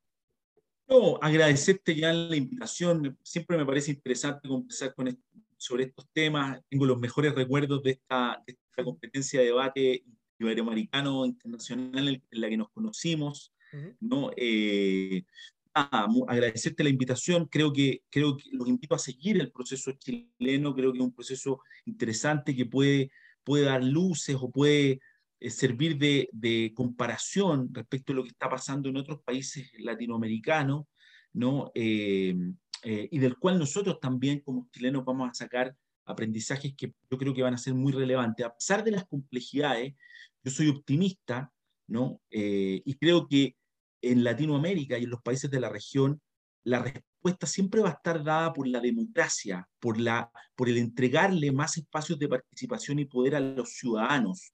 No, 0.87 1.19
agradecerte 1.21 1.95
ya 1.95 2.13
la 2.13 2.35
invitación. 2.35 3.17
Siempre 3.23 3.57
me 3.57 3.65
parece 3.65 3.91
interesante 3.91 4.47
conversar 4.47 4.93
con 4.95 5.17
sobre 5.57 5.85
estos 5.85 6.07
temas. 6.13 6.61
Tengo 6.69 6.85
los 6.85 6.99
mejores 6.99 7.35
recuerdos 7.35 7.83
de 7.83 7.91
esta, 7.91 8.43
competencia 8.83 9.39
de 9.39 9.47
debate 9.47 10.03
iberoamericano 10.39 11.25
internacional 11.25 12.07
en 12.07 12.41
la 12.41 12.49
que 12.49 12.57
nos 12.57 12.69
conocimos. 12.71 13.53
¿no? 13.99 14.31
Eh, 14.35 15.23
agradecerte 15.73 16.83
la 16.83 16.89
invitación. 16.89 17.47
Creo 17.47 17.73
que, 17.73 18.03
creo 18.09 18.37
que 18.37 18.43
los 18.51 18.67
invito 18.67 18.95
a 18.95 18.99
seguir 18.99 19.39
el 19.39 19.51
proceso 19.51 19.91
chileno. 19.93 20.75
Creo 20.75 20.91
que 20.91 20.99
es 20.99 21.03
un 21.03 21.13
proceso 21.13 21.61
interesante 21.85 22.55
que 22.55 22.65
puede, 22.65 23.11
puede 23.43 23.65
dar 23.65 23.83
luces 23.83 24.35
o 24.39 24.49
puede 24.51 24.99
eh, 25.39 25.49
servir 25.49 25.97
de, 25.97 26.71
comparación 26.75 27.69
respecto 27.73 28.13
a 28.13 28.15
lo 28.15 28.23
que 28.23 28.29
está 28.29 28.49
pasando 28.49 28.89
en 28.89 28.97
otros 28.97 29.21
países 29.23 29.71
latinoamericanos, 29.79 30.85
¿no? 31.33 31.71
Eh, 31.75 32.35
eh, 32.83 33.07
y 33.11 33.19
del 33.19 33.37
cual 33.37 33.57
nosotros 33.57 33.99
también 33.99 34.41
como 34.41 34.67
chilenos 34.71 35.05
vamos 35.05 35.29
a 35.29 35.33
sacar 35.33 35.75
aprendizajes 36.05 36.73
que 36.75 36.93
yo 37.09 37.17
creo 37.17 37.33
que 37.33 37.41
van 37.41 37.53
a 37.53 37.57
ser 37.57 37.73
muy 37.73 37.93
relevantes. 37.93 38.45
A 38.45 38.53
pesar 38.53 38.83
de 38.83 38.91
las 38.91 39.05
complejidades, 39.05 39.93
yo 40.43 40.51
soy 40.51 40.67
optimista, 40.67 41.51
¿no? 41.87 42.21
Eh, 42.29 42.81
y 42.83 42.95
creo 42.95 43.27
que 43.27 43.55
en 44.03 44.23
Latinoamérica 44.23 44.97
y 44.97 45.05
en 45.05 45.09
los 45.09 45.21
países 45.21 45.49
de 45.49 45.59
la 45.59 45.69
región, 45.69 46.21
la 46.63 46.79
respuesta 46.79 47.47
siempre 47.47 47.81
va 47.81 47.89
a 47.89 47.93
estar 47.93 48.23
dada 48.23 48.53
por 48.53 48.67
la 48.67 48.79
democracia, 48.79 49.67
por, 49.79 49.99
la, 49.99 50.29
por 50.55 50.69
el 50.69 50.77
entregarle 50.77 51.51
más 51.51 51.77
espacios 51.77 52.19
de 52.19 52.27
participación 52.27 52.99
y 52.99 53.05
poder 53.05 53.35
a 53.35 53.39
los 53.39 53.73
ciudadanos. 53.73 54.53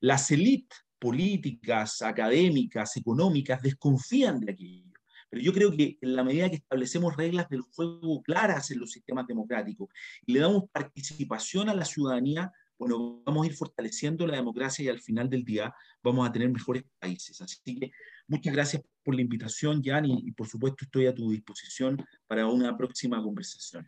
Las 0.00 0.30
élites 0.30 0.78
políticas, 0.98 2.02
académicas, 2.02 2.96
económicas 2.96 3.62
desconfían 3.62 4.40
de 4.40 4.52
aquello. 4.52 4.90
Pero 5.30 5.42
yo 5.42 5.52
creo 5.52 5.70
que 5.70 5.96
en 6.00 6.16
la 6.16 6.24
medida 6.24 6.50
que 6.50 6.56
establecemos 6.56 7.16
reglas 7.16 7.48
del 7.48 7.62
juego 7.62 8.20
claras 8.22 8.70
en 8.72 8.80
los 8.80 8.90
sistemas 8.90 9.26
democráticos 9.26 9.88
y 10.26 10.32
le 10.32 10.40
damos 10.40 10.64
participación 10.72 11.68
a 11.68 11.74
la 11.74 11.84
ciudadanía, 11.84 12.52
bueno, 12.76 13.22
vamos 13.24 13.44
a 13.44 13.46
ir 13.46 13.54
fortaleciendo 13.54 14.26
la 14.26 14.36
democracia 14.36 14.84
y 14.84 14.88
al 14.88 15.00
final 15.00 15.30
del 15.30 15.44
día 15.44 15.72
vamos 16.02 16.28
a 16.28 16.32
tener 16.32 16.50
mejores 16.50 16.82
países. 16.98 17.40
Así 17.40 17.58
que 17.62 17.92
muchas 18.30 18.54
gracias 18.54 18.82
por 19.02 19.14
la 19.14 19.22
invitación, 19.22 19.82
Jan, 19.82 20.06
y, 20.06 20.32
por 20.32 20.46
supuesto 20.46 20.84
estoy 20.84 21.06
a 21.06 21.14
tu 21.14 21.30
disposición 21.30 22.02
para 22.26 22.46
una 22.46 22.76
próxima 22.76 23.22
conversación. 23.22 23.86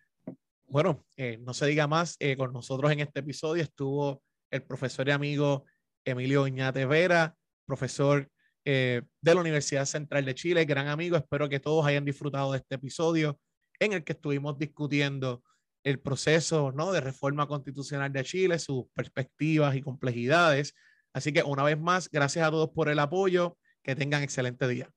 Bueno, 0.66 1.06
eh, 1.16 1.38
no 1.40 1.54
se 1.54 1.66
diga 1.66 1.86
más, 1.86 2.16
eh, 2.18 2.36
con 2.36 2.52
nosotros 2.52 2.90
en 2.90 3.00
este 3.00 3.20
episodio 3.20 3.62
estuvo 3.62 4.22
el 4.50 4.62
profesor 4.62 5.08
y 5.08 5.12
amigo 5.12 5.64
Emilio 6.04 6.46
Iñate 6.46 6.86
Vera, 6.86 7.36
profesor 7.66 8.28
eh, 8.64 9.02
de 9.20 9.34
la 9.34 9.40
Universidad 9.40 9.86
Central 9.86 10.24
de 10.24 10.34
Chile, 10.34 10.64
gran 10.64 10.88
amigo. 10.88 11.16
Espero 11.16 11.48
que 11.48 11.60
todos 11.60 11.86
hayan 11.86 12.04
disfrutado 12.04 12.52
de 12.52 12.58
este 12.58 12.74
episodio 12.74 13.38
en 13.78 13.92
el 13.92 14.04
que 14.04 14.12
estuvimos 14.12 14.58
discutiendo 14.58 15.42
el 15.84 16.00
proceso 16.00 16.72
¿no? 16.72 16.92
de 16.92 17.00
reforma 17.00 17.46
constitucional 17.46 18.12
de 18.12 18.24
Chile, 18.24 18.58
sus 18.58 18.86
perspectivas 18.94 19.76
y 19.76 19.82
complejidades. 19.82 20.74
Así 21.12 21.32
que 21.32 21.42
una 21.42 21.62
vez 21.62 21.78
más, 21.78 22.08
gracias 22.10 22.46
a 22.46 22.50
todos 22.50 22.70
por 22.70 22.88
el 22.88 22.98
apoyo. 22.98 23.56
Que 23.84 23.94
tengan 23.96 24.22
excelente 24.22 24.66
día. 24.68 24.92